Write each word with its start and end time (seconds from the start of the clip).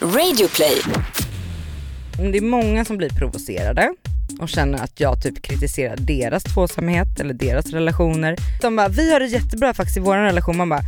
Radioplay. 0.00 0.82
Det 2.32 2.38
är 2.38 2.42
många 2.42 2.84
som 2.84 2.96
blir 2.96 3.08
provocerade 3.08 3.94
och 4.40 4.48
känner 4.48 4.84
att 4.84 5.00
jag 5.00 5.22
typ 5.22 5.42
kritiserar 5.42 5.96
deras 5.96 6.44
tvåsamhet 6.44 7.20
eller 7.20 7.34
deras 7.34 7.66
relationer. 7.66 8.36
De 8.62 8.76
bara, 8.76 8.88
vi 8.88 9.12
har 9.12 9.20
det 9.20 9.26
jättebra 9.26 9.74
faktiskt 9.74 9.96
i 9.96 10.00
vår 10.00 10.16
relation. 10.16 10.56
Man 10.56 10.68
bara, 10.68 10.82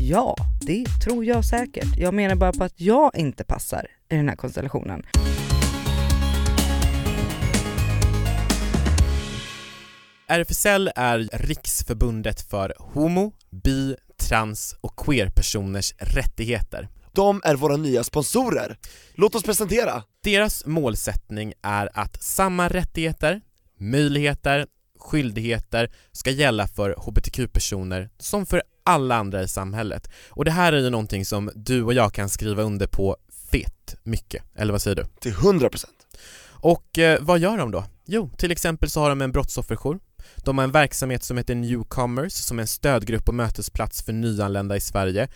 ja 0.00 0.36
det 0.60 0.84
tror 1.04 1.24
jag 1.24 1.44
säkert. 1.44 1.98
Jag 1.98 2.14
menar 2.14 2.34
bara 2.34 2.52
på 2.52 2.64
att 2.64 2.80
jag 2.80 3.16
inte 3.16 3.44
passar 3.44 3.86
i 4.10 4.16
den 4.16 4.28
här 4.28 4.36
konstellationen. 4.36 5.02
RFSL 10.26 10.90
är 10.96 11.28
Riksförbundet 11.32 12.40
för 12.40 12.74
homo, 12.78 13.32
bi, 13.50 13.96
trans 14.28 14.76
och 14.80 14.96
queer-personers 14.96 15.94
rättigheter. 15.98 16.88
De 17.12 17.40
är 17.44 17.54
våra 17.54 17.76
nya 17.76 18.04
sponsorer. 18.04 18.76
Låt 19.14 19.34
oss 19.34 19.42
presentera. 19.42 20.02
Deras 20.22 20.66
målsättning 20.66 21.52
är 21.62 21.90
att 21.94 22.22
samma 22.22 22.68
rättigheter, 22.68 23.40
möjligheter, 23.78 24.66
skyldigheter 24.98 25.92
ska 26.12 26.30
gälla 26.30 26.66
för 26.66 26.94
hbtq-personer 26.98 28.10
som 28.18 28.46
för 28.46 28.62
alla 28.84 29.16
andra 29.16 29.42
i 29.42 29.48
samhället. 29.48 30.10
Och 30.28 30.44
det 30.44 30.50
här 30.50 30.72
är 30.72 30.78
ju 30.78 30.90
någonting 30.90 31.24
som 31.24 31.50
du 31.54 31.82
och 31.82 31.94
jag 31.94 32.12
kan 32.12 32.28
skriva 32.28 32.62
under 32.62 32.86
på 32.86 33.16
fett 33.52 33.96
mycket, 34.02 34.44
eller 34.54 34.72
vad 34.72 34.82
säger 34.82 34.96
du? 34.96 35.04
Till 35.20 35.32
100%. 35.34 35.84
Och 36.42 36.98
eh, 36.98 37.18
vad 37.20 37.38
gör 37.38 37.58
de 37.58 37.70
då? 37.70 37.84
Jo, 38.06 38.30
till 38.36 38.52
exempel 38.52 38.90
så 38.90 39.00
har 39.00 39.08
de 39.08 39.22
en 39.22 39.32
brottsofferjour 39.32 39.98
de 40.36 40.58
har 40.58 40.64
en 40.64 40.72
verksamhet 40.72 41.24
som 41.24 41.36
heter 41.36 41.54
Newcomers 41.54 42.32
som 42.32 42.58
är 42.58 42.60
en 42.60 42.66
stödgrupp 42.66 43.28
och 43.28 43.34
mötesplats 43.34 44.02
för 44.02 44.12
nyanlända 44.12 44.76
i 44.76 44.80
Sverige 44.80 45.28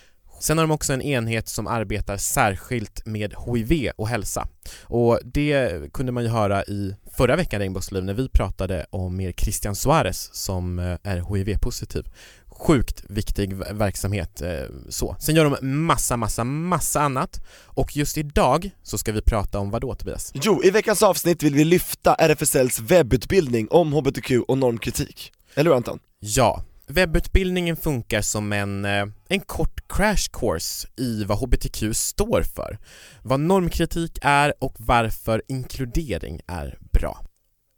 Sen 0.44 0.58
har 0.58 0.64
de 0.64 0.70
också 0.70 0.92
en 0.92 1.02
enhet 1.02 1.48
som 1.48 1.66
arbetar 1.66 2.16
särskilt 2.16 3.06
med 3.06 3.34
HIV 3.46 3.90
och 3.96 4.08
hälsa 4.08 4.48
och 4.82 5.20
det 5.24 5.92
kunde 5.92 6.12
man 6.12 6.22
ju 6.22 6.28
höra 6.28 6.64
i 6.64 6.94
förra 7.16 7.36
veckan 7.36 7.60
Regnbågsliv 7.60 8.04
när 8.04 8.14
vi 8.14 8.28
pratade 8.28 8.86
om 8.90 9.16
mer 9.16 9.32
Christian 9.32 9.76
Suarez 9.76 10.30
som 10.32 10.78
eh, 10.78 10.96
är 11.02 11.34
HIV-positiv 11.34 12.04
sjukt 12.48 13.04
viktig 13.08 13.54
verksamhet 13.54 14.42
eh, 14.42 14.50
så. 14.88 15.16
Sen 15.18 15.34
gör 15.34 15.44
de 15.44 15.76
massa, 15.76 16.16
massa, 16.16 16.44
massa 16.44 17.00
annat 17.00 17.40
och 17.64 17.96
just 17.96 18.18
idag 18.18 18.70
så 18.82 18.98
ska 18.98 19.12
vi 19.12 19.22
prata 19.22 19.58
om 19.58 19.70
vad 19.70 19.80
då 19.80 19.94
Tobias? 19.94 20.32
Jo, 20.34 20.60
i 20.64 20.70
veckans 20.70 21.02
avsnitt 21.02 21.42
vill 21.42 21.54
vi 21.54 21.64
lyfta 21.64 22.14
RFSLs 22.14 22.80
webbutbildning 22.80 23.68
om 23.70 23.92
HBTQ 23.92 24.30
och 24.48 24.58
normkritik. 24.58 25.32
Eller 25.54 25.70
hur 25.70 25.76
Anton? 25.76 25.98
Ja, 26.20 26.62
Webbutbildningen 26.86 27.76
funkar 27.76 28.22
som 28.22 28.52
en, 28.52 28.84
eh, 28.84 29.06
en 29.28 29.40
kort 29.40 29.88
crash 29.88 30.30
course 30.32 30.88
i 30.96 31.24
vad 31.24 31.38
HBTQ 31.38 31.94
står 31.94 32.42
för, 32.42 32.78
vad 33.22 33.40
normkritik 33.40 34.18
är 34.22 34.54
och 34.60 34.74
varför 34.78 35.42
inkludering 35.48 36.40
är 36.46 36.78
bra. 36.92 37.24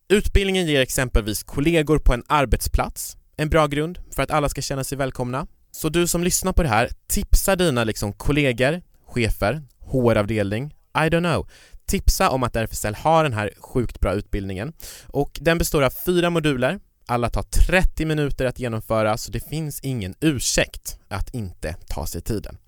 Utbildningen 0.08 0.66
ger 0.66 0.80
exempelvis 0.80 1.42
kollegor 1.42 1.98
på 1.98 2.14
en 2.14 2.22
arbetsplats 2.26 3.16
en 3.36 3.48
bra 3.48 3.66
grund 3.66 3.98
för 4.14 4.22
att 4.22 4.30
alla 4.30 4.48
ska 4.48 4.62
känna 4.62 4.84
sig 4.84 4.98
välkomna. 4.98 5.46
Så 5.70 5.88
du 5.88 6.06
som 6.06 6.24
lyssnar 6.24 6.52
på 6.52 6.62
det 6.62 6.68
här, 6.68 6.90
tipsa 7.06 7.56
dina 7.56 7.84
liksom 7.84 8.12
kollegor, 8.12 8.82
chefer, 9.06 9.62
HR-avdelning, 9.80 10.74
I 10.94 11.08
don't 11.08 11.32
know. 11.32 11.48
Tipsa 11.86 12.30
om 12.30 12.42
att 12.42 12.56
RFSL 12.56 12.94
har 12.94 13.22
den 13.22 13.32
här 13.32 13.50
sjukt 13.58 14.00
bra 14.00 14.14
utbildningen 14.14 14.72
och 15.06 15.38
den 15.40 15.58
består 15.58 15.82
av 15.82 15.92
fyra 16.06 16.30
moduler 16.30 16.80
alla 17.06 17.30
tar 17.30 17.42
30 17.42 18.04
minuter 18.04 18.46
att 18.46 18.58
genomföra 18.58 19.16
så 19.16 19.32
det 19.32 19.48
finns 19.48 19.80
ingen 19.80 20.14
ursäkt 20.20 20.98
att 21.08 21.34
inte 21.34 21.76
ta 21.88 22.06
sig 22.06 22.20
tiden. 22.20 22.58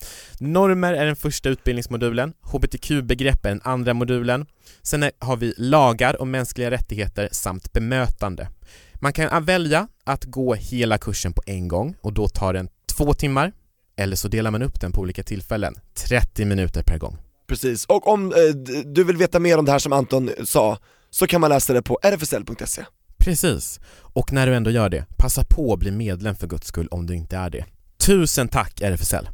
Normer 0.40 0.92
är 0.92 1.06
den 1.06 1.16
första 1.16 1.48
utbildningsmodulen, 1.48 2.32
hbtq-begrepp 2.42 3.44
är 3.46 3.48
den 3.48 3.60
andra 3.64 3.94
modulen, 3.94 4.46
sen 4.82 5.10
har 5.18 5.36
vi 5.36 5.54
lagar 5.56 6.20
och 6.20 6.26
mänskliga 6.26 6.70
rättigheter 6.70 7.28
samt 7.32 7.72
bemötande. 7.72 8.48
Man 8.94 9.12
kan 9.12 9.44
välja 9.44 9.88
att 10.04 10.24
gå 10.24 10.54
hela 10.54 10.98
kursen 10.98 11.32
på 11.32 11.42
en 11.46 11.68
gång 11.68 11.96
och 12.00 12.12
då 12.12 12.28
tar 12.28 12.52
den 12.52 12.68
två 12.96 13.14
timmar 13.14 13.52
eller 13.96 14.16
så 14.16 14.28
delar 14.28 14.50
man 14.50 14.62
upp 14.62 14.80
den 14.80 14.92
på 14.92 15.00
olika 15.00 15.22
tillfällen, 15.22 15.74
30 15.94 16.44
minuter 16.44 16.82
per 16.82 16.98
gång. 16.98 17.16
Precis, 17.48 17.84
och 17.84 18.08
om 18.08 18.32
eh, 18.32 18.54
du 18.84 19.04
vill 19.04 19.16
veta 19.16 19.38
mer 19.38 19.58
om 19.58 19.64
det 19.64 19.72
här 19.72 19.78
som 19.78 19.92
Anton 19.92 20.30
sa 20.44 20.78
så 21.10 21.26
kan 21.26 21.40
man 21.40 21.50
läsa 21.50 21.72
det 21.72 21.82
på 21.82 21.98
rfsl.se 22.02 22.84
Precis, 23.28 23.80
och 24.00 24.32
när 24.32 24.46
du 24.46 24.54
ändå 24.54 24.70
gör 24.70 24.88
det, 24.88 25.06
passa 25.16 25.44
på 25.44 25.72
att 25.72 25.78
bli 25.78 25.90
medlem 25.90 26.36
för 26.36 26.46
guds 26.46 26.66
skull 26.66 26.88
om 26.90 27.06
du 27.06 27.14
inte 27.14 27.36
är 27.36 27.50
det. 27.50 27.64
Tusen 28.06 28.48
tack 28.48 28.80
RFSL! 28.80 29.28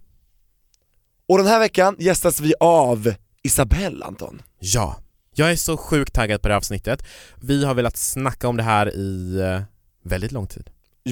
Och 1.29 1.39
den 1.39 1.47
här 1.47 1.59
veckan 1.59 1.97
gästas 1.99 2.41
vi 2.41 2.55
av 2.61 3.15
Isabelle 3.43 4.05
Anton. 4.05 4.43
Ja, 4.59 4.97
jag 5.35 5.53
är 5.53 5.57
så 5.57 5.77
sjukt 5.77 6.15
taggad 6.15 6.43
på 6.43 6.49
det 6.49 6.55
här 6.55 6.59
avsnittet. 6.59 7.07
Vi 7.37 7.65
har 7.65 7.75
velat 7.75 7.97
snacka 7.97 8.49
om 8.49 8.57
det 8.57 8.63
här 8.63 8.97
i 8.97 9.41
eh, 9.41 9.63
väldigt 10.05 10.33
lång 10.33 10.47
tid. 10.47 10.71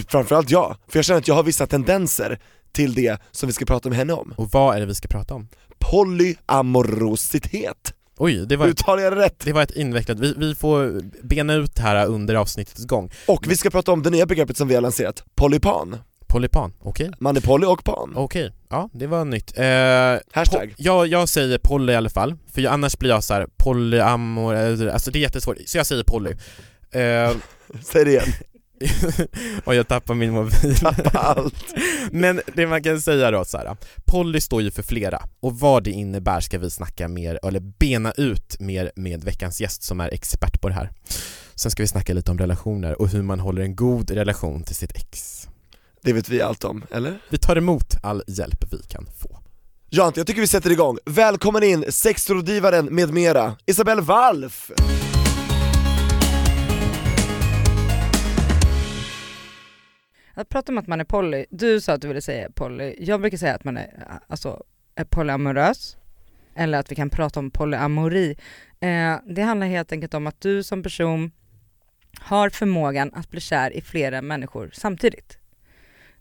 Framförallt 0.08 0.50
jag, 0.50 0.76
för 0.88 0.98
jag 0.98 1.04
känner 1.04 1.20
att 1.20 1.28
jag 1.28 1.34
har 1.34 1.42
vissa 1.42 1.66
tendenser 1.66 2.40
till 2.72 2.94
det 2.94 3.20
som 3.30 3.46
vi 3.46 3.52
ska 3.52 3.64
prata 3.64 3.88
med 3.88 3.98
henne 3.98 4.12
om. 4.12 4.34
Och 4.36 4.50
vad 4.50 4.76
är 4.76 4.80
det 4.80 4.86
vi 4.86 4.94
ska 4.94 5.08
prata 5.08 5.34
om? 5.34 5.48
Polyamorositet. 5.78 7.94
Oj, 8.24 8.46
det 8.46 8.56
var, 8.56 8.66
Uttalar 8.68 9.02
jag 9.02 9.16
rätt? 9.16 9.40
det 9.44 9.52
var 9.52 9.62
ett 9.62 9.70
invecklat, 9.76 10.18
vi, 10.18 10.34
vi 10.36 10.54
får 10.54 11.00
bena 11.22 11.54
ut 11.54 11.74
det 11.74 11.82
här 11.82 12.06
under 12.06 12.34
avsnittets 12.34 12.84
gång. 12.84 13.10
Och 13.26 13.44
vi 13.48 13.56
ska 13.56 13.70
prata 13.70 13.92
om 13.92 14.02
det 14.02 14.10
nya 14.10 14.26
begreppet 14.26 14.56
som 14.56 14.68
vi 14.68 14.74
har 14.74 14.82
lanserat, 14.82 15.24
polypan. 15.34 15.96
Polypan, 16.26 16.72
okej? 16.80 17.10
Man 17.20 17.36
är 17.36 17.40
poly 17.40 17.66
och 17.66 17.84
pan. 17.84 18.12
Okej, 18.16 18.52
ja 18.70 18.90
det 18.92 19.06
var 19.06 19.24
nytt. 19.24 19.58
Eh, 19.58 19.64
Hashtag. 20.32 20.74
po- 20.78 21.06
jag, 21.06 21.28
säger 21.28 21.58
poly 21.58 21.92
i 21.92 21.96
alla 21.96 22.10
fall, 22.10 22.34
för 22.52 22.60
jag, 22.62 22.72
annars 22.72 22.98
blir 22.98 23.10
jag 23.10 23.24
så 23.24 23.34
här 23.34 23.46
polyamor, 23.56 24.54
alltså 24.54 25.10
det 25.10 25.18
är 25.18 25.20
jättesvårt, 25.20 25.56
så 25.66 25.78
jag 25.78 25.86
säger 25.86 26.04
poly. 26.04 26.30
Eh, 26.90 27.30
Säg 27.82 28.04
det 28.04 28.10
igen, 28.10 28.24
och 29.64 29.74
jag 29.74 29.88
tappar 29.88 30.14
min 30.14 30.32
mobil. 30.32 30.76
tappa 30.76 31.18
allt. 31.18 31.74
Men 32.10 32.40
det 32.54 32.66
man 32.66 32.82
kan 32.82 33.00
säga 33.00 33.30
då 33.30 33.44
så 33.44 33.58
här. 33.58 33.76
Poly 34.04 34.40
står 34.40 34.62
ju 34.62 34.70
för 34.70 34.82
flera 34.82 35.22
och 35.40 35.58
vad 35.58 35.84
det 35.84 35.90
innebär 35.90 36.40
ska 36.40 36.58
vi 36.58 36.70
snacka 36.70 37.08
mer, 37.08 37.38
eller 37.42 37.60
bena 37.60 38.12
ut 38.12 38.56
mer 38.60 38.92
med 38.96 39.24
veckans 39.24 39.60
gäst 39.60 39.82
som 39.82 40.00
är 40.00 40.08
expert 40.14 40.60
på 40.60 40.68
det 40.68 40.74
här. 40.74 40.90
Sen 41.54 41.70
ska 41.70 41.82
vi 41.82 41.86
snacka 41.86 42.14
lite 42.14 42.30
om 42.30 42.38
relationer 42.38 43.00
och 43.02 43.08
hur 43.08 43.22
man 43.22 43.40
håller 43.40 43.62
en 43.62 43.76
god 43.76 44.10
relation 44.10 44.64
till 44.64 44.76
sitt 44.76 44.92
ex. 44.96 45.46
Det 46.02 46.12
vet 46.12 46.28
vi 46.28 46.42
allt 46.42 46.64
om, 46.64 46.84
eller? 46.90 47.18
Vi 47.30 47.38
tar 47.38 47.56
emot 47.56 47.96
all 48.02 48.22
hjälp 48.26 48.64
vi 48.72 48.78
kan 48.88 49.06
få. 49.06 49.38
Ja 49.90 50.04
Ante, 50.04 50.20
jag 50.20 50.26
tycker 50.26 50.40
vi 50.40 50.46
sätter 50.46 50.70
igång. 50.70 50.98
Välkommen 51.04 51.62
in, 51.62 51.84
sexrådgivaren 51.88 52.86
med 52.86 53.12
mera, 53.12 53.56
Isabelle 53.66 54.02
Walf! 54.02 54.70
Att 60.34 60.48
prata 60.48 60.72
om 60.72 60.78
att 60.78 60.86
man 60.86 61.00
är 61.00 61.04
poly, 61.04 61.46
du 61.50 61.80
sa 61.80 61.92
att 61.92 62.00
du 62.00 62.08
ville 62.08 62.20
säga 62.20 62.50
poly, 62.54 62.96
jag 62.98 63.20
brukar 63.20 63.38
säga 63.38 63.54
att 63.54 63.64
man 63.64 63.76
är, 63.76 64.18
alltså, 64.26 64.62
är 64.94 65.04
polyamorös, 65.04 65.96
eller 66.54 66.78
att 66.78 66.90
vi 66.90 66.94
kan 66.94 67.10
prata 67.10 67.40
om 67.40 67.50
polyamori. 67.50 68.36
Eh, 68.80 69.16
det 69.26 69.42
handlar 69.42 69.66
helt 69.66 69.92
enkelt 69.92 70.14
om 70.14 70.26
att 70.26 70.40
du 70.40 70.62
som 70.62 70.82
person 70.82 71.30
har 72.20 72.50
förmågan 72.50 73.10
att 73.14 73.30
bli 73.30 73.40
kär 73.40 73.70
i 73.70 73.80
flera 73.80 74.22
människor 74.22 74.70
samtidigt. 74.72 75.38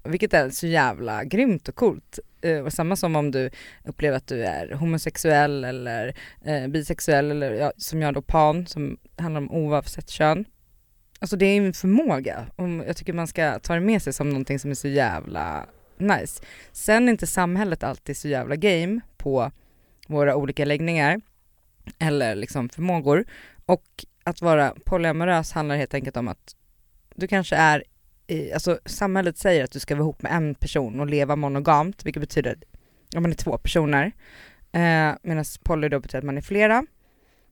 Vilket 0.03 0.33
är 0.33 0.49
så 0.49 0.67
jävla 0.67 1.23
grymt 1.23 1.67
och 1.67 1.75
coolt. 1.75 2.19
Eh, 2.41 2.59
och 2.59 2.73
samma 2.73 2.95
som 2.95 3.15
om 3.15 3.31
du 3.31 3.49
upplever 3.83 4.17
att 4.17 4.27
du 4.27 4.43
är 4.43 4.73
homosexuell 4.73 5.63
eller 5.63 6.15
eh, 6.45 6.67
bisexuell 6.67 7.31
eller 7.31 7.51
ja, 7.51 7.71
som 7.77 8.01
jag 8.01 8.13
då 8.13 8.21
pan, 8.21 8.67
som 8.67 8.97
handlar 9.17 9.41
om 9.41 9.51
oavsett 9.51 10.09
kön. 10.09 10.45
Alltså 11.21 11.35
det 11.35 11.45
är 11.45 11.57
en 11.57 11.73
förmåga 11.73 12.45
och 12.55 12.69
jag 12.69 12.97
tycker 12.97 13.13
man 13.13 13.27
ska 13.27 13.59
ta 13.59 13.73
det 13.73 13.79
med 13.79 14.01
sig 14.01 14.13
som 14.13 14.29
någonting 14.29 14.59
som 14.59 14.71
är 14.71 14.75
så 14.75 14.87
jävla 14.87 15.65
nice. 15.97 16.43
Sen 16.71 17.07
är 17.07 17.11
inte 17.11 17.27
samhället 17.27 17.83
alltid 17.83 18.17
så 18.17 18.27
jävla 18.27 18.55
game 18.55 19.01
på 19.17 19.51
våra 20.07 20.35
olika 20.35 20.65
läggningar 20.65 21.21
eller 21.99 22.35
liksom 22.35 22.69
förmågor 22.69 23.25
och 23.65 24.05
att 24.23 24.41
vara 24.41 24.75
polyamorös 24.85 25.51
handlar 25.51 25.75
helt 25.75 25.93
enkelt 25.93 26.17
om 26.17 26.27
att 26.27 26.55
du 27.15 27.27
kanske 27.27 27.55
är 27.55 27.83
i, 28.27 28.53
alltså 28.53 28.79
samhället 28.85 29.37
säger 29.37 29.63
att 29.63 29.71
du 29.71 29.79
ska 29.79 29.95
vara 29.95 30.03
ihop 30.03 30.21
med 30.21 30.31
en 30.31 30.55
person 30.55 30.99
och 30.99 31.07
leva 31.07 31.35
monogamt, 31.35 32.05
vilket 32.05 32.21
betyder 32.21 32.57
att 33.15 33.21
man 33.21 33.31
är 33.31 33.35
två 33.35 33.57
personer. 33.57 34.11
Eh, 34.71 35.11
Medan 35.23 35.45
poly 35.63 35.89
då 35.89 35.99
betyder 35.99 36.17
att 36.17 36.25
man 36.25 36.37
är 36.37 36.41
flera. 36.41 36.85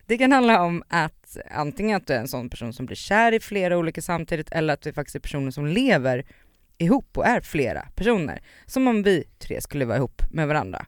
Det 0.10 0.18
kan 0.18 0.32
handla 0.32 0.62
om 0.62 0.84
att 0.88 1.38
antingen 1.52 1.98
att 1.98 2.08
du 2.08 2.14
är 2.14 2.20
en 2.20 2.28
sån 2.28 2.50
person 2.50 2.74
som 2.74 2.86
blir 2.86 2.96
kär 2.96 3.32
i 3.32 3.40
flera 3.40 3.78
olika 3.78 4.02
samtidigt 4.02 4.52
eller 4.52 4.74
att 4.74 4.82
du 4.82 4.94
faktiskt 4.94 5.16
är 5.16 5.20
personer 5.20 5.52
som 5.52 5.68
lever 5.68 6.26
ihop 6.78 7.18
och 7.18 7.26
är 7.28 7.42
flera 7.42 7.82
personer. 7.96 8.42
Som 8.66 8.88
om 8.88 9.04
vi 9.04 9.24
tre 9.40 9.62
skulle 9.62 9.86
vara 9.86 9.98
ihop 9.98 10.22
med 10.32 10.48
varandra. 10.48 10.86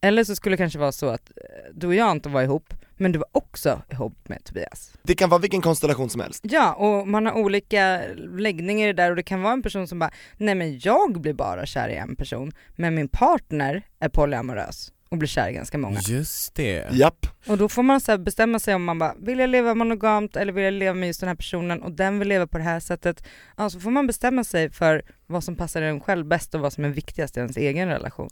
Eller 0.00 0.24
så 0.24 0.36
skulle 0.36 0.52
det 0.52 0.56
kanske 0.56 0.78
vara 0.78 0.92
så 0.92 1.08
att 1.08 1.30
eh, 1.30 1.74
du 1.74 1.86
och 1.86 1.94
jag 1.94 2.12
inte 2.12 2.28
var 2.28 2.42
ihop, 2.42 2.74
men 2.96 3.12
du 3.12 3.18
var 3.18 3.28
också 3.32 3.82
ihop 3.92 4.28
med 4.28 4.44
Tobias. 4.44 4.92
Det 5.02 5.14
kan 5.14 5.30
vara 5.30 5.40
vilken 5.40 5.60
konstellation 5.60 6.10
som 6.10 6.20
helst. 6.20 6.44
Ja, 6.44 6.74
och 6.74 7.08
man 7.08 7.26
har 7.26 7.32
olika 7.32 8.02
läggningar 8.38 8.88
i 8.88 8.92
det 8.92 9.02
där 9.02 9.10
och 9.10 9.16
det 9.16 9.22
kan 9.22 9.42
vara 9.42 9.52
en 9.52 9.62
person 9.62 9.88
som 9.88 9.98
bara, 9.98 10.10
nej 10.36 10.54
men 10.54 10.78
jag 10.78 11.20
blir 11.20 11.34
bara 11.34 11.66
kär 11.66 11.88
i 11.88 11.94
en 11.94 12.16
person, 12.16 12.52
men 12.76 12.94
min 12.94 13.08
partner 13.08 13.82
är 14.00 14.08
polyamorös. 14.08 14.92
Och 15.10 15.18
blir 15.18 15.28
kär 15.28 15.48
i 15.48 15.52
ganska 15.52 15.78
många. 15.78 16.00
Just 16.00 16.54
det. 16.54 16.86
Japp, 16.92 17.26
Och 17.46 17.58
då 17.58 17.68
får 17.68 17.82
man 17.82 18.00
så 18.00 18.12
här 18.12 18.18
bestämma 18.18 18.58
sig 18.58 18.74
om 18.74 18.84
man 18.84 18.98
bara, 18.98 19.14
vill 19.18 19.38
jag 19.38 19.50
leva 19.50 19.74
monogamt 19.74 20.36
eller 20.36 20.52
vill 20.52 20.64
jag 20.64 20.74
leva 20.74 20.94
med 20.94 21.06
just 21.06 21.20
den 21.20 21.28
här 21.28 21.36
personen 21.36 21.82
och 21.82 21.92
den 21.92 22.18
vill 22.18 22.28
leva 22.28 22.46
på 22.46 22.58
det 22.58 22.64
här 22.64 22.80
sättet. 22.80 23.24
Ja, 23.56 23.70
så 23.70 23.80
får 23.80 23.90
man 23.90 24.06
bestämma 24.06 24.44
sig 24.44 24.70
för 24.70 25.02
vad 25.26 25.44
som 25.44 25.56
passar 25.56 25.82
en 25.82 26.00
själv 26.00 26.26
bäst 26.26 26.54
och 26.54 26.60
vad 26.60 26.72
som 26.72 26.84
är 26.84 26.88
viktigast 26.88 27.36
i 27.36 27.40
ens 27.40 27.56
egen 27.56 27.88
relation. 27.88 28.28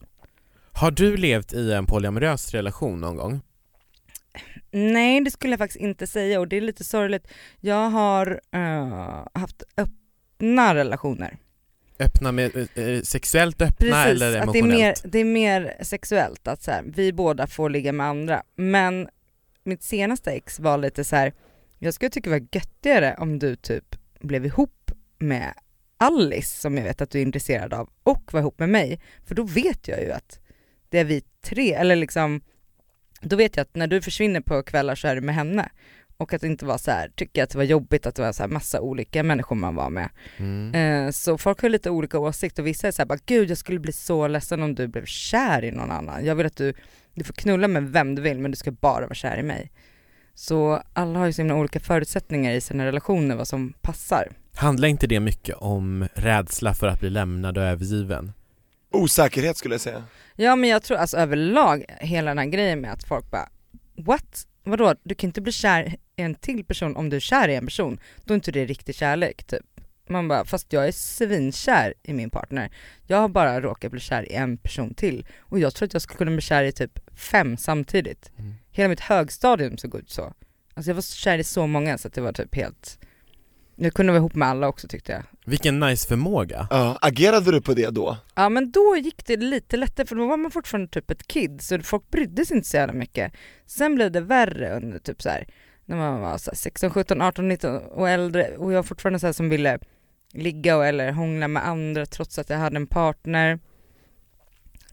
Har 0.73 0.91
du 0.91 1.17
levt 1.17 1.53
i 1.53 1.73
en 1.73 1.87
polyamorös 1.87 2.51
relation 2.55 3.01
någon 3.01 3.17
gång? 3.17 3.41
Nej 4.71 5.21
det 5.21 5.31
skulle 5.31 5.53
jag 5.53 5.59
faktiskt 5.59 5.81
inte 5.81 6.07
säga 6.07 6.41
och 6.41 6.49
det 6.49 6.57
är 6.57 6.61
lite 6.61 6.85
sorgligt. 6.85 7.29
Jag 7.61 7.91
har 7.91 8.41
eh, 8.53 9.27
haft 9.35 9.63
öppna 9.77 10.75
relationer. 10.75 11.39
Öppna 11.99 12.33
med, 12.33 12.56
eh, 12.56 13.03
sexuellt 13.03 13.62
öppna 13.62 14.05
eller 14.05 14.27
att 14.27 14.53
det 14.53 14.59
är, 14.59 14.62
emotionellt? 14.62 15.05
mer, 15.05 15.11
det 15.11 15.19
är 15.19 15.25
mer 15.25 15.77
sexuellt, 15.81 16.49
att 16.49 16.62
så 16.62 16.71
här, 16.71 16.85
vi 16.87 17.12
båda 17.12 17.47
får 17.47 17.71
ligga 17.71 17.93
med 17.93 18.06
andra. 18.06 18.43
Men 18.56 19.09
mitt 19.65 19.83
senaste 19.83 20.31
ex 20.31 20.61
var 20.61 20.79
lite 20.79 21.05
så 21.05 21.17
här. 21.17 21.33
jag 21.79 21.95
skulle 21.95 22.11
tycka 22.11 22.31
det 22.31 22.39
var 22.39 22.49
göttigare 22.53 23.17
om 23.19 23.39
du 23.39 23.56
typ 23.56 23.97
blev 24.21 24.47
ihop 24.47 24.91
med 25.19 25.55
Alice 25.97 26.61
som 26.61 26.77
jag 26.77 26.85
vet 26.85 27.00
att 27.00 27.11
du 27.11 27.19
är 27.19 27.23
intresserad 27.23 27.75
av 27.75 27.91
och 28.03 28.33
var 28.33 28.41
ihop 28.41 28.59
med 28.59 28.69
mig. 28.69 29.01
För 29.27 29.35
då 29.35 29.43
vet 29.43 29.89
jag 29.89 30.01
ju 30.01 30.12
att 30.12 30.41
det 30.89 30.99
är 30.99 31.05
vi 31.05 31.23
tre, 31.41 31.73
eller 31.73 31.97
liksom, 31.97 32.41
då 33.21 33.37
vet 33.37 33.56
jag 33.56 33.62
att 33.62 33.77
när 33.77 33.87
du 33.87 34.03
försvinner 34.03 34.41
på 34.41 34.62
kvällar 34.62 34.94
så 34.94 35.09
är 35.09 35.15
du 35.15 35.21
med 35.21 35.35
henne. 35.35 35.69
Och 36.20 36.32
att 36.32 36.43
inte 36.43 36.65
var 36.65 36.79
så 36.79 36.91
här, 36.91 37.11
tycker 37.15 37.43
att 37.43 37.50
det 37.50 37.59
var 37.59 37.65
jobbigt 37.65 38.06
att 38.06 38.15
det 38.15 38.23
var 38.23 38.32
så 38.32 38.43
här 38.43 38.50
massa 38.50 38.81
olika 38.81 39.23
människor 39.23 39.56
man 39.56 39.75
var 39.75 39.91
med. 39.91 40.09
Mm. 40.37 40.75
Eh, 40.75 41.11
så 41.11 41.38
folk 41.38 41.62
har 41.62 41.69
lite 41.69 41.91
olika 41.91 42.19
åsikter 42.19 42.62
och 42.62 42.67
vissa 42.67 42.88
är 42.88 42.93
såhär 42.93 43.06
bara 43.06 43.19
gud 43.26 43.50
jag 43.50 43.59
skulle 43.59 43.79
bli 43.79 43.93
så 43.93 44.29
ledsen 44.29 44.62
om 44.62 44.75
du 44.75 44.88
blev 44.88 45.05
kär 45.05 45.65
i 45.65 45.70
någon 45.70 45.91
annan. 45.91 46.25
Jag 46.25 46.35
vill 46.35 46.47
att 46.47 46.56
du, 46.56 46.75
du 47.15 47.25
får 47.25 47.35
knulla 47.35 47.69
med 47.69 47.88
vem 47.88 48.15
du 48.15 48.23
vill 48.23 48.38
men 48.38 48.50
du 48.50 48.56
ska 48.56 48.70
bara 48.70 49.00
vara 49.00 49.15
kär 49.15 49.38
i 49.38 49.43
mig. 49.43 49.70
Så 50.35 50.82
alla 50.93 51.19
har 51.19 51.26
ju 51.26 51.32
så 51.32 51.43
himla 51.43 51.55
olika 51.55 51.81
förutsättningar 51.81 52.53
i 52.53 52.61
sina 52.61 52.87
relationer 52.87 53.37
vad 53.37 53.49
som 53.49 53.73
passar. 53.81 54.29
Handlar 54.55 54.88
inte 54.88 55.06
det 55.06 55.20
mycket 55.20 55.56
om 55.56 56.09
rädsla 56.15 56.75
för 56.75 56.87
att 56.87 57.00
bli 57.00 57.11
lämnad 57.11 57.59
och 57.59 57.65
övergiven? 57.65 58.32
osäkerhet 58.91 59.56
skulle 59.56 59.75
jag 59.75 59.81
säga. 59.81 60.05
Ja 60.37 60.56
men 60.56 60.70
jag 60.70 60.82
tror 60.82 60.99
alltså 60.99 61.17
överlag 61.17 61.85
hela 62.00 62.31
den 62.31 62.38
här 62.38 62.47
grejen 62.47 62.81
med 62.81 62.93
att 62.93 63.05
folk 63.05 63.31
bara 63.31 63.49
what? 63.97 64.47
Vadå? 64.65 64.94
Du 65.03 65.15
kan 65.15 65.29
inte 65.29 65.41
bli 65.41 65.53
kär 65.53 65.97
en 66.25 66.35
till 66.35 66.65
person 66.65 66.97
om 66.97 67.11
du 67.11 67.17
är 67.17 67.20
kär 67.20 67.49
i 67.49 67.55
en 67.55 67.65
person. 67.67 68.00
Då 68.25 68.35
är 68.35 68.35
inte 68.35 68.53
det 68.53 68.65
riktig 68.65 68.94
kärlek 68.94 69.44
typ. 69.44 69.67
Man 70.09 70.29
bara, 70.29 70.44
fast 70.44 70.73
jag 70.73 70.88
är 70.88 70.93
svinkär 70.93 71.94
i 72.03 72.12
min 72.12 72.31
partner. 72.31 72.70
Jag 73.06 73.17
har 73.17 73.29
bara 73.29 73.61
råkat 73.61 73.91
bli 73.91 74.00
kär 74.00 74.32
i 74.32 74.35
en 74.35 74.59
person 74.59 74.94
till. 74.94 75.26
Och 75.38 75.59
jag 75.59 75.75
tror 75.75 75.87
att 75.87 75.93
jag 75.93 76.03
skulle 76.03 76.19
kunna 76.19 76.31
bli 76.31 76.41
kär 76.41 76.65
i 76.65 76.73
typ 76.73 77.19
fem 77.19 77.56
samtidigt. 77.56 78.32
Mm. 78.38 78.55
Hela 78.70 78.88
mitt 78.88 79.00
högstadium 79.00 79.79
såg 79.79 79.94
ut 79.94 80.11
så. 80.11 80.32
Alltså 80.75 80.91
jag 80.91 80.94
var 80.94 81.03
kär 81.03 81.38
i 81.38 81.44
så 81.44 81.67
många 81.67 81.99
så 81.99 82.09
att 82.09 82.15
det 82.15 82.20
var 82.20 82.32
typ 82.32 82.55
helt 82.55 82.99
jag 83.81 83.94
kunde 83.94 84.12
vara 84.12 84.19
ihop 84.19 84.35
med 84.35 84.49
alla 84.49 84.69
också 84.69 84.88
tyckte 84.88 85.12
jag. 85.12 85.23
Vilken 85.44 85.81
nice 85.81 86.09
förmåga. 86.09 86.67
Ja, 86.70 86.99
agerade 87.00 87.53
du 87.53 87.61
på 87.61 87.75
det 87.75 87.91
då? 87.91 88.17
Ja 88.35 88.49
men 88.49 88.70
då 88.70 88.97
gick 88.97 89.26
det 89.26 89.37
lite 89.37 89.76
lättare 89.76 90.06
för 90.06 90.17
då 90.17 90.26
var 90.26 90.37
man 90.37 90.50
fortfarande 90.50 90.88
typ 90.88 91.11
ett 91.11 91.29
kid 91.29 91.62
så 91.62 91.79
folk 91.79 92.11
brydde 92.11 92.47
sig 92.47 92.56
inte 92.56 92.69
så 92.69 92.76
jävla 92.76 92.94
mycket. 92.94 93.32
Sen 93.67 93.94
blev 93.94 94.12
det 94.12 94.20
värre 94.20 94.76
under 94.76 94.99
typ 94.99 95.23
så 95.23 95.29
här, 95.29 95.47
när 95.88 95.96
man 95.96 96.20
var 96.20 96.38
så 96.38 96.50
16, 96.55 96.90
17, 96.90 97.23
18, 97.23 97.49
19 97.49 97.76
och 97.76 98.08
äldre 98.08 98.56
och 98.56 98.73
jag 98.73 98.76
var 98.76 98.82
fortfarande 98.82 99.19
så 99.19 99.26
här 99.26 99.32
som 99.32 99.49
ville 99.49 99.79
ligga 100.32 100.76
och, 100.76 100.87
eller 100.87 101.12
hångla 101.12 101.49
med 101.49 101.69
andra 101.69 102.06
trots 102.06 102.38
att 102.38 102.50
jag 102.50 102.58
hade 102.58 102.76
en 102.76 102.87
partner. 102.87 103.58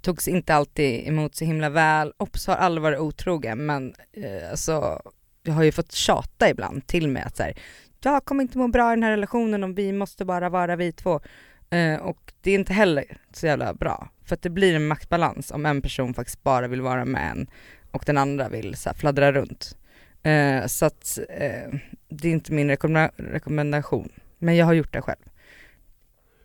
Togs 0.02 0.28
inte 0.28 0.56
alltid 0.56 1.08
emot 1.08 1.36
så 1.36 1.46
himla 1.46 1.70
väl. 1.70 2.14
Ops 2.18 2.48
har 2.48 2.56
aldrig 2.56 2.84
varit 2.84 3.00
otrogen 3.00 3.66
men 3.66 3.94
eh, 4.14 4.52
alltså 4.52 5.02
jag 5.44 5.54
har 5.54 5.64
ju 5.64 5.72
fått 5.72 5.92
tjata 5.92 6.50
ibland 6.50 6.88
till 6.88 7.08
mig 7.08 7.24
att 7.24 7.38
så 7.38 7.44
här, 7.44 7.54
jag 8.02 8.26
kommer 8.26 8.42
inte 8.42 8.58
må 8.58 8.68
bra 8.68 8.92
i 8.92 8.96
den 8.96 9.04
här 9.04 9.12
relationen 9.12 9.64
om 9.64 9.76
vi 9.76 9.94
måste 9.94 10.26
bara 10.26 10.50
vara 10.50 10.76
vi 10.76 10.92
två. 10.92 11.22
Eh, 11.70 11.96
och 11.96 12.34
det 12.42 12.52
är 12.52 12.56
inte 12.56 12.74
heller 12.74 13.18
så 13.34 13.46
jävla 13.46 13.74
bra. 13.74 14.10
För 14.26 14.36
att 14.36 14.42
det 14.42 14.50
blir 14.50 14.76
en 14.76 14.88
maktbalans 14.88 15.52
om 15.52 15.66
en 15.66 15.82
person 15.82 16.14
faktiskt 16.14 16.44
bara 16.44 16.68
vill 16.68 16.82
vara 16.82 17.06
med 17.06 17.32
en 17.32 17.48
och 17.92 18.04
den 18.06 18.18
andra 18.18 18.50
vill 18.50 18.76
så 18.76 18.90
här, 18.90 18.96
fladdra 18.98 19.32
runt. 19.32 19.78
Eh, 20.26 20.66
så 20.68 20.86
att 20.86 21.20
eh, 21.30 21.80
det 22.10 22.28
är 22.28 22.32
inte 22.32 22.52
min 22.54 22.70
rekommenda- 22.70 23.12
rekommendation. 23.18 24.10
Men 24.40 24.56
jag 24.56 24.66
har 24.66 24.74
gjort 24.74 24.94
det 24.94 25.02
själv. 25.02 25.20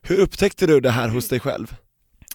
Hur 0.03 0.19
upptäckte 0.21 0.67
du 0.67 0.81
det 0.81 0.91
här 0.91 1.09
hos 1.09 1.29
dig 1.29 1.41
själv? 1.41 1.75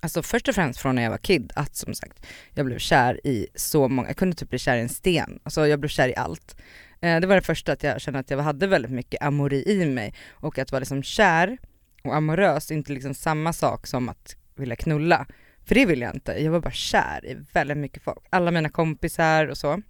Alltså 0.02 0.24
först 0.24 0.48
och 0.48 0.56
främst 0.56 0.80
från 0.80 0.96
när 0.96 1.04
jag 1.04 1.10
var 1.10 1.18
kid, 1.18 1.52
att 1.56 1.76
som 1.76 1.94
sagt, 1.94 2.26
jag 2.54 2.66
blev 2.66 2.78
kär 2.78 3.28
i 3.28 3.48
så 3.56 3.88
många, 3.88 4.08
jag 4.08 4.18
kunde 4.18 4.36
typ 4.36 4.50
bli 4.50 4.60
kär 4.60 4.78
i 4.78 4.82
en 4.82 4.90
sten, 4.90 5.40
alltså 5.44 5.68
jag 5.68 5.80
blev 5.80 5.90
kär 5.90 6.08
i 6.08 6.16
allt. 6.16 6.56
Eh, 7.02 7.20
det 7.20 7.28
var 7.28 7.36
det 7.36 7.42
första 7.42 7.72
att 7.72 7.84
jag 7.84 8.02
kände 8.02 8.20
att 8.20 8.30
jag 8.30 8.38
hade 8.38 8.68
väldigt 8.68 8.92
mycket 8.92 9.22
amori 9.22 9.64
i 9.72 9.86
mig 9.86 10.14
och 10.32 10.58
att 10.60 10.72
vara 10.72 10.80
liksom 10.80 11.04
kär 11.04 11.58
och 12.04 12.16
amorös 12.16 12.72
är 12.72 12.76
inte 12.76 12.94
liksom 12.94 13.14
samma 13.14 13.54
sak 13.54 13.88
som 13.88 14.10
att 14.10 14.36
vilja 14.56 14.76
knulla. 14.76 15.28
För 15.66 15.76
det 15.76 15.86
vill 15.86 16.02
jag 16.02 16.16
inte, 16.16 16.32
jag 16.44 16.52
var 16.52 16.60
bara 16.60 16.72
kär 16.72 17.26
i 17.26 17.38
väldigt 17.54 17.78
mycket 17.78 18.04
folk, 18.04 18.26
alla 18.30 18.52
mina 18.52 18.70
kompisar 18.70 19.48
och 19.48 19.58
så. 19.58 19.82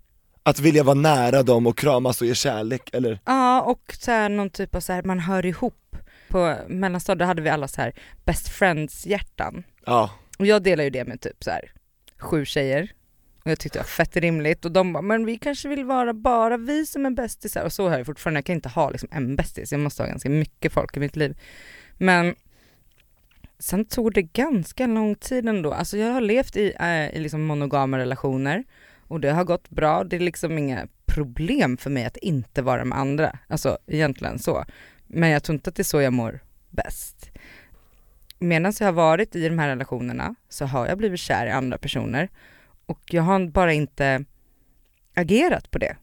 Att 0.48 0.60
vilja 0.60 0.84
vara 0.84 0.96
nära 0.96 1.44
dem 1.44 1.68
och 1.68 1.78
kramas 1.78 2.22
och 2.22 2.28
ge 2.28 2.36
kärlek, 2.36 2.90
eller? 2.94 3.20
Ja 3.26 3.62
och 3.62 3.96
så 4.00 4.12
här, 4.12 4.30
någon 4.30 4.50
typ 4.50 4.76
av 4.76 4.80
så 4.80 4.94
här, 4.94 5.04
man 5.04 5.20
hör 5.20 5.46
ihop. 5.46 5.98
På 6.30 6.58
mellanstadiet 6.68 7.28
hade 7.28 7.42
vi 7.42 7.50
alla 7.50 7.68
så 7.68 7.82
här 7.82 7.94
best 8.26 8.50
friends 8.50 9.06
hjärtan. 9.06 9.64
Ja, 9.86 10.10
Och 10.40 10.46
jag 10.46 10.64
delar 10.64 10.84
ju 10.84 10.90
det 10.90 11.06
med 11.06 11.22
typ 11.22 11.44
så 11.44 11.52
här 11.52 11.72
sju 12.18 12.46
tjejer. 12.46 12.92
Och 13.44 13.52
jag 13.52 13.60
tyckte 13.60 13.80
det 13.80 13.84
var 13.84 13.88
fett 13.88 14.16
rimligt 14.16 14.66
och 14.66 14.72
de 14.72 14.94
bara, 14.94 15.02
men 15.02 15.26
vi 15.26 15.38
kanske 15.38 15.68
vill 15.70 15.86
vara 15.86 16.14
bara 16.14 16.58
vi 16.58 16.86
som 16.86 17.06
är 17.06 17.10
bästisar 17.10 17.66
och 17.66 17.74
så 17.74 17.90
har 17.90 17.98
jag 17.98 18.06
fortfarande, 18.06 18.38
jag 18.38 18.46
kan 18.46 18.56
inte 18.56 18.70
ha 18.70 18.90
liksom 18.90 19.10
en 19.12 19.36
bästis, 19.36 19.72
jag 19.72 19.82
måste 19.82 20.04
ha 20.04 20.08
ganska 20.08 20.30
mycket 20.30 20.74
folk 20.74 20.98
i 20.98 21.00
mitt 21.00 21.16
liv. 21.16 21.38
Men 21.98 22.36
sen 23.60 23.86
tog 23.86 24.14
det 24.14 24.22
ganska 24.22 24.88
lång 24.88 25.16
tid 25.16 25.50
ändå, 25.50 25.74
alltså 25.74 25.98
jag 25.98 26.14
har 26.14 26.22
levt 26.22 26.56
i, 26.56 26.74
äh, 26.80 27.16
i 27.16 27.20
liksom 27.20 27.44
monogama 27.46 27.98
relationer 27.98 28.64
och 29.08 29.20
det 29.20 29.32
har 29.32 29.44
gått 29.44 29.70
bra, 29.70 30.04
det 30.04 30.16
är 30.16 30.20
liksom 30.20 30.58
inga 30.58 30.88
problem 31.06 31.78
för 31.78 31.90
mig 31.90 32.06
att 32.06 32.18
inte 32.18 32.62
vara 32.62 32.86
med 32.86 32.98
andra, 32.98 33.40
alltså 33.48 33.78
egentligen 33.88 34.40
så. 34.40 34.66
Men 35.08 35.30
jag 35.30 35.44
tror 35.44 35.54
inte 35.54 35.70
att 35.70 35.76
det 35.76 35.82
är 35.82 35.84
så 35.84 36.02
jag 36.02 36.14
mår 36.14 36.40
bäst 36.70 37.32
medan 38.40 38.74
jag 38.80 38.88
har 38.88 38.94
varit 38.94 39.36
i 39.36 39.50
de 39.50 39.60
här 39.60 39.68
relationerna 39.68 40.36
så 40.50 40.66
har 40.66 40.88
jag 40.88 40.98
blivit 40.98 41.20
kär 41.20 41.48
i 41.48 41.52
andra 41.52 41.78
personer 41.78 42.30
och 42.86 43.02
jag 43.06 43.24
har 43.24 43.48
bara 43.48 43.74
inte 43.74 44.26
agerat 45.14 45.72
på 45.72 45.78
det. 45.78 45.96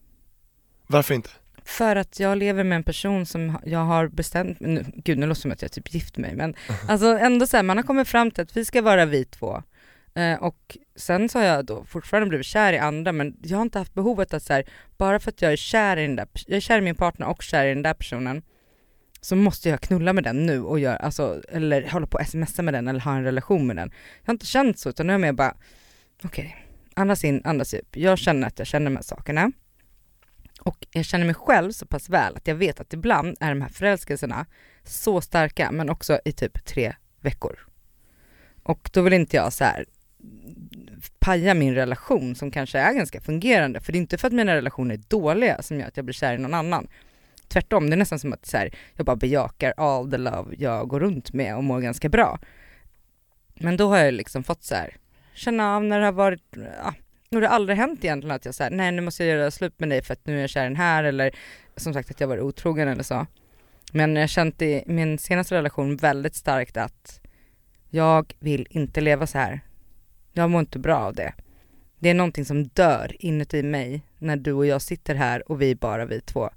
varför 0.87 1.13
inte? 1.13 1.29
För 1.65 1.95
att 1.95 2.19
jag 2.19 2.37
lever 2.37 2.63
med 2.63 2.75
en 2.75 2.83
person 2.83 3.25
som 3.25 3.57
jag 3.65 3.79
har 3.79 4.07
bestämt, 4.07 4.59
nu, 4.59 4.85
gud 4.95 5.17
nu 5.17 5.25
låter 5.25 5.39
det 5.39 5.41
som 5.41 5.51
att 5.51 5.61
jag 5.61 5.71
typ 5.71 5.93
gift 5.93 6.17
mig 6.17 6.35
men 6.35 6.55
alltså 6.87 7.17
ändå 7.17 7.47
så 7.47 7.57
här, 7.57 7.63
man 7.63 7.77
har 7.77 7.83
kommit 7.83 8.07
fram 8.07 8.31
till 8.31 8.43
att 8.43 8.57
vi 8.57 8.65
ska 8.65 8.81
vara 8.81 9.05
vi 9.05 9.25
två. 9.25 9.63
Eh, 10.15 10.43
och 10.43 10.77
sen 10.95 11.29
så 11.29 11.39
har 11.39 11.45
jag 11.45 11.65
då 11.65 11.83
fortfarande 11.83 12.29
blivit 12.29 12.45
kär 12.45 12.73
i 12.73 12.77
andra 12.77 13.11
men 13.11 13.37
jag 13.41 13.57
har 13.57 13.61
inte 13.61 13.79
haft 13.79 13.93
behovet 13.93 14.33
att 14.33 14.43
så 14.43 14.53
här, 14.53 14.65
bara 14.97 15.19
för 15.19 15.29
att 15.29 15.41
jag 15.41 15.51
är 15.51 15.55
kär 15.55 15.97
i 15.97 16.01
den 16.01 16.15
där, 16.15 16.27
jag 16.47 16.57
är 16.57 16.61
kär 16.61 16.77
i 16.77 16.81
min 16.81 16.95
partner 16.95 17.27
och 17.27 17.41
kär 17.43 17.65
i 17.65 17.73
den 17.73 17.83
där 17.83 17.93
personen 17.93 18.41
så 19.21 19.35
måste 19.35 19.69
jag 19.69 19.81
knulla 19.81 20.13
med 20.13 20.23
den 20.23 20.45
nu 20.45 20.63
och 20.63 20.79
göra, 20.79 20.95
alltså, 20.95 21.41
eller 21.49 21.89
hålla 21.89 22.07
på 22.07 22.17
och 22.17 22.27
smsa 22.27 22.61
med 22.61 22.73
den 22.73 22.87
eller 22.87 22.99
ha 22.99 23.15
en 23.15 23.23
relation 23.23 23.67
med 23.67 23.75
den. 23.75 23.91
Jag 24.21 24.27
har 24.27 24.33
inte 24.33 24.45
känt 24.45 24.79
så 24.79 24.89
utan 24.89 25.07
nu 25.07 25.13
är 25.13 25.15
jag 25.15 25.21
mer 25.21 25.31
bara, 25.31 25.55
okej, 26.23 26.65
andas 26.93 27.23
in, 27.23 27.41
andas 27.45 27.73
ut. 27.73 27.87
Jag 27.91 28.17
känner 28.17 28.47
att 28.47 28.59
jag 28.59 28.67
känner 28.67 28.85
de 28.85 28.95
här 28.95 29.03
sakerna. 29.03 29.51
Och 30.61 30.85
jag 30.91 31.05
känner 31.05 31.25
mig 31.25 31.35
själv 31.35 31.71
så 31.71 31.85
pass 31.85 32.09
väl 32.09 32.35
att 32.35 32.47
jag 32.47 32.55
vet 32.55 32.79
att 32.79 32.93
ibland 32.93 33.37
är 33.39 33.49
de 33.49 33.61
här 33.61 33.69
förälskelserna 33.69 34.45
så 34.83 35.21
starka 35.21 35.71
men 35.71 35.89
också 35.89 36.19
i 36.25 36.31
typ 36.31 36.65
tre 36.65 36.95
veckor. 37.21 37.59
Och 38.63 38.89
då 38.93 39.01
vill 39.01 39.13
inte 39.13 39.35
jag 39.35 39.53
så 39.53 39.63
här 39.63 39.85
paja 41.19 41.53
min 41.53 41.75
relation 41.75 42.35
som 42.35 42.51
kanske 42.51 42.79
är 42.79 42.93
ganska 42.93 43.21
fungerande 43.21 43.79
för 43.79 43.91
det 43.91 43.97
är 43.97 43.99
inte 43.99 44.17
för 44.17 44.27
att 44.27 44.33
mina 44.33 44.55
relationer 44.55 44.95
är 44.95 45.01
dåliga 45.07 45.61
som 45.61 45.79
gör 45.79 45.87
att 45.87 45.97
jag 45.97 46.05
blir 46.05 46.13
kär 46.13 46.33
i 46.33 46.37
någon 46.37 46.53
annan. 46.53 46.87
Tvärtom, 47.47 47.89
det 47.89 47.95
är 47.95 47.97
nästan 47.97 48.19
som 48.19 48.33
att 48.33 48.45
så 48.45 48.57
här, 48.57 48.73
jag 48.95 49.05
bara 49.05 49.15
bejakar 49.15 49.73
all 49.77 50.11
the 50.11 50.17
love 50.17 50.55
jag 50.57 50.87
går 50.87 50.99
runt 50.99 51.33
med 51.33 51.55
och 51.55 51.63
mår 51.63 51.79
ganska 51.79 52.09
bra. 52.09 52.39
Men 53.53 53.77
då 53.77 53.87
har 53.87 53.97
jag 53.97 54.13
liksom 54.13 54.43
fått 54.43 54.63
så 54.63 54.75
här, 54.75 54.97
känna 55.33 55.75
av 55.75 55.83
när 55.83 55.99
det 55.99 56.05
har 56.05 56.13
varit, 56.13 56.43
ja, 56.55 56.93
och 57.31 57.41
det 57.41 57.47
har 57.47 57.55
aldrig 57.55 57.77
hänt 57.77 58.03
egentligen 58.03 58.35
att 58.35 58.45
jag 58.45 58.55
säger 58.55 58.71
nej 58.71 58.91
nu 58.91 59.01
måste 59.01 59.25
jag 59.25 59.37
göra 59.37 59.51
slut 59.51 59.79
med 59.79 59.89
dig 59.89 60.01
för 60.01 60.13
att 60.13 60.25
nu 60.25 60.37
är 60.37 60.41
jag 60.41 60.49
kär 60.49 60.61
i 60.61 60.67
den 60.67 60.75
här 60.75 61.03
eller 61.03 61.35
som 61.75 61.93
sagt 61.93 62.11
att 62.11 62.19
jag 62.19 62.27
varit 62.27 62.43
otrogen 62.43 62.87
eller 62.87 63.03
så. 63.03 63.25
Men 63.91 64.15
jag 64.15 64.23
har 64.23 64.27
känt 64.27 64.61
i 64.61 64.83
min 64.87 65.17
senaste 65.17 65.55
relation 65.55 65.95
väldigt 65.95 66.35
starkt 66.35 66.77
att 66.77 67.21
jag 67.89 68.33
vill 68.39 68.67
inte 68.69 69.01
leva 69.01 69.27
så 69.27 69.37
här. 69.37 69.61
Jag 70.33 70.49
mår 70.49 70.59
inte 70.59 70.79
bra 70.79 70.97
av 70.97 71.13
det. 71.13 71.33
Det 71.99 72.09
är 72.09 72.13
någonting 72.13 72.45
som 72.45 72.67
dör 72.67 73.15
inuti 73.19 73.63
mig 73.63 74.01
när 74.17 74.35
du 74.35 74.53
och 74.53 74.65
jag 74.65 74.81
sitter 74.81 75.15
här 75.15 75.51
och 75.51 75.61
vi 75.61 75.71
är 75.71 75.75
bara 75.75 76.05
vi 76.05 76.21
två. 76.21 76.49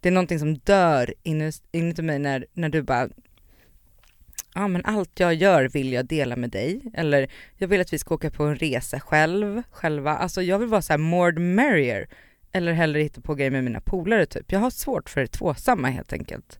Det 0.00 0.08
är 0.08 0.12
någonting 0.12 0.38
som 0.38 0.58
dör 0.58 1.14
inuti, 1.22 2.02
mig 2.02 2.18
när, 2.18 2.46
när 2.52 2.68
du 2.68 2.82
bara 2.82 3.08
ja 4.54 4.68
men 4.68 4.84
allt 4.84 5.20
jag 5.20 5.34
gör 5.34 5.68
vill 5.68 5.92
jag 5.92 6.06
dela 6.06 6.36
med 6.36 6.50
dig, 6.50 6.80
eller 6.94 7.30
jag 7.56 7.68
vill 7.68 7.80
att 7.80 7.92
vi 7.92 7.98
ska 7.98 8.14
åka 8.14 8.30
på 8.30 8.44
en 8.44 8.56
resa 8.56 9.00
själv, 9.00 9.62
själva, 9.70 10.16
alltså 10.16 10.42
jag 10.42 10.58
vill 10.58 10.68
vara 10.68 10.82
så 10.82 10.92
här 10.92 10.98
more 10.98 11.32
the 11.32 11.40
merrier, 11.40 12.08
eller 12.52 12.72
hellre 12.72 13.00
hitta 13.00 13.20
på 13.20 13.34
grejer 13.34 13.50
med 13.50 13.64
mina 13.64 13.80
polare 13.80 14.26
typ. 14.26 14.52
Jag 14.52 14.60
har 14.60 14.70
svårt 14.70 15.10
för 15.10 15.20
det 15.20 15.26
tvåsamma 15.26 15.88
helt 15.88 16.12
enkelt. 16.12 16.58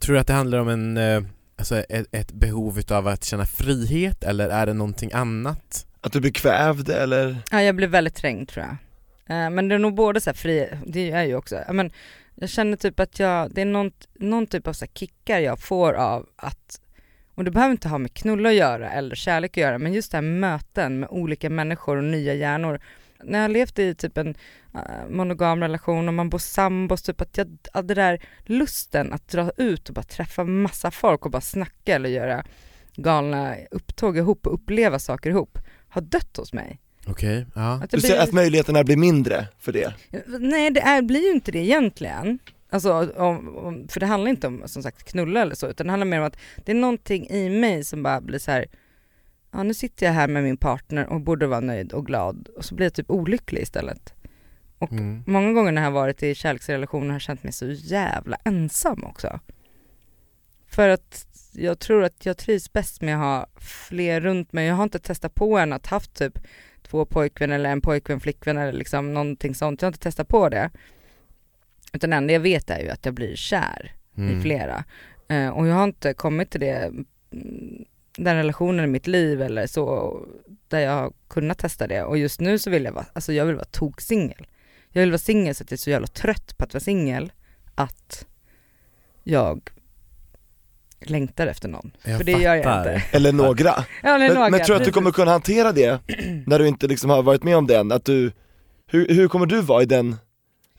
Tror 0.00 0.14
du 0.14 0.20
att 0.20 0.26
det 0.26 0.32
handlar 0.32 0.58
om 0.58 0.68
en, 0.68 0.96
eh, 0.96 1.22
alltså 1.56 1.76
ett, 1.76 2.06
ett 2.14 2.32
behov 2.32 2.78
utav 2.78 3.08
att 3.08 3.24
känna 3.24 3.46
frihet 3.46 4.24
eller 4.24 4.48
är 4.48 4.66
det 4.66 4.72
någonting 4.72 5.10
annat? 5.12 5.86
Att 6.04 6.12
du 6.12 6.20
blir 6.20 6.30
kvävd 6.30 6.88
eller? 6.88 7.36
Ja 7.50 7.62
jag 7.62 7.76
blir 7.76 7.88
väldigt 7.88 8.14
trängd 8.14 8.48
tror 8.48 8.66
jag. 8.66 8.76
Eh, 9.36 9.50
men 9.50 9.68
det 9.68 9.74
är 9.74 9.78
nog 9.78 9.94
både 9.94 10.20
så 10.20 10.30
här 10.30 10.34
fri, 10.34 10.68
det 10.86 11.10
är 11.10 11.22
ju 11.22 11.36
också, 11.36 11.64
men 11.72 11.90
jag 12.34 12.48
känner 12.50 12.76
typ 12.76 13.00
att 13.00 13.18
jag, 13.18 13.54
det 13.54 13.60
är 13.60 13.64
någon, 13.64 13.92
någon 14.14 14.46
typ 14.46 14.66
av 14.66 14.72
så 14.72 14.84
här 14.84 14.92
kickar 14.94 15.38
jag 15.38 15.58
får 15.58 15.92
av 15.92 16.28
att, 16.36 16.80
och 17.34 17.44
det 17.44 17.50
behöver 17.50 17.72
inte 17.72 17.88
ha 17.88 17.98
med 17.98 18.14
knulla 18.14 18.48
att 18.48 18.54
göra 18.54 18.90
eller 18.90 19.16
kärlek 19.16 19.50
att 19.50 19.56
göra, 19.56 19.78
men 19.78 19.92
just 19.92 20.12
det 20.12 20.16
här 20.16 20.22
möten 20.22 21.00
med 21.00 21.08
olika 21.08 21.50
människor 21.50 21.96
och 21.96 22.04
nya 22.04 22.34
hjärnor. 22.34 22.80
När 23.22 23.42
jag 23.42 23.50
levt 23.50 23.78
i 23.78 23.94
typ 23.94 24.18
en 24.18 24.34
eh, 24.74 25.08
monogam 25.10 25.60
relation 25.60 26.08
och 26.08 26.14
man 26.14 26.30
bor 26.30 26.38
sambos, 26.38 27.02
typ 27.02 27.20
att 27.20 27.36
jag, 27.36 27.58
att 27.72 27.88
det 27.88 27.94
där 27.94 28.22
lusten 28.44 29.12
att 29.12 29.28
dra 29.28 29.50
ut 29.56 29.88
och 29.88 29.94
bara 29.94 30.02
träffa 30.02 30.44
massa 30.44 30.90
folk 30.90 31.24
och 31.24 31.30
bara 31.30 31.40
snacka 31.40 31.94
eller 31.94 32.08
göra 32.08 32.44
galna 32.96 33.56
upptåg 33.70 34.16
ihop 34.16 34.46
och 34.46 34.54
uppleva 34.54 34.98
saker 34.98 35.30
ihop 35.30 35.58
har 35.94 36.02
dött 36.02 36.36
hos 36.36 36.52
mig. 36.52 36.80
Okej, 37.06 37.46
ja. 37.54 37.80
Att 37.84 37.90
Du 37.90 38.00
ser 38.00 38.08
blir- 38.08 38.20
att 38.20 38.32
möjligheterna 38.32 38.84
blir 38.84 38.96
mindre 38.96 39.48
för 39.58 39.72
det? 39.72 39.94
Nej 40.40 40.70
det 40.70 40.80
är, 40.80 41.02
blir 41.02 41.20
ju 41.26 41.30
inte 41.32 41.52
det 41.52 41.58
egentligen. 41.58 42.38
Alltså, 42.70 43.12
om, 43.16 43.56
om, 43.56 43.88
för 43.88 44.00
det 44.00 44.06
handlar 44.06 44.30
inte 44.30 44.46
om 44.46 44.62
som 44.66 44.82
sagt 44.82 45.04
knulla 45.04 45.42
eller 45.42 45.54
så, 45.54 45.66
utan 45.68 45.86
det 45.86 45.90
handlar 45.92 46.06
mer 46.06 46.18
om 46.20 46.26
att 46.26 46.36
det 46.64 46.72
är 46.72 46.76
någonting 46.76 47.26
i 47.30 47.48
mig 47.48 47.84
som 47.84 48.02
bara 48.02 48.20
blir 48.20 48.38
så 48.38 48.50
här. 48.50 48.66
ja 49.52 49.62
nu 49.62 49.74
sitter 49.74 50.06
jag 50.06 50.12
här 50.12 50.28
med 50.28 50.42
min 50.42 50.56
partner 50.56 51.06
och 51.06 51.20
borde 51.20 51.46
vara 51.46 51.60
nöjd 51.60 51.92
och 51.92 52.06
glad 52.06 52.48
och 52.56 52.64
så 52.64 52.74
blir 52.74 52.86
jag 52.86 52.94
typ 52.94 53.10
olycklig 53.10 53.62
istället. 53.62 54.14
Mm. 54.90 55.22
Många 55.26 55.52
gånger 55.52 55.72
när 55.72 55.82
jag 55.82 55.90
har 55.90 55.94
varit 56.00 56.22
i 56.22 56.34
kärleksrelationer 56.34 57.06
har 57.06 57.14
jag 57.14 57.20
känt 57.22 57.42
mig 57.42 57.52
så 57.52 57.66
jävla 57.70 58.36
ensam 58.44 59.04
också. 59.04 59.40
För 60.68 60.88
att 60.88 61.26
jag 61.54 61.78
tror 61.78 62.04
att 62.04 62.26
jag 62.26 62.36
trivs 62.36 62.72
bäst 62.72 63.02
med 63.02 63.14
att 63.14 63.20
ha 63.20 63.46
fler 63.60 64.20
runt 64.20 64.52
mig. 64.52 64.66
Jag 64.66 64.74
har 64.74 64.82
inte 64.84 64.98
testat 64.98 65.34
på 65.34 65.58
än 65.58 65.72
att 65.72 65.86
haft 65.86 66.14
typ 66.14 66.38
två 66.82 67.04
pojkvänner 67.04 67.54
eller 67.54 67.70
en 67.70 67.80
pojkvän, 67.80 68.20
flickvän 68.20 68.58
eller 68.58 68.72
liksom 68.72 69.14
någonting 69.14 69.54
sånt. 69.54 69.82
Jag 69.82 69.86
har 69.86 69.90
inte 69.90 70.02
testat 70.02 70.28
på 70.28 70.48
det. 70.48 70.70
Utan 71.92 72.10
det 72.10 72.16
enda 72.16 72.32
jag 72.32 72.40
vet 72.40 72.70
är 72.70 72.78
ju 72.78 72.88
att 72.90 73.04
jag 73.04 73.14
blir 73.14 73.36
kär 73.36 73.92
i 74.16 74.20
Mm. 74.20 74.42
flera. 74.42 74.84
Eh, 75.28 75.48
och 75.48 75.66
jag 75.66 75.74
har 75.74 75.84
inte 75.84 76.14
kommit 76.14 76.50
till 76.50 76.60
det, 76.60 76.76
mm, 77.32 77.84
den 78.18 78.36
relationen 78.36 78.84
i 78.84 78.88
mitt 78.88 79.06
liv 79.06 79.42
eller 79.42 79.66
så, 79.66 80.18
där 80.68 80.78
jag 80.80 80.92
har 80.92 81.12
kunnat 81.28 81.58
testa 81.58 81.86
det. 81.86 82.02
Och 82.02 82.18
just 82.18 82.40
nu 82.40 82.58
så 82.58 82.70
vill 82.70 82.84
jag 82.84 82.92
vara, 82.92 83.06
alltså 83.12 83.32
jag 83.32 83.46
vill 83.46 83.54
vara 83.54 83.64
toksingel. 83.64 84.46
Jag 84.90 85.00
vill 85.00 85.10
vara 85.10 85.18
singel 85.18 85.54
så 85.54 85.64
att 85.64 85.70
jag 85.70 85.76
är 85.76 85.80
så 85.80 85.90
jävla 85.90 86.06
trött 86.06 86.58
på 86.58 86.64
att 86.64 86.74
vara 86.74 86.80
singel, 86.80 87.32
att 87.74 88.26
jag 89.22 89.70
längtar 91.10 91.46
efter 91.46 91.68
någon. 91.68 91.90
Jag 92.04 92.16
För 92.16 92.24
det 92.24 92.32
gör 92.32 92.54
jag 92.54 92.64
fattar. 92.64 92.94
inte. 92.94 93.06
Eller 93.16 93.32
några? 93.32 93.84
Ja, 94.02 94.08
är 94.14 94.18
Men, 94.18 94.34
några, 94.34 94.50
men 94.50 94.60
tror 94.60 94.76
du 94.76 94.80
att 94.80 94.86
du 94.86 94.92
kommer 94.92 95.10
kunna 95.10 95.30
hantera 95.30 95.72
det 95.72 96.00
när 96.46 96.58
du 96.58 96.68
inte 96.68 96.86
liksom 96.86 97.10
har 97.10 97.22
varit 97.22 97.42
med 97.42 97.56
om 97.56 97.66
det 97.66 97.76
än? 97.76 97.92
Att 97.92 98.04
du, 98.04 98.32
hur, 98.86 99.08
hur 99.08 99.28
kommer 99.28 99.46
du 99.46 99.60
vara 99.60 99.82
i 99.82 99.86
den 99.86 100.16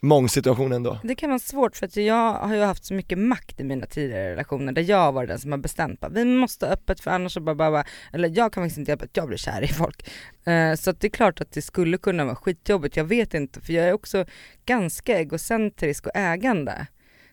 mångsituationen 0.01 0.83
då? 0.83 0.99
Det 1.03 1.15
kan 1.15 1.29
vara 1.29 1.39
svårt 1.39 1.77
för 1.77 1.85
att 1.85 1.95
jag 1.95 2.33
har 2.33 2.55
ju 2.55 2.61
haft 2.61 2.85
så 2.85 2.93
mycket 2.93 3.17
makt 3.17 3.59
i 3.59 3.63
mina 3.63 3.85
tidigare 3.85 4.31
relationer 4.31 4.73
där 4.73 4.81
jag 4.81 5.11
varit 5.11 5.29
den 5.29 5.39
som 5.39 5.51
har 5.51 5.59
bestämt 5.59 6.03
att 6.03 6.13
vi 6.13 6.25
måste 6.25 6.67
öppet 6.67 6.99
för 6.99 7.11
annars 7.11 7.33
så 7.33 7.39
bara, 7.39 7.55
bara, 7.55 7.71
bara 7.71 7.85
eller 8.13 8.31
jag 8.35 8.53
kan 8.53 8.63
faktiskt 8.63 8.77
inte 8.77 8.91
hjälpa 8.91 9.05
att 9.05 9.17
jag 9.17 9.27
blir 9.27 9.37
kär 9.37 9.61
i 9.61 9.67
folk. 9.67 10.09
Eh, 10.45 10.75
så 10.75 10.89
att 10.89 10.99
det 10.99 11.07
är 11.07 11.09
klart 11.09 11.41
att 11.41 11.51
det 11.51 11.61
skulle 11.61 11.97
kunna 11.97 12.25
vara 12.25 12.35
skitjobbigt, 12.35 12.97
jag 12.97 13.05
vet 13.05 13.33
inte 13.33 13.61
för 13.61 13.73
jag 13.73 13.85
är 13.85 13.93
också 13.93 14.25
ganska 14.65 15.19
egocentrisk 15.19 16.05
och 16.05 16.15
ägande. 16.15 16.87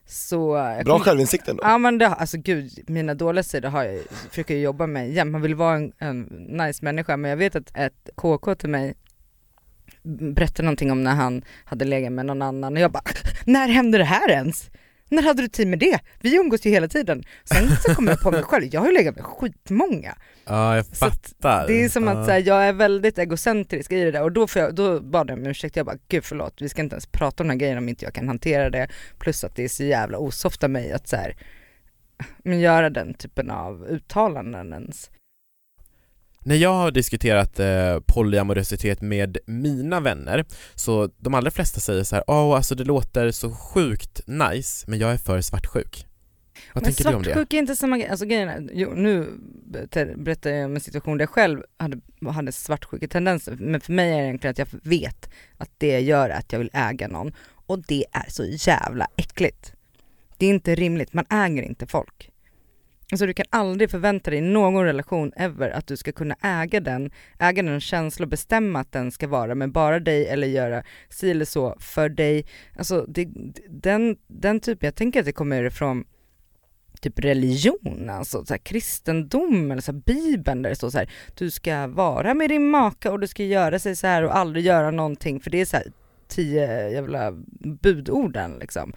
Så 0.07 0.53
Bra 0.85 0.95
kom- 0.97 1.01
självinsikt 1.01 1.49
ändå? 1.49 1.63
Ja 1.65 1.79
men 1.79 1.99
det, 1.99 2.07
alltså 2.09 2.37
gud, 2.39 2.71
mina 2.87 3.15
dåliga 3.15 3.43
sidor 3.43 3.69
har 3.69 3.85
jag, 3.85 4.03
försöker 4.31 4.55
jag 4.55 4.63
jobba 4.63 4.87
med 4.87 5.11
jämt. 5.13 5.33
Man 5.33 5.43
vill 5.43 5.55
vara 5.55 5.77
en, 5.77 5.93
en 5.99 6.21
nice 6.49 6.85
människa 6.85 7.17
men 7.17 7.31
jag 7.31 7.37
vet 7.37 7.57
att 7.57 7.77
ett 7.77 8.11
KK 8.15 8.55
till 8.55 8.69
mig 8.69 8.95
berättade 10.03 10.63
någonting 10.63 10.93
om 10.93 11.03
när 11.05 11.15
han 11.15 11.43
hade 11.65 11.85
legat 11.85 12.13
med 12.13 12.27
någon 12.27 12.43
annan 12.43 12.73
och 12.77 12.81
jag 12.83 12.93
bara, 12.93 13.03
när 13.47 13.69
hände 13.69 13.99
det 13.99 14.05
här 14.05 14.31
ens? 14.31 14.71
När 15.13 15.23
hade 15.23 15.43
du 15.43 15.49
tid 15.49 15.69
med 15.69 15.79
det? 15.79 16.01
Vi 16.21 16.37
umgås 16.37 16.67
ju 16.67 16.71
hela 16.71 16.89
tiden. 16.89 17.23
Sen 17.45 17.77
så 17.77 17.95
kommer 17.95 18.13
jag 18.13 18.21
på 18.21 18.31
mig 18.31 18.43
själv, 18.43 18.65
jag 18.73 18.81
har 18.81 18.89
ju 18.89 18.95
legat 18.95 19.17
med 19.17 19.25
skitmånga. 19.25 20.17
Ja, 20.45 20.77
jag 20.77 20.87
Så 20.87 21.07
att 21.07 21.13
fattar. 21.13 21.67
Det 21.67 21.85
är 21.85 21.89
som 21.89 22.09
att 22.09 22.27
så 22.27 22.31
här, 22.31 22.43
jag 22.47 22.65
är 22.65 22.73
väldigt 22.73 23.19
egocentrisk 23.19 23.93
i 23.93 24.05
det 24.05 24.11
där 24.11 24.23
och 24.23 24.33
då, 24.33 24.47
får 24.47 24.63
jag, 24.63 24.75
då 24.75 25.01
bad 25.01 25.31
jag 25.31 25.39
om 25.39 25.47
ursäkt, 25.47 25.77
jag 25.77 25.87
bara 25.87 25.97
gud 26.09 26.25
förlåt, 26.25 26.63
vi 26.63 26.69
ska 26.69 26.83
inte 26.83 26.95
ens 26.95 27.07
prata 27.07 27.43
om 27.43 27.49
den 27.49 27.51
här 27.51 27.59
grejen 27.59 27.79
om 27.79 27.89
inte 27.89 28.05
jag 28.05 28.15
kan 28.15 28.29
hantera 28.29 28.71
det. 28.71 28.89
Plus 29.19 29.45
att 29.45 29.57
det 29.57 29.65
är 29.65 29.69
så 29.69 29.85
jävla 29.85 30.19
osoft 30.19 30.65
av 30.65 30.71
mig 30.71 30.93
att 30.93 31.09
så 31.09 31.17
här, 31.17 31.37
men 32.45 32.61
göra 32.61 32.91
den 32.91 33.15
typen 33.15 33.51
av 33.51 33.87
uttalanden 33.87 34.73
ens. 34.73 35.11
När 36.45 36.57
jag 36.57 36.75
har 36.75 36.91
diskuterat 36.91 37.61
eh, 37.61 38.01
polyamorositet 38.07 39.01
med 39.01 39.39
mina 39.47 40.01
vänner 40.01 40.45
så 40.75 41.11
de 41.19 41.35
allra 41.35 41.51
flesta 41.51 41.81
säger 41.81 42.05
så 42.05 42.15
här, 42.17 42.25
åh 42.27 42.57
alltså 42.57 42.75
det 42.75 42.85
låter 42.85 43.31
så 43.31 43.51
sjukt 43.51 44.21
nice 44.27 44.85
men 44.91 44.99
jag 44.99 45.13
är 45.13 45.17
för 45.17 45.41
svartsjuk. 45.41 46.07
Vad 46.75 46.83
men 46.83 46.93
tänker 46.93 47.11
du 47.11 47.17
om 47.17 47.23
det? 47.23 47.29
svartsjuk 47.29 47.53
är 47.53 47.59
inte 47.59 47.77
samma 47.77 47.99
grej, 47.99 48.09
alltså 48.09 48.27
grejen 48.27 48.49
är, 48.49 48.71
jo, 48.73 48.93
nu 48.95 49.29
ber- 49.67 50.17
berättar 50.17 50.51
jag 50.51 50.65
om 50.65 50.75
en 50.75 50.81
situation 50.81 51.19
där 51.19 51.23
jag 51.23 51.31
själv 51.31 51.63
hade, 51.77 52.01
hade 52.33 52.53
svartsjuketendenser, 52.53 53.57
men 53.61 53.81
för 53.81 53.93
mig 53.93 54.13
är 54.13 54.19
det 54.19 54.25
egentligen 54.25 54.51
att 54.51 54.59
jag 54.59 54.69
vet 54.83 55.31
att 55.59 55.71
det 55.79 56.01
gör 56.01 56.31
att 56.31 56.53
jag 56.53 56.59
vill 56.59 56.71
äga 56.73 57.09
någon 57.09 57.33
och 57.67 57.79
det 57.87 58.05
är 58.13 58.31
så 58.31 58.45
jävla 58.45 59.09
äckligt. 59.17 59.73
Det 60.39 60.47
är 60.47 60.51
inte 60.51 60.75
rimligt, 60.75 61.13
man 61.13 61.25
äger 61.31 61.63
inte 61.63 61.87
folk. 61.87 62.32
Alltså 63.13 63.27
du 63.27 63.35
kan 63.35 63.47
aldrig 63.51 63.91
förvänta 63.91 64.31
dig 64.31 64.39
i 64.39 64.43
någon 64.43 64.85
relation 64.85 65.33
ever 65.37 65.71
att 65.71 65.87
du 65.87 65.97
ska 65.97 66.13
kunna 66.13 66.37
äga 66.43 66.81
den, 66.81 67.11
äga 67.39 67.63
den 67.63 67.81
känsla 67.81 68.25
och 68.25 68.31
bestämma 68.31 68.81
att 68.81 68.93
den 68.93 69.13
ska 69.13 69.29
vara 69.29 69.55
med 69.55 69.73
bara 69.73 70.01
dig 70.01 70.27
eller 70.27 70.47
göra 70.47 70.83
si 71.09 71.31
eller 71.31 71.45
så 71.45 71.77
för 71.79 72.09
dig. 72.09 72.47
Alltså 72.77 73.07
det, 73.09 73.29
den, 73.69 74.17
den 74.27 74.61
typen, 74.61 74.87
jag 74.87 74.95
tänker 74.95 75.21
att 75.21 75.27
det 75.27 75.33
kommer 75.33 75.65
ifrån 75.65 76.05
typ 77.01 77.19
religion, 77.19 78.11
alltså 78.11 78.45
så 78.45 78.55
här, 78.55 78.59
kristendom 78.59 79.71
eller 79.71 79.83
så 79.83 79.93
här, 79.93 79.99
bibeln 79.99 80.63
där 80.63 80.71
det 80.71 80.77
står 80.77 80.91
så 80.91 80.99
här, 80.99 81.11
du 81.35 81.51
ska 81.51 81.87
vara 81.87 82.35
med 82.35 82.51
din 82.51 82.71
maka 82.71 83.13
och 83.13 83.21
du 83.21 83.27
ska 83.27 83.45
göra 83.45 83.79
sig 83.79 83.97
så 83.97 84.07
här 84.07 84.23
och 84.23 84.37
aldrig 84.37 84.65
göra 84.65 84.91
någonting 84.91 85.41
för 85.41 85.51
det 85.51 85.61
är 85.61 85.65
så 85.65 85.77
här 85.77 85.87
tio 86.29 86.91
jävla 86.91 87.33
budorden 87.83 88.59
liksom. 88.61 88.93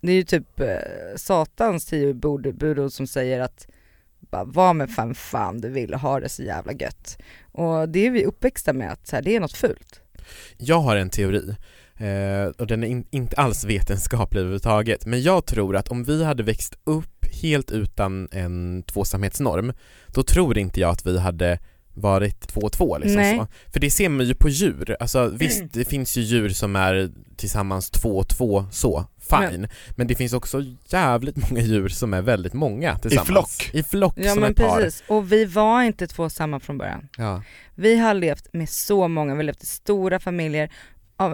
Det 0.00 0.12
är 0.12 0.16
ju 0.16 0.22
typ 0.22 0.60
eh, 0.60 0.76
satans 1.16 1.86
tio 1.86 2.14
budord 2.14 2.92
som 2.92 3.06
säger 3.06 3.40
att 3.40 3.66
bara 4.20 4.44
var 4.44 4.74
med 4.74 4.90
fan 4.90 5.14
fan 5.14 5.60
du 5.60 5.68
vill 5.68 5.94
och 5.94 6.00
ha 6.00 6.20
det 6.20 6.28
så 6.28 6.42
jävla 6.42 6.72
gött. 6.72 7.18
Och 7.52 7.88
det 7.88 8.06
är 8.06 8.10
vi 8.10 8.24
uppväxta 8.24 8.72
med 8.72 8.92
att 8.92 9.06
så 9.06 9.16
här, 9.16 9.22
det 9.22 9.36
är 9.36 9.40
något 9.40 9.56
fult. 9.56 10.00
Jag 10.56 10.80
har 10.80 10.96
en 10.96 11.10
teori 11.10 11.54
eh, 11.96 12.44
och 12.58 12.66
den 12.66 12.84
är 12.84 12.88
in, 12.88 13.04
inte 13.10 13.36
alls 13.36 13.64
vetenskaplig 13.64 14.40
överhuvudtaget 14.40 15.06
men 15.06 15.22
jag 15.22 15.46
tror 15.46 15.76
att 15.76 15.88
om 15.88 16.04
vi 16.04 16.24
hade 16.24 16.42
växt 16.42 16.78
upp 16.84 17.26
helt 17.42 17.70
utan 17.70 18.28
en 18.32 18.82
tvåsamhetsnorm 18.82 19.72
då 20.06 20.22
tror 20.22 20.58
inte 20.58 20.80
jag 20.80 20.90
att 20.90 21.06
vi 21.06 21.18
hade 21.18 21.58
varit 22.00 22.40
två 22.48 22.60
och 22.60 22.72
två 22.72 22.98
liksom 22.98 23.16
Nej. 23.22 23.38
så. 23.38 23.46
För 23.72 23.80
det 23.80 23.90
ser 23.90 24.08
man 24.08 24.26
ju 24.26 24.34
på 24.34 24.48
djur, 24.48 24.96
alltså 25.00 25.26
visst 25.28 25.62
det 25.72 25.84
finns 25.84 26.16
ju 26.16 26.20
djur 26.20 26.48
som 26.48 26.76
är 26.76 27.10
tillsammans 27.36 27.90
två 27.90 28.16
och 28.18 28.28
två 28.28 28.64
så, 28.70 29.04
fine. 29.30 29.68
Men 29.96 30.06
det 30.06 30.14
finns 30.14 30.32
också 30.32 30.62
jävligt 30.88 31.50
många 31.50 31.62
djur 31.62 31.88
som 31.88 32.14
är 32.14 32.22
väldigt 32.22 32.52
många 32.52 32.98
tillsammans. 32.98 33.28
flock. 33.28 33.70
I 33.74 33.82
flock 33.82 34.14
Ja 34.16 34.30
som 34.32 34.40
men 34.40 34.50
ett 34.50 34.56
par. 34.56 34.76
precis, 34.76 35.02
och 35.08 35.32
vi 35.32 35.44
var 35.44 35.82
inte 35.82 36.06
två 36.06 36.28
samma 36.28 36.60
från 36.60 36.78
början. 36.78 37.08
Ja. 37.18 37.42
Vi 37.74 37.98
har 37.98 38.14
levt 38.14 38.52
med 38.52 38.68
så 38.68 39.08
många, 39.08 39.34
vi 39.34 39.38
har 39.38 39.44
levt 39.44 39.62
i 39.62 39.66
stora 39.66 40.18
familjer. 40.20 40.70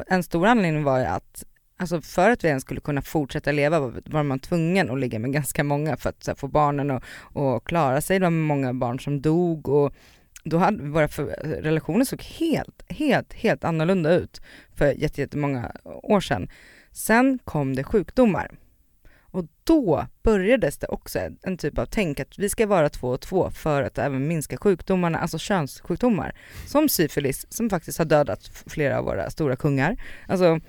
En 0.06 0.22
stor 0.22 0.46
anledning 0.46 0.84
var 0.84 0.98
ju 0.98 1.04
att, 1.04 1.44
alltså 1.78 2.00
för 2.00 2.30
att 2.30 2.44
vi 2.44 2.48
ens 2.48 2.62
skulle 2.62 2.80
kunna 2.80 3.02
fortsätta 3.02 3.52
leva 3.52 3.80
var- 3.80 4.02
var 4.06 4.22
man 4.22 4.38
tvungen 4.38 4.90
att 4.90 4.98
ligga 5.00 5.18
med 5.18 5.32
ganska 5.32 5.64
många 5.64 5.96
för 5.96 6.08
att 6.10 6.24
så 6.24 6.30
här, 6.30 6.36
få 6.36 6.48
barnen 6.48 6.90
att 6.90 7.02
och 7.18 7.66
klara 7.66 8.00
sig. 8.00 8.18
Det 8.18 8.24
var 8.26 8.30
många 8.30 8.74
barn 8.74 9.00
som 9.00 9.20
dog 9.22 9.68
och 9.68 9.92
då 10.48 10.58
hade 10.58 10.82
våra 10.82 11.06
relationer 11.42 12.04
såg 12.04 12.22
helt, 12.22 12.82
helt, 12.88 13.32
helt 13.32 13.64
annorlunda 13.64 14.14
ut 14.14 14.40
för 14.74 14.86
jätte- 14.92 15.20
jättemånga 15.20 15.72
år 15.84 16.20
sedan. 16.20 16.48
Sen 16.92 17.38
kom 17.44 17.76
det 17.76 17.84
sjukdomar. 17.84 18.50
Och 19.36 19.44
då 19.64 20.06
började 20.22 20.70
det 20.80 20.86
också 20.88 21.18
en, 21.42 21.58
typ 21.58 21.78
av 21.78 21.86
tänk 21.86 22.20
att 22.20 22.38
vi 22.38 22.48
ska 22.48 22.66
vara 22.66 22.88
två 22.88 23.08
och 23.08 23.20
två 23.20 23.50
för 23.50 23.82
att 23.82 23.98
även 23.98 24.28
minska 24.28 24.56
sjukdomarna, 24.56 25.18
alltså 25.18 25.38
könssjukdomar. 25.38 26.34
Som 26.66 26.88
syfilis 26.88 27.46
som 27.52 27.70
faktiskt 27.70 27.98
har 27.98 28.04
dödat 28.04 28.50
flera 28.66 28.98
av 28.98 29.04
våra 29.04 29.30
stora 29.30 29.56
kungar. 29.56 29.96
Alltså 30.28 30.60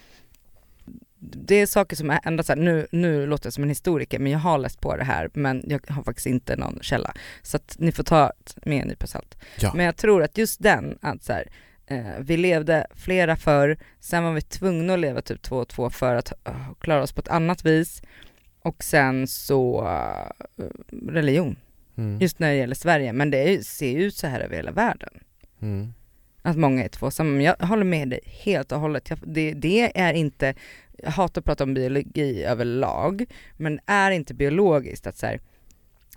det 1.20 1.56
är 1.56 1.66
saker 1.66 1.96
som 1.96 2.10
är 2.10 2.20
ändå 2.24 2.44
så 2.44 2.52
här, 2.54 2.60
nu, 2.60 2.88
nu 2.92 3.26
låter 3.26 3.46
jag 3.46 3.54
som 3.54 3.64
en 3.64 3.70
historiker 3.70 4.20
men 4.20 4.32
jag 4.32 4.40
har 4.40 4.58
läst 4.58 4.82
på 4.82 4.96
det 4.96 5.04
här 5.04 5.30
men 5.34 5.64
jag 5.68 5.82
har 5.88 6.04
faktiskt 6.04 6.28
inte 6.28 6.56
någon 6.56 6.80
källa. 6.82 7.14
Så 7.42 7.58
att 7.58 7.76
ni 7.80 7.92
får 7.92 8.04
ta 8.04 8.32
med 8.66 8.82
en 8.82 8.88
nypa 8.88 9.08
salt. 9.08 9.38
Ja. 9.60 9.72
Men 9.76 9.86
jag 9.86 9.96
tror 9.96 10.24
att 10.24 10.38
just 10.38 10.64
den, 10.64 10.98
att 11.02 11.24
så 11.24 11.34
här, 11.34 11.50
eh, 11.88 12.20
vi 12.20 12.38
levde 12.38 12.88
flera 12.96 13.36
förr, 13.36 13.78
sen 14.00 14.24
var 14.24 14.34
vi 14.34 14.42
tvungna 14.42 14.94
att 14.94 15.00
leva 15.00 15.22
typ 15.22 15.42
två 15.42 15.58
och 15.58 15.68
två 15.68 15.90
för 15.90 16.16
att 16.16 16.34
uh, 16.50 16.74
klara 16.80 17.04
oss 17.04 17.12
på 17.12 17.22
ett 17.22 17.28
annat 17.28 17.66
vis. 17.66 18.02
Och 18.62 18.84
sen 18.84 19.28
så 19.28 19.82
uh, 19.82 20.64
religion, 21.08 21.56
Mm. 21.98 22.22
just 22.22 22.40
när 22.40 22.50
det 22.50 22.56
gäller 22.56 22.76
Sverige. 22.76 23.14
Men 23.14 23.32
det 23.32 23.38
är, 23.38 23.62
ser 23.62 23.90
ju 23.90 24.04
ut 24.04 24.16
så 24.16 24.28
här 24.28 24.40
över 24.40 24.56
hela 24.56 24.72
världen. 24.72 25.10
Mm. 25.62 25.94
Att 26.42 26.58
många 26.58 26.84
är 26.84 26.90
tvåsamma. 26.90 27.30
Men 27.30 27.42
jag 27.42 27.56
håller 27.56 27.84
med 27.84 28.10
dig 28.10 28.20
helt 28.26 28.72
och 28.72 28.80
hållet. 28.80 29.10
Jag, 29.10 29.20
det, 29.26 29.54
det 29.54 30.00
är 30.00 30.14
inte, 30.14 30.54
jag 30.98 31.12
hatar 31.12 31.42
att 31.42 31.46
prata 31.46 31.64
om 31.64 31.74
biologi 31.74 32.44
överlag, 32.44 33.26
men 33.58 33.80
är 33.86 34.12
inte 34.12 34.34
biologiskt 34.34 35.08
att 35.08 35.18
så 35.18 35.26
här, 35.26 35.40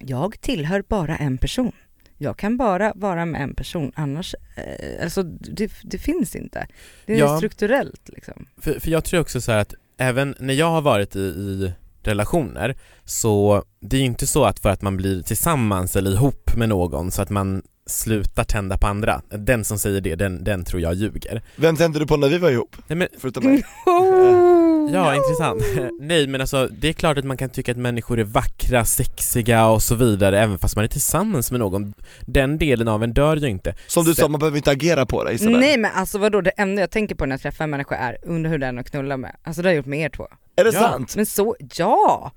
jag 0.00 0.40
tillhör 0.40 0.84
bara 0.88 1.16
en 1.16 1.38
person. 1.38 1.72
Jag 2.18 2.36
kan 2.38 2.56
bara 2.56 2.92
vara 2.96 3.24
med 3.26 3.40
en 3.42 3.54
person, 3.54 3.92
annars, 3.94 4.34
eh, 4.56 5.02
alltså 5.04 5.22
det, 5.22 5.72
det 5.82 5.98
finns 5.98 6.36
inte. 6.36 6.66
Det 7.06 7.14
är 7.14 7.18
Ja. 7.18 7.36
strukturellt 7.36 8.08
liksom. 8.08 8.46
För, 8.58 8.80
för 8.80 8.90
jag 8.90 9.04
tror 9.04 9.20
också 9.20 9.40
så 9.40 9.52
här 9.52 9.58
att 9.58 9.74
även 9.98 10.34
när 10.38 10.54
jag 10.54 10.70
har 10.70 10.80
varit 10.82 11.16
i, 11.16 11.20
i 11.20 11.72
relationer 12.02 12.76
så 13.04 13.64
det 13.80 13.96
är 13.96 14.00
ju 14.00 14.06
inte 14.06 14.26
så 14.26 14.44
att 14.44 14.58
för 14.60 14.68
att 14.68 14.82
man 14.82 14.96
blir 14.96 15.22
tillsammans 15.22 15.96
eller 15.96 16.10
ihop 16.10 16.56
med 16.56 16.68
någon 16.68 17.10
så 17.10 17.22
att 17.22 17.30
man 17.30 17.62
slutar 17.86 18.44
tända 18.44 18.76
på 18.78 18.86
andra. 18.86 19.22
Den 19.28 19.64
som 19.64 19.78
säger 19.78 20.00
det, 20.00 20.14
den, 20.14 20.44
den 20.44 20.64
tror 20.64 20.82
jag 20.82 20.94
ljuger. 20.94 21.42
Vem 21.56 21.76
tände 21.76 21.98
du 21.98 22.06
på 22.06 22.16
när 22.16 22.28
vi 22.28 22.38
var 22.38 22.50
ihop? 22.50 22.76
Nej 22.86 22.96
men, 22.96 23.08
Förutom 23.18 23.44
mig? 23.44 23.62
ja 24.92 25.14
intressant. 25.16 25.62
Nej 26.00 26.26
men 26.26 26.40
alltså 26.40 26.68
det 26.72 26.88
är 26.88 26.92
klart 26.92 27.18
att 27.18 27.24
man 27.24 27.36
kan 27.36 27.50
tycka 27.50 27.72
att 27.72 27.78
människor 27.78 28.18
är 28.20 28.24
vackra, 28.24 28.84
sexiga 28.84 29.66
och 29.66 29.82
så 29.82 29.94
vidare 29.94 30.40
även 30.40 30.58
fast 30.58 30.76
man 30.76 30.84
är 30.84 30.88
tillsammans 30.88 31.50
med 31.50 31.60
någon. 31.60 31.94
Den 32.20 32.58
delen 32.58 32.88
av 32.88 33.02
en 33.04 33.12
dör 33.12 33.36
ju 33.36 33.48
inte. 33.48 33.74
Som 33.86 34.04
du 34.04 34.14
Sen- 34.14 34.22
sa, 34.22 34.28
man 34.28 34.38
behöver 34.38 34.56
inte 34.56 34.70
agera 34.70 35.06
på 35.06 35.24
det 35.24 35.32
Isabel. 35.32 35.60
Nej 35.60 35.76
men 35.78 35.90
alltså 35.94 36.18
vadå, 36.18 36.40
det 36.40 36.50
enda 36.50 36.80
jag 36.82 36.90
tänker 36.90 37.14
på 37.14 37.26
när 37.26 37.32
jag 37.34 37.40
träffar 37.42 37.64
en 37.64 37.70
människa 37.70 37.94
är, 37.96 38.16
undrar 38.22 38.50
hur 38.50 38.58
den 38.58 38.76
är 38.78 38.80
att 38.80 38.90
knulla 38.90 39.16
med. 39.16 39.36
Alltså 39.42 39.62
det 39.62 39.68
har 39.68 39.72
jag 39.72 39.76
gjort 39.76 39.86
med 39.86 40.00
er 40.00 40.08
två. 40.08 40.26
Är 40.56 40.64
det 40.64 40.70
Ja. 40.74 40.80
sant? 40.80 41.16
Men 41.16 41.26
så, 41.26 41.56
ja! 41.76 42.32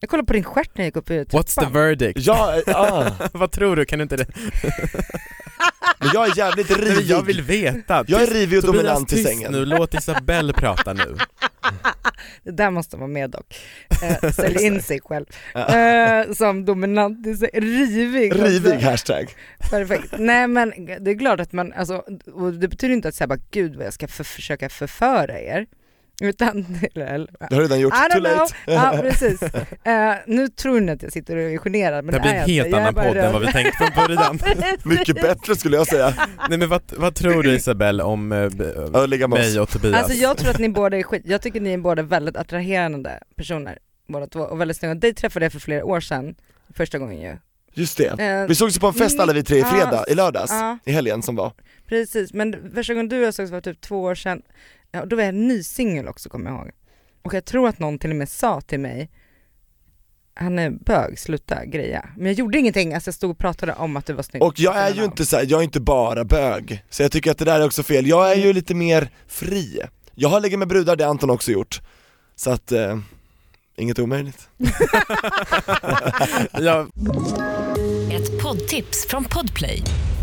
Jag 0.00 0.10
kollade 0.10 0.26
på 0.26 0.32
din 0.32 0.44
stjärt 0.44 0.70
när 0.74 0.84
jag 0.84 0.86
gick 0.88 0.96
upp 0.96 1.10
i 1.10 1.24
trappan. 1.24 1.40
What's 1.40 1.64
the 1.66 1.72
verdict? 1.78 2.18
Ja, 2.26 2.54
eh, 2.66 2.76
ah. 2.80 3.10
Vad 3.32 3.50
tror 3.52 3.76
du? 3.76 3.84
Kan 3.84 3.98
du 3.98 4.02
inte 4.02 4.16
det? 4.16 4.26
men 6.00 6.08
jag 6.14 6.28
är 6.30 6.38
jävligt 6.38 6.70
rivig 6.78 7.04
jag 7.06 7.22
vill 7.22 7.42
veta. 7.42 8.04
Jag 8.08 8.22
är 8.22 8.26
rivig 8.26 8.58
och 8.58 8.64
Tobias, 8.64 8.82
dominant 8.84 9.12
i 9.12 9.22
sängen 9.24 9.52
nu, 9.52 9.64
låt 9.64 9.94
Isabelle 9.94 10.52
prata 10.52 10.92
nu. 10.92 11.16
Det 12.44 12.50
där 12.50 12.70
måste 12.70 12.96
vara 12.96 13.06
med 13.06 13.30
dock. 13.30 13.56
Eh, 14.02 14.30
sälj 14.30 14.64
in 14.66 14.82
sig 14.82 15.00
själv. 15.00 15.24
Eh, 15.54 16.32
som 16.32 16.64
dominant, 16.64 17.26
i 17.26 17.34
sig- 17.36 17.50
rivig. 17.54 18.34
Rivig 18.34 18.72
Alltså, 18.72 18.88
hashtag 18.90 19.34
perfekt. 19.70 20.14
Nej 20.18 20.48
men 20.48 20.72
det 21.00 21.10
är 21.10 21.18
klart 21.18 21.40
att 21.40 21.52
man, 21.52 21.72
alltså, 21.72 22.04
och 22.34 22.52
det 22.52 22.68
betyder 22.68 22.94
inte 22.94 23.08
att 23.08 23.14
säga 23.14 23.28
bara 23.28 23.38
gud 23.50 23.76
vad 23.76 23.86
jag 23.86 23.92
ska 23.92 24.08
för, 24.08 24.24
försöka 24.24 24.68
förföra 24.68 25.40
er. 25.40 25.66
Utan, 26.20 26.66
eller, 26.94 27.30
Det 27.50 27.54
har 27.54 27.62
redan 27.62 27.80
gjort, 27.80 27.94
too 28.12 28.20
late 28.20 28.54
Ja 28.66 28.98
precis. 29.02 29.42
Eh, 29.42 30.14
nu 30.26 30.48
tror 30.48 30.80
ni 30.80 30.92
att 30.92 31.02
jag 31.02 31.12
sitter 31.12 31.36
och 31.36 31.42
är 31.42 31.58
generad 31.58 32.04
men 32.04 32.14
Det 32.14 32.20
blir 32.20 32.30
är 32.30 32.34
en 32.34 32.40
jag 32.40 32.46
helt 32.46 32.66
inte. 32.66 32.78
Jag 32.78 32.78
är 32.78 32.88
annan 32.88 32.94
bara 32.94 33.04
podd 33.04 33.16
än 33.16 33.32
vad 33.32 33.42
vi 33.42 33.52
tänkt 33.52 33.76
från 33.76 34.06
början. 34.06 34.38
Mycket 34.84 35.14
bättre 35.14 35.56
skulle 35.56 35.76
jag 35.76 35.86
säga, 35.86 36.14
Nej 36.48 36.58
men 36.58 36.68
vad, 36.68 36.82
vad 36.96 37.14
tror 37.14 37.42
du 37.42 37.54
Isabelle 37.54 38.02
om 38.02 38.32
oss 38.32 39.28
mig 39.28 39.60
och 39.60 39.68
Tobias? 39.68 39.94
Alltså 40.02 40.12
jag 40.18 40.36
tror 40.36 40.50
att 40.50 40.58
ni 40.58 40.68
båda 40.68 40.96
är 40.98 41.02
skit, 41.02 41.22
jag 41.24 41.42
tycker 41.42 41.60
ni 41.60 41.72
är 41.72 41.78
båda 41.78 42.02
väldigt 42.02 42.36
attraherande 42.36 43.20
personer 43.36 43.78
båda 44.08 44.26
två 44.26 44.40
och 44.40 44.60
väldigt 44.60 44.76
snygga. 44.76 44.94
Dig 44.94 45.14
träffade 45.14 45.44
jag 45.44 45.52
för 45.52 45.60
flera 45.60 45.84
år 45.84 46.00
sedan, 46.00 46.34
första 46.74 46.98
gången 46.98 47.20
ju. 47.20 47.36
Just 47.74 47.98
det, 47.98 48.20
Eh, 48.20 48.46
vi 48.48 48.54
sågs 48.54 48.76
ju 48.76 48.80
på 48.80 48.86
en 48.86 48.94
fest 48.94 49.20
alla 49.20 49.32
vi 49.32 49.42
tre 49.42 49.58
i 49.58 49.64
fredag, 49.64 50.04
i 50.08 50.14
lördags, 50.14 50.52
i 50.84 50.92
helgen 50.92 51.22
som 51.22 51.36
var 51.36 51.52
Precis, 51.86 52.32
men 52.32 52.72
första 52.74 52.94
gången 52.94 53.08
du 53.08 53.18
och 53.18 53.26
jag 53.26 53.34
sågs 53.34 53.50
var 53.50 53.60
typ 53.60 53.80
två 53.80 54.02
år 54.02 54.14
sedan, 54.14 54.42
ja, 54.92 55.04
då 55.04 55.16
var 55.16 55.22
jag 55.22 55.34
ny 55.34 55.62
singel 55.62 56.08
också 56.08 56.28
kommer 56.28 56.50
jag 56.50 56.58
ihåg. 56.58 56.70
Och 57.22 57.34
jag 57.34 57.44
tror 57.44 57.68
att 57.68 57.78
någon 57.78 57.98
till 57.98 58.10
och 58.10 58.16
med 58.16 58.28
sa 58.28 58.60
till 58.60 58.80
mig, 58.80 59.10
han 60.34 60.58
är 60.58 60.70
bög, 60.70 61.18
sluta 61.18 61.64
greja. 61.64 62.08
Men 62.16 62.26
jag 62.26 62.34
gjorde 62.34 62.58
ingenting, 62.58 62.94
alltså 62.94 63.08
jag 63.08 63.14
stod 63.14 63.30
och 63.30 63.38
pratade 63.38 63.74
om 63.74 63.96
att 63.96 64.06
du 64.06 64.12
var 64.12 64.22
snygg. 64.22 64.42
Och 64.42 64.60
jag 64.60 64.76
är 64.76 64.94
ju 64.94 65.04
inte 65.04 65.26
så 65.26 65.36
här, 65.36 65.46
jag 65.48 65.60
är 65.60 65.64
inte 65.64 65.80
bara 65.80 66.24
bög, 66.24 66.84
så 66.90 67.02
jag 67.02 67.12
tycker 67.12 67.30
att 67.30 67.38
det 67.38 67.44
där 67.44 67.60
är 67.60 67.66
också 67.66 67.82
fel, 67.82 68.06
jag 68.06 68.32
är 68.32 68.36
ju 68.36 68.52
lite 68.52 68.74
mer 68.74 69.10
fri 69.26 69.80
Jag 70.14 70.28
har 70.28 70.40
legat 70.40 70.58
med 70.58 70.68
brudar, 70.68 70.96
det 70.96 71.04
har 71.04 71.10
Anton 71.10 71.30
också 71.30 71.52
gjort, 71.52 71.80
så 72.36 72.50
att, 72.50 72.72
eh, 72.72 72.98
inget 73.76 73.98
omöjligt 73.98 74.48
Ja, 76.52 76.86
Ett 78.12 78.42
poddtips 78.42 79.06
från 79.08 79.24
Podplay. 79.24 79.82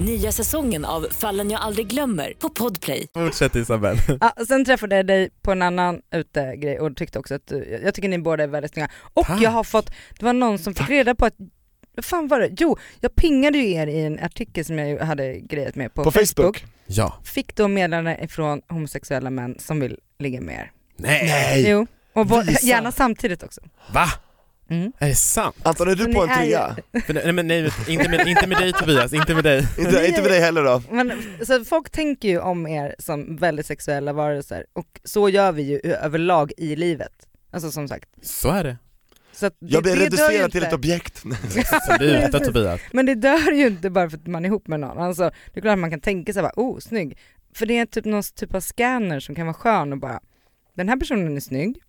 Nya 0.00 0.32
säsongen 0.32 0.84
av 0.84 1.06
Fallen 1.10 1.50
jag 1.50 1.60
aldrig 1.60 1.86
glömmer 1.86 2.32
på 2.38 2.48
Podplay. 2.48 3.06
fortsätt 3.14 3.56
Isabelle. 3.56 4.00
Ja, 4.20 4.32
sen 4.48 4.64
träffade 4.64 4.96
jag 4.96 5.06
dig 5.06 5.30
på 5.42 5.52
en 5.52 5.62
annan 5.62 6.00
utegrej 6.12 6.80
och 6.80 6.96
tyckte 6.96 7.18
också 7.18 7.34
att 7.34 7.46
du, 7.46 7.80
jag 7.84 7.94
tycker 7.94 8.08
ni 8.08 8.18
båda 8.18 8.42
är 8.44 8.48
väldigt 8.48 8.72
snygga. 8.72 8.88
Och 9.14 9.26
Tack. 9.26 9.42
jag 9.42 9.50
har 9.50 9.64
fått, 9.64 9.90
det 10.18 10.24
var 10.24 10.32
någon 10.32 10.58
som 10.58 10.74
fick 10.74 10.88
reda 10.88 11.14
på 11.14 11.26
att, 11.26 11.34
vad 11.96 12.04
fan 12.04 12.28
var 12.28 12.40
det? 12.40 12.50
Jo, 12.58 12.76
jag 13.00 13.14
pingade 13.14 13.58
ju 13.58 13.72
er 13.72 13.86
i 13.86 14.00
en 14.00 14.18
artikel 14.18 14.64
som 14.64 14.78
jag 14.78 14.98
hade 14.98 15.38
grejat 15.40 15.74
med 15.74 15.94
på, 15.94 16.04
På 16.04 16.10
Facebook? 16.10 16.64
Ja. 16.86 17.20
Fick 17.24 17.56
då 17.56 17.68
meddelanden 17.68 18.24
ifrån 18.24 18.62
homosexuella 18.68 19.30
män 19.30 19.56
som 19.58 19.80
vill 19.80 19.98
ligga 20.18 20.40
med 20.40 20.54
er. 20.54 20.72
Nej! 20.96 21.70
Jo, 21.70 21.86
och 22.12 22.26
gärna 22.62 22.92
samtidigt 22.92 23.42
också. 23.42 23.60
Va? 23.94 24.06
Mm. 24.70 24.92
Är 24.98 25.08
det 25.08 25.14
sant? 25.14 25.56
Anton 25.62 25.88
är 25.88 25.94
du 25.94 26.04
Så 26.04 26.12
på 26.12 26.22
en 26.22 26.28
ju- 26.28 26.34
trea? 26.34 26.76
För, 27.06 27.14
nej 27.14 27.32
men 27.32 27.46
nej, 27.46 27.70
inte 27.88 28.08
med, 28.08 28.28
inte 28.28 28.46
med 28.46 28.58
dig 28.58 28.72
Tobias, 28.72 29.12
inte 29.12 29.34
med 29.34 29.44
dig. 29.44 29.66
Inte, 29.78 30.06
inte 30.06 30.22
med 30.22 30.30
dig 30.30 30.40
heller 30.40 30.64
då? 30.64 30.82
Men, 30.90 31.12
så 31.46 31.64
folk 31.64 31.90
tänker 31.90 32.28
ju 32.28 32.40
om 32.40 32.66
er 32.66 32.94
som 32.98 33.36
väldigt 33.36 33.66
sexuella 33.66 34.12
varelser 34.12 34.64
och 34.72 35.00
så 35.04 35.28
gör 35.28 35.52
vi 35.52 35.62
ju 35.62 35.92
överlag 35.92 36.52
i 36.56 36.76
livet. 36.76 37.12
Alltså 37.50 37.70
som 37.70 37.88
sagt. 37.88 38.08
Så 38.22 38.48
är 38.50 38.64
det. 38.64 38.76
Så 39.32 39.48
det, 39.48 39.54
Jag 39.60 39.82
blir 39.82 39.94
ju 39.96 40.00
reducerad 40.00 40.52
till 40.52 40.62
ett 40.62 40.72
objekt 40.72 41.18
Sluta 41.98 42.38
Tobias. 42.40 42.80
Men 42.92 43.06
det 43.06 43.14
dör 43.14 43.52
ju 43.52 43.66
inte 43.66 43.90
bara 43.90 44.10
för 44.10 44.16
att 44.16 44.26
man 44.26 44.44
är 44.44 44.48
ihop 44.48 44.66
med 44.68 44.80
någon. 44.80 44.98
Alltså, 44.98 45.30
det 45.54 45.60
är 45.60 45.60
klart 45.60 45.72
att 45.72 45.78
man 45.78 45.90
kan 45.90 46.00
tänka 46.00 46.32
sig 46.32 46.42
bara, 46.42 46.52
oh 46.56 46.78
snygg. 46.78 47.18
För 47.54 47.66
det 47.66 47.78
är 47.78 47.86
typ 47.86 48.04
någon 48.04 48.22
typ 48.22 48.54
av 48.54 48.60
scanner 48.60 49.20
som 49.20 49.34
kan 49.34 49.46
vara 49.46 49.54
skön 49.54 49.92
och 49.92 49.98
bara, 49.98 50.20
den 50.74 50.88
här 50.88 50.96
personen 50.96 51.36
är 51.36 51.40
snygg. 51.40 51.82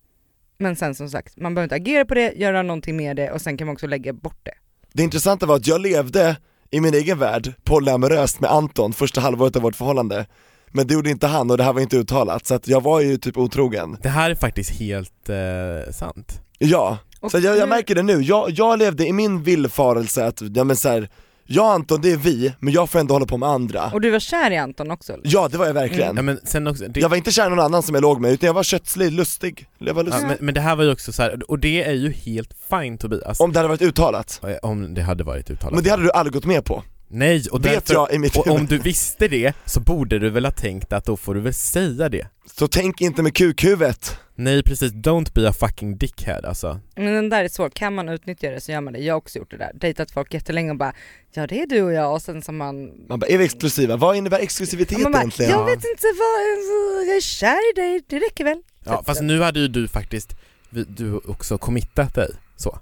Men 0.60 0.76
sen 0.76 0.96
som 0.96 1.10
sagt, 1.10 1.38
man 1.38 1.56
behöver 1.56 1.66
inte 1.66 1.76
agera 1.76 2.06
på 2.06 2.14
det, 2.14 2.34
göra 2.36 2.62
någonting 2.62 2.98
med 2.98 3.16
det 3.16 3.32
och 3.32 3.42
sen 3.42 3.58
kan 3.58 3.68
man 3.68 3.74
också 3.74 3.88
lägga 3.88 4.14
bort 4.14 4.40
det. 4.44 4.52
Det 4.94 5.04
intressanta 5.04 5.46
var 5.46 5.56
att 5.56 5.68
jag 5.68 5.82
levde 5.82 6.38
i 6.72 6.82
min 6.82 6.94
egen 6.94 7.20
värld 7.20 7.54
polyamoröst 7.64 8.40
med 8.40 8.52
Anton 8.52 8.94
första 8.94 9.22
halvåret 9.22 9.56
av 9.56 9.62
vårt 9.62 9.76
förhållande 9.76 10.26
Men 10.72 10.88
det 10.88 10.94
gjorde 10.94 11.10
inte 11.10 11.28
han 11.28 11.52
och 11.52 11.58
det 11.58 11.64
här 11.64 11.74
var 11.74 11.82
inte 11.82 11.98
uttalat, 11.98 12.46
så 12.46 12.56
att 12.56 12.68
jag 12.68 12.84
var 12.84 13.02
ju 13.02 13.18
typ 13.18 13.38
otrogen 13.38 13.98
Det 14.02 14.10
här 14.10 14.30
är 14.30 14.36
faktiskt 14.36 14.70
helt 14.70 15.30
eh, 15.30 15.92
sant. 15.94 16.42
Ja, 16.58 16.98
Och 17.20 17.32
så 17.32 17.40
jag, 17.40 17.58
jag 17.58 17.70
märker 17.70 17.96
det 17.96 18.04
nu, 18.04 18.22
jag, 18.22 18.50
jag 18.50 18.80
levde 18.80 19.08
i 19.08 19.14
min 19.14 19.44
villfarelse 19.44 20.26
att, 20.26 20.42
ja 20.56 20.64
men 20.64 20.76
så 20.76 20.90
här, 20.90 21.10
jag 21.52 21.66
och 21.66 21.72
Anton 21.72 22.02
det 22.02 22.12
är 22.12 22.18
vi, 22.18 22.54
men 22.60 22.74
jag 22.74 22.90
får 22.90 23.00
ändå 23.00 23.16
hålla 23.16 23.26
på 23.26 23.38
med 23.38 23.50
andra 23.50 23.92
Och 23.94 24.02
du 24.02 24.10
var 24.10 24.20
kär 24.20 24.52
i 24.52 24.58
Anton 24.58 24.92
också? 24.92 25.14
eller? 25.14 25.24
Ja 25.26 25.48
det 25.48 25.58
var 25.58 25.66
jag 25.66 25.74
verkligen, 25.74 26.16
Ja 26.16 26.22
men 26.22 26.40
sen 26.44 26.68
också, 26.68 26.84
det, 26.88 27.00
jag 27.00 27.10
var 27.10 27.18
inte 27.18 27.32
kär 27.32 27.48
i 27.48 27.50
någon 27.50 27.60
annan 27.60 27.84
som 27.84 27.96
jag 27.96 28.02
låg 28.02 28.22
med 28.22 28.32
utan 28.32 28.48
jag 28.48 28.54
var 28.54 28.64
kötslig, 28.64 29.12
lustig, 29.12 29.68
jag 29.78 29.94
var 29.94 30.04
ja, 30.04 30.06
lustig 30.10 30.28
men, 30.28 30.38
men 30.40 30.54
det 30.54 30.62
här 30.62 30.76
var 30.76 30.84
ju 30.84 30.92
också 30.92 31.12
så 31.12 31.22
här, 31.22 31.52
och 31.52 31.60
det 31.60 31.84
är 31.84 31.94
ju 31.94 32.12
helt 32.12 32.54
fine 32.70 32.98
Tobias. 32.98 33.40
Om 33.40 33.54
det 33.54 33.60
hade 33.60 33.70
varit 33.70 33.82
uttalat, 33.82 34.42
Om 34.62 34.94
det 34.94 35.02
hade 35.02 35.24
varit 35.24 35.50
uttalat. 35.50 35.74
men 35.76 35.84
det 35.84 35.90
hade 35.90 36.04
du 36.04 36.12
aldrig 36.12 36.34
gått 36.34 36.46
med 36.46 36.66
på, 36.66 36.84
Nej, 37.12 37.44
och 37.52 37.66
vet 37.66 37.74
därför, 37.74 37.94
jag 37.94 38.14
i 38.14 38.20
mitt 38.20 38.36
och 38.36 38.48
om 38.48 38.66
du 38.66 38.78
visste 38.78 39.28
det 39.28 39.54
så 39.66 39.80
borde 39.80 40.20
du 40.20 40.30
väl 40.30 40.46
ha 40.46 40.52
tänkt 40.52 40.94
att 40.94 41.06
då 41.06 41.18
får 41.18 41.36
du 41.36 41.42
väl 41.42 41.54
säga 41.54 42.10
det. 42.10 42.28
Så 42.46 42.68
tänk 42.68 43.02
inte 43.02 43.24
med 43.24 43.36
kukhuvudet 43.36 44.20
Nej 44.40 44.64
precis, 44.64 44.92
don't 44.92 45.34
be 45.34 45.50
a 45.50 45.54
fucking 45.54 45.98
dickhead 45.98 46.42
alltså. 46.48 46.80
Men 46.96 47.14
den 47.14 47.30
där 47.30 47.44
är 47.44 47.48
svår, 47.48 47.70
kan 47.70 47.96
man 47.96 48.10
utnyttja 48.10 48.50
det 48.50 48.62
så 48.62 48.72
gör 48.72 48.82
man 48.82 48.94
det. 48.94 49.00
Jag 49.00 49.14
har 49.14 49.18
också 49.18 49.40
gjort 49.40 49.52
det 49.52 49.58
där, 49.58 49.72
dejtat 49.74 50.12
folk 50.12 50.34
jättelänge 50.34 50.72
och 50.72 50.78
bara 50.78 50.94
ja 51.32 51.48
det 51.48 51.62
är 51.62 51.68
du 51.68 51.82
och 51.82 51.94
jag 51.94 52.14
och 52.14 52.22
sen 52.22 52.42
som 52.42 52.58
man 52.58 52.92
Man 53.08 53.20
bara, 53.20 53.28
är 53.28 53.38
vi 53.38 53.46
exklusiva? 53.46 53.98
Vad 53.98 54.16
innebär 54.16 54.40
exklusivitet 54.40 55.00
man 55.00 55.12
bara, 55.12 55.20
egentligen? 55.20 55.52
jag 55.52 55.66
vet 55.66 55.74
inte 55.76 56.08
vad, 56.18 57.08
jag 57.08 57.16
är 57.16 57.22
kär 57.22 57.72
i 57.72 57.74
dig, 57.76 58.04
det 58.08 58.20
räcker 58.20 58.44
väl? 58.44 58.62
Ja 58.86 59.04
fast 59.06 59.22
nu 59.22 59.42
hade 59.42 59.60
ju 59.60 59.68
du 59.68 59.88
faktiskt, 59.88 60.36
du 60.70 61.18
också 61.18 61.58
committat 61.58 62.16
dig 62.16 62.30
så. 62.56 62.80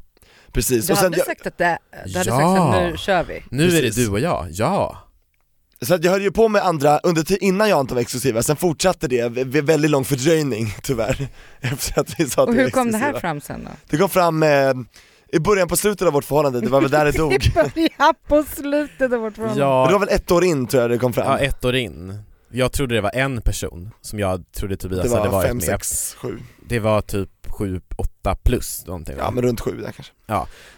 Precis, 0.57 0.87
Du 0.87 0.93
och 0.93 0.97
sen 0.99 1.05
hade 1.05 1.17
jag, 1.17 1.25
sagt 1.25 1.47
att 1.47 1.57
det, 1.57 1.77
du 2.05 2.17
hade 2.17 2.29
Ja. 2.29 2.55
sagt 2.55 2.75
att 2.75 2.91
nu 2.91 2.97
kör 2.97 3.23
vi. 3.23 3.43
Nu 3.51 3.63
är 3.63 3.71
det 3.71 3.81
Precis. 3.81 4.05
du 4.05 4.11
och 4.11 4.19
jag, 4.19 4.47
ja. 4.51 4.97
så 5.81 5.93
att 5.93 6.03
jag 6.03 6.11
höll 6.11 6.21
ju 6.21 6.31
på 6.31 6.47
med 6.47 6.61
andra 6.61 6.99
under 6.99 7.43
innan 7.43 7.69
jag 7.69 7.75
och 7.75 7.79
Anton 7.79 7.95
var 7.95 8.01
exklusiva, 8.01 8.43
sen 8.43 8.55
fortsatte 8.55 9.07
det 9.07 9.29
vid 9.29 9.65
väldigt 9.65 9.91
lång 9.91 10.05
fördröjning 10.05 10.73
tyvärr 10.83 11.27
Efter 11.61 11.99
att 12.01 12.19
vi 12.19 12.29
sa 12.29 12.43
att 12.43 12.49
Och 12.49 12.55
vi 12.55 12.61
hur 12.61 12.69
kom 12.69 12.91
det 12.91 12.97
här 12.97 13.13
fram 13.19 13.41
sen 13.41 13.63
då? 13.63 13.69
Det 13.89 13.97
kom 13.97 14.09
fram 14.09 14.43
eh, 14.43 14.73
i 15.33 15.39
början 15.39 15.67
på 15.67 15.75
slutet 15.77 16.07
av 16.07 16.13
vårt 16.13 16.25
förhållande, 16.25 16.61
det 16.61 16.69
var 16.69 16.81
väl 16.81 16.91
där 16.91 17.05
det 17.05 17.11
dog 17.17 17.33
I 17.33 17.51
början 17.53 18.13
på 18.27 18.43
slutet 18.43 19.13
av 19.13 19.19
vårt 19.19 19.35
förhållande. 19.35 19.61
Det 19.63 19.65
var 19.69 19.91
Ja, 19.91 19.97
väl 19.97 20.09
ett 20.09 20.31
år 20.31 20.43
in 20.43 20.67
tror 20.67 20.81
jag 20.81 20.91
det 20.91 20.97
kom 20.97 21.13
fram 21.13 21.25
ja, 21.27 21.39
ett 21.39 21.65
år 21.65 21.75
in. 21.75 22.19
Jag 22.51 22.71
trodde 22.71 22.95
det 22.95 23.01
var 23.01 23.11
en 23.15 23.41
person 23.41 23.91
som 24.01 24.19
jag 24.19 24.51
trodde 24.51 24.77
Tobias 24.77 25.03
Det 25.03 25.09
hade 25.17 25.29
var 25.29 25.31
varit 25.37 25.47
fem, 25.47 25.57
med. 25.57 25.65
sex, 25.65 26.13
sju, 26.13 26.39
Det 26.69 26.79
var 26.79 27.01
typ 27.01 27.29
7, 27.47 27.81
8 28.31 28.35
plus 28.43 28.83
någonting 28.85 29.15
ja 29.19 29.31
men 29.31 29.43
runt 29.43 29.61
sju 29.61 29.71
där 29.71 29.91
kanske 29.91 30.13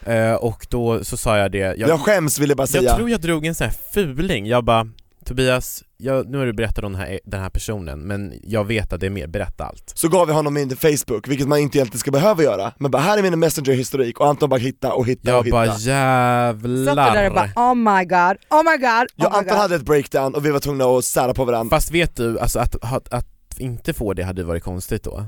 Eh, 0.06 0.34
och 0.34 0.68
då 0.70 1.04
så 1.04 1.18
sa 1.18 1.38
jag 1.38 1.52
det, 1.52 1.58
jag, 1.58 1.78
Jag, 1.78 2.00
skäms 2.00 2.40
vill 2.40 2.50
jag 2.50 2.58
bara 2.58 2.68
säga 2.68 2.84
jag 2.84 2.96
tror 2.98 3.10
jag 3.10 3.22
drog 3.22 3.46
en 3.46 3.56
sån 3.56 3.68
här 3.68 3.76
fuling, 3.94 4.46
jag 4.46 4.64
bara 4.64 4.88
Tobias, 5.26 5.84
jag, 5.98 6.30
nu 6.30 6.38
har 6.38 6.46
du 6.46 6.54
berättat 6.54 6.84
om 6.84 6.92
den 6.94 7.02
här, 7.02 7.20
den 7.26 7.42
här 7.42 7.50
personen 7.50 8.00
men 8.00 8.34
jag 8.44 8.64
vet 8.66 8.94
att 8.94 9.00
det 9.00 9.06
är 9.06 9.10
mer, 9.10 9.28
berätta 9.28 9.66
allt. 9.66 9.92
Så 9.96 10.08
gav 10.10 10.28
vi 10.28 10.34
honom 10.34 10.54
min 10.54 10.76
Facebook, 10.76 11.28
vilket 11.28 11.48
man 11.48 11.60
inte 11.60 11.78
egentligen 11.78 12.00
ska 12.00 12.12
behöva 12.12 12.44
göra 12.44 12.72
Men 12.78 12.92
bara 12.92 13.02
här 13.02 13.18
är 13.18 13.22
min 13.22 13.40
messenger-historik 13.40 14.20
och 14.20 14.28
Anton 14.28 14.50
bara 14.50 14.60
hitta 14.60 14.94
och 14.94 15.08
hitta 15.08 15.32
och 15.32 15.38
Jag 15.38 15.44
hitta 15.44 15.58
bara 15.58 15.72
Satt 15.72 15.82
jävlar. 15.82 16.96
du 17.06 17.12
där 17.12 17.28
och 17.28 17.34
bara 17.36 17.52
oh 17.56 17.76
my 17.76 18.06
god, 18.06 18.38
oh 18.50 18.72
my 18.72 18.78
god, 18.78 19.08
Jag 19.16 19.26
oh 19.26 19.26
och 19.26 19.32
my 19.34 19.38
Anton 19.38 19.44
god. 19.54 19.58
hade 19.58 19.76
ett 19.76 19.86
breakdown 19.86 20.36
och 20.36 20.46
vi 20.46 20.52
var 20.52 20.60
tvungna 20.60 20.86
att 20.86 21.06
sära 21.06 21.34
på 21.34 21.46
varandra 21.46 21.76
Fast 21.78 21.92
vet 21.92 22.16
du, 22.16 22.40
alltså 22.40 22.60
att, 22.60 22.76
att, 22.82 23.14
att 23.14 23.26
inte 23.58 23.94
få 23.94 24.14
det 24.14 24.24
hade 24.24 24.44
varit 24.44 24.64
konstigt 24.64 25.04
då. 25.04 25.26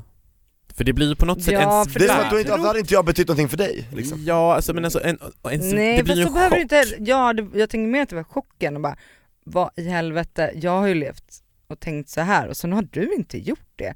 För 0.75 0.83
det 0.83 0.93
blir 0.93 1.09
ju 1.09 1.15
på 1.15 1.25
något 1.25 1.43
sätt 1.43 1.53
Ja, 1.53 1.81
en 1.81 1.89
för 1.89 1.99
Det 1.99 2.05
är 2.05 2.09
som 2.09 2.19
att 2.19 2.31
då 2.31 2.39
inte, 2.39 2.53
hade 2.53 2.79
inte 2.79 2.93
jag 2.93 3.05
betytt 3.05 3.27
någonting 3.27 3.49
för 3.49 3.57
dig 3.57 3.87
liksom. 3.93 4.23
Ja, 4.25 4.55
alltså 4.55 4.73
men 4.73 4.85
alltså 4.85 5.03
en, 5.03 5.19
en, 5.51 5.59
Nej 5.75 5.97
det 5.97 6.03
blir 6.03 6.15
ju 6.15 6.21
så 6.21 6.27
en 6.27 6.33
behöver 6.33 6.49
chock. 6.59 6.69
du 6.69 6.77
inte 6.77 6.95
ja 7.11 7.33
det, 7.33 7.47
jag 7.59 7.69
tänker 7.69 7.87
mer 7.91 8.01
att 8.03 8.09
det 8.09 8.15
var 8.15 8.23
chocken 8.23 8.75
och 8.75 8.81
bara 8.81 8.95
vad 9.43 9.69
i 9.75 9.89
helvete, 9.89 10.51
jag 10.55 10.71
har 10.71 10.87
ju 10.87 10.95
levt 10.95 11.43
och 11.67 11.79
tänkt 11.79 12.09
så 12.09 12.21
här 12.21 12.47
och 12.47 12.57
så 12.57 12.67
nu 12.67 12.75
har 12.75 12.87
du 12.91 13.13
inte 13.13 13.37
gjort 13.37 13.69
det. 13.75 13.93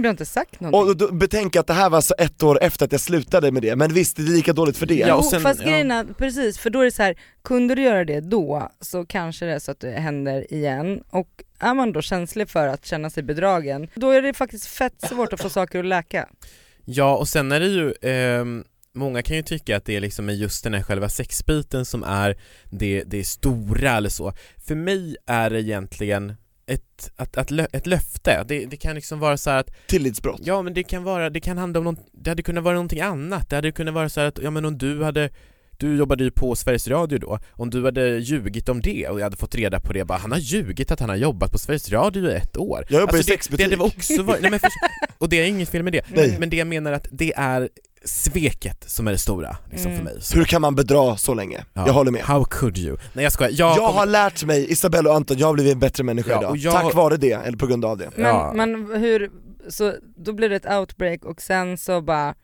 Du 0.00 0.08
har 0.08 0.10
inte 0.10 0.24
sagt 0.26 0.60
någonting. 0.60 0.90
Och 0.90 0.96
då, 0.96 1.12
betänk 1.14 1.56
att 1.56 1.66
det 1.66 1.72
här 1.74 1.90
var 1.90 1.96
alltså 1.96 2.14
ett 2.14 2.42
år 2.42 2.58
efter 2.62 2.84
att 2.86 2.92
jag 2.92 3.00
slutade 3.00 3.52
med 3.52 3.62
det, 3.62 3.76
men 3.76 3.94
visst 3.94 4.16
det 4.16 4.22
är 4.22 4.26
lika 4.26 4.52
dåligt 4.52 4.76
för 4.76 4.86
det 4.86 4.94
Ja, 4.94 5.06
jo, 5.08 5.16
och 5.16 5.24
sen- 5.24 5.40
fast 5.40 5.60
ja. 5.60 5.66
grejen 5.70 5.90
är, 5.90 6.04
precis, 6.04 6.58
för 6.58 6.70
då 6.70 6.80
är 6.80 6.84
det 6.84 6.90
så 6.90 7.02
här, 7.02 7.14
kunde 7.44 7.74
du 7.74 7.82
göra 7.82 8.04
det 8.04 8.20
då 8.20 8.70
så 8.80 9.06
kanske 9.06 9.46
det 9.46 9.52
är 9.52 9.58
så 9.58 9.70
att 9.70 9.80
det 9.80 9.90
händer 9.90 10.52
igen 10.54 11.02
och 11.10 11.28
är 11.58 11.74
man 11.74 11.92
då 11.92 12.02
känslig 12.02 12.48
för 12.48 12.66
att 12.68 12.86
känna 12.86 13.10
sig 13.10 13.22
bedragen, 13.22 13.88
då 13.94 14.10
är 14.10 14.22
det 14.22 14.34
faktiskt 14.34 14.66
fett 14.66 14.94
svårt 15.08 15.32
att 15.32 15.40
få 15.42 15.48
saker 15.50 15.78
att 15.78 15.84
läka. 15.86 16.28
Ja, 16.84 17.16
och 17.16 17.28
sen 17.28 17.52
är 17.52 17.60
det 17.60 17.66
ju, 17.66 17.94
ehm, 18.02 18.64
många 18.94 19.22
kan 19.22 19.36
ju 19.36 19.42
tycka 19.42 19.76
att 19.76 19.84
det 19.84 19.96
är 19.96 20.00
liksom 20.00 20.28
just 20.30 20.64
den 20.64 20.74
här 20.74 20.82
själva 20.82 21.08
sexbiten 21.08 21.84
som 21.84 22.02
är 22.02 22.36
det, 22.70 23.02
det 23.06 23.24
stora 23.24 23.90
eller 23.90 24.08
så. 24.08 24.32
För 24.66 24.74
mig 24.74 25.16
är 25.26 25.50
det 25.50 25.60
egentligen 25.62 26.34
ett, 26.72 27.10
att, 27.16 27.36
att, 27.36 27.50
lö- 27.50 27.66
ett 27.72 27.86
löfte, 27.86 28.44
det, 28.48 28.66
det 28.66 28.76
kan 28.76 28.94
liksom 28.94 29.18
vara 29.18 29.36
så 29.36 29.50
att 29.50 29.70
Tillitsbrott. 29.86 30.40
Ja 30.44 30.62
men 30.62 30.74
det 30.74 30.82
kan 30.82 31.02
vara, 31.04 31.30
det 31.30 31.40
kan 31.40 31.58
handla 31.58 31.78
om 31.78 31.84
något, 31.84 32.06
det 32.12 32.30
hade 32.30 32.42
kunnat 32.42 32.64
vara 32.64 32.74
någonting 32.74 33.00
annat, 33.00 33.50
det 33.50 33.56
hade 33.56 33.72
kunnat 33.72 33.94
vara 33.94 34.08
så 34.08 34.20
att, 34.20 34.38
ja 34.42 34.50
men 34.50 34.64
om 34.64 34.78
du 34.78 35.04
hade 35.04 35.30
du 35.76 35.96
jobbade 35.96 36.24
ju 36.24 36.30
på 36.30 36.54
Sveriges 36.56 36.88
Radio 36.88 37.18
då, 37.18 37.38
om 37.52 37.70
du 37.70 37.84
hade 37.84 38.18
ljugit 38.18 38.68
om 38.68 38.80
det 38.80 39.08
och 39.08 39.20
jag 39.20 39.24
hade 39.24 39.36
fått 39.36 39.54
reda 39.54 39.80
på 39.80 39.92
det, 39.92 40.04
bara 40.04 40.18
han 40.18 40.32
har 40.32 40.38
ljugit 40.38 40.90
att 40.90 41.00
han 41.00 41.08
har 41.08 41.16
jobbat 41.16 41.52
på 41.52 41.58
Sveriges 41.58 41.90
Radio 41.92 42.30
i 42.30 42.34
ett 42.34 42.56
år. 42.56 42.86
Jag 42.88 43.00
jobbar 43.00 43.14
i 43.14 43.18
det, 43.18 43.24
sexbutik. 43.24 43.66
det, 43.66 43.70
det 43.70 43.76
var 43.76 43.86
också 43.86 44.22
varit, 44.22 44.42
nej 44.42 44.50
men 44.50 44.60
för, 44.60 44.70
och 45.18 45.28
det 45.28 45.36
är 45.40 45.46
inget 45.46 45.68
fel 45.68 45.82
med 45.82 45.92
det, 45.92 46.04
Nej. 46.14 46.36
men 46.38 46.50
det 46.50 46.56
jag 46.56 46.66
menar 46.66 46.92
att 46.92 47.06
det 47.10 47.32
är 47.36 47.68
sveket 48.04 48.84
som 48.90 49.08
är 49.08 49.12
det 49.12 49.18
stora 49.18 49.56
liksom 49.70 49.90
Mm. 49.92 50.04
för 50.04 50.12
mig 50.12 50.22
så, 50.22 50.36
Hur 50.38 50.44
kan 50.44 50.60
man 50.62 50.74
bedra 50.74 51.16
så 51.16 51.34
länge? 51.34 51.64
ja. 51.72 51.86
Jag 51.86 51.92
håller 51.94 52.10
med 52.10 52.22
How 52.22 52.44
could 52.44 52.78
you? 52.78 52.96
Nej 53.12 53.22
jag 53.22 53.32
skojar, 53.32 53.50
jag, 53.54 53.76
Jag 53.76 53.92
har 53.92 54.06
lärt 54.06 54.44
mig, 54.44 54.72
Isabella 54.72 55.10
och 55.10 55.16
Anton, 55.16 55.38
jag 55.38 55.46
har 55.46 55.54
blivit 55.54 55.72
en 55.72 55.78
bättre 55.78 56.04
människa 56.04 56.30
Ja, 56.32 56.38
idag, 56.40 56.56
jag- 56.56 56.72
tack 56.74 56.94
vare 56.94 57.16
det, 57.16 57.32
eller 57.32 57.58
på 57.58 57.66
grund 57.66 57.84
av 57.84 57.98
det 57.98 58.10
Men, 58.16 58.26
Ja. 58.26 58.52
men 58.54 58.74
hur, 59.00 59.30
så 59.68 59.94
då 60.16 60.32
blir 60.32 60.48
det 60.48 60.56
ett 60.56 60.70
outbreak 60.70 61.24
och 61.24 61.42
sen 61.42 61.78
så 61.78 62.00
bara, 62.00 62.34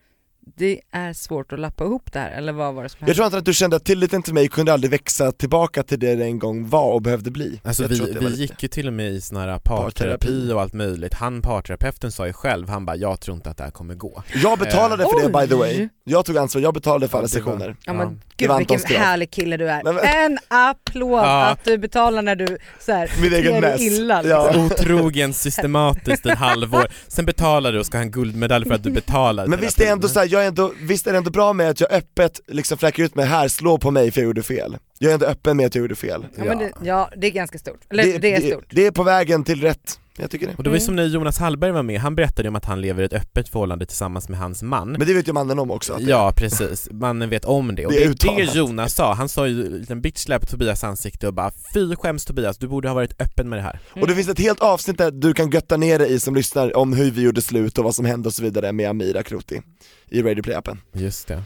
det 0.57 0.79
är 0.91 1.13
svårt 1.13 1.53
att 1.53 1.59
lappa 1.59 1.83
ihop 1.83 2.13
det 2.13 2.19
här 2.19 2.31
eller 2.31 2.53
vad 2.53 2.73
var 2.73 2.83
det 2.83 2.89
som 2.89 2.97
Jag 2.99 3.05
hände? 3.05 3.15
tror 3.15 3.25
inte 3.25 3.37
att 3.37 3.45
du 3.45 3.53
kände 3.53 3.75
att 3.75 3.85
tilliten 3.85 4.23
till 4.23 4.33
mig 4.33 4.47
kunde 4.47 4.73
aldrig 4.73 4.91
växa 4.91 5.31
tillbaka 5.31 5.83
till 5.83 5.99
det 5.99 6.15
det 6.15 6.23
en 6.25 6.39
gång 6.39 6.69
var 6.69 6.91
och 6.93 7.01
behövde 7.01 7.31
bli 7.31 7.61
Alltså 7.63 7.83
jag 7.83 7.89
vi, 7.89 7.97
tror 7.97 8.07
vi 8.07 8.13
lite- 8.13 8.41
gick 8.41 8.63
ju 8.63 8.69
till 8.69 8.87
och 8.87 8.93
med 8.93 9.11
i 9.11 9.21
sån 9.21 9.37
här 9.37 9.59
parterapi 9.59 9.91
Parterapi. 9.91 10.51
och 10.53 10.61
allt 10.61 10.73
möjligt, 10.73 11.13
han 11.13 11.41
parterapeuten 11.41 12.11
sa 12.11 12.27
ju 12.27 12.33
själv, 12.33 12.69
han 12.69 12.85
bara 12.85 12.95
'jag 12.95 13.19
tror 13.19 13.35
inte 13.37 13.49
att 13.49 13.57
det 13.57 13.63
här 13.63 13.71
kommer 13.71 13.95
gå' 13.95 14.21
Jag 14.43 14.59
betalade 14.59 15.03
för 15.03 15.21
det 15.27 15.39
by 15.41 15.47
the 15.47 15.55
way, 15.55 15.89
jag 16.03 16.25
tog 16.25 16.37
ansvar, 16.37 16.61
jag 16.61 16.73
betalade 16.73 17.07
för 17.07 17.17
Ja, 17.17 17.19
alla 17.19 17.27
sessioner 17.27 17.67
Ja 17.69 17.75
Ja. 17.85 17.93
men 17.93 18.21
gud 18.37 18.51
vilken 18.57 19.01
härlig 19.01 19.31
kille 19.31 19.57
du 19.57 19.69
är. 19.69 19.83
Men- 19.83 19.97
En 19.99 20.37
applåd 20.47 21.19
Ja. 21.23 21.45
att 21.45 21.63
du 21.65 21.77
betalar 21.77 22.21
när 22.21 22.35
du 22.35 22.57
så 22.79 22.91
här, 22.91 23.11
Min 23.21 23.33
egen 23.33 23.61
mess. 23.61 23.81
illa. 23.81 24.23
Ja. 24.25 24.45
liksom. 24.45 24.65
Otrogen 24.65 25.33
systematiskt 25.33 26.25
i 26.25 26.29
ett 26.29 26.37
halvår, 26.37 26.87
sen 27.07 27.25
betalar 27.25 27.71
du 27.71 27.79
och 27.79 27.85
ska 27.85 27.97
ha 27.97 28.03
en 28.03 28.11
guldmedalj 28.11 28.65
för 28.67 28.75
att 28.75 28.83
du 28.83 28.91
betalar 28.91 29.47
Men 29.47 29.59
visst 29.59 29.79
är, 29.79 29.83
det 29.83 29.89
ändå 29.89 30.07
tiden. 30.07 30.13
Jag 30.39 30.45
är 30.45 30.47
ändå, 30.47 30.73
visst 30.81 31.07
är 31.07 31.11
det 31.11 31.17
ändå 31.17 31.31
bra 31.31 31.53
med 31.53 31.69
att 31.69 31.79
jag 31.79 31.91
öppet 31.91 32.41
liksom 32.47 32.77
fläcker 32.77 33.03
ut 33.03 33.15
mig 33.15 33.25
här, 33.25 33.47
slå 33.47 33.77
på 33.77 33.91
mig 33.91 34.11
för 34.11 34.21
jag 34.21 34.25
gjorde 34.25 34.43
fel 34.43 34.77
Jag 34.97 35.09
är 35.09 35.13
ändå 35.13 35.25
öppen 35.25 35.57
med 35.57 35.65
att 35.65 35.75
jag 35.75 35.81
gjorde 35.81 35.95
fel 35.95 36.25
Ja, 36.35 36.43
men 36.43 36.57
det, 36.57 36.71
ja 36.83 37.09
det 37.17 37.27
är 37.27 37.31
ganska 37.31 37.57
stort. 37.57 37.79
Eller 37.89 38.19
det, 38.19 38.33
är 38.33 38.51
stort. 38.51 38.65
det 38.69 38.85
är 38.85 38.91
på 38.91 39.03
vägen 39.03 39.43
till 39.43 39.61
rätt, 39.61 39.99
jag 40.21 40.31
tycker 40.31 40.47
det. 40.47 40.53
Och 40.57 40.63
det 40.63 40.69
var 40.69 40.75
ju 40.77 40.79
Mm. 40.79 40.85
som 40.85 40.95
när 40.95 41.05
Jonas 41.05 41.37
Hallberg 41.37 41.71
var 41.71 41.83
med, 41.83 41.99
han 42.01 42.15
berättade 42.15 42.49
om 42.49 42.55
att 42.55 42.65
han 42.65 42.81
lever 42.81 43.03
ett 43.03 43.13
öppet 43.13 43.49
förhållande 43.49 43.85
tillsammans 43.85 44.29
med 44.29 44.39
hans 44.39 44.63
man. 44.63 44.91
Men 44.91 45.07
det 45.07 45.13
vet 45.13 45.27
ju 45.27 45.33
mannen 45.33 45.59
om 45.59 45.71
också 45.71 45.95
det- 45.97 46.03
Ja 46.03 46.33
precis, 46.35 46.89
mannen 46.91 47.29
vet 47.29 47.45
om 47.45 47.75
det. 47.75 47.85
Och 47.85 47.91
Det 47.91 47.97
det 47.97 48.03
är 48.03 48.07
det 48.07 48.11
uttalat. 48.13 48.55
Jonas 48.55 48.93
sa, 48.95 49.13
han 49.13 49.29
sa 49.29 49.47
ju 49.47 49.65
en 49.65 49.71
liten 49.77 50.01
bitch 50.01 50.17
slap 50.19 50.41
på 50.41 50.47
Tobias 50.47 50.83
ansikte 50.83 51.27
och 51.27 51.33
bara 51.33 51.51
Fy 51.73 51.95
skäms 51.95 52.25
Tobias, 52.25 52.57
du 52.57 52.67
borde 52.67 52.87
ha 52.87 52.95
varit 52.95 53.21
öppen 53.21 53.49
med 53.49 53.59
det 53.59 53.63
här. 53.63 53.79
Och 54.01 54.07
det 54.07 54.15
finns 54.15 54.29
ett 54.29 54.39
helt 54.39 54.59
avsnitt 54.61 54.97
där 54.97 55.11
du 55.11 55.33
kan 55.33 55.49
götta 55.49 55.77
ner 55.77 55.99
dig 55.99 56.13
i 56.13 56.19
som 56.19 56.35
lyssnar 56.35 56.77
om 56.77 56.93
hur 56.93 57.11
vi 57.11 57.21
gjorde 57.21 57.41
slut 57.41 57.77
och 57.77 57.83
vad 57.83 57.95
som 57.95 58.05
hände 58.05 58.27
och 58.29 58.33
så 58.33 58.43
vidare 58.43 58.71
med 58.71 58.89
Amira 58.89 59.23
Kroti 59.23 59.61
i 60.09 60.21
Radio 60.21 60.43
Play-appen 60.43 60.77
Just 60.93 61.27
det. 61.27 61.43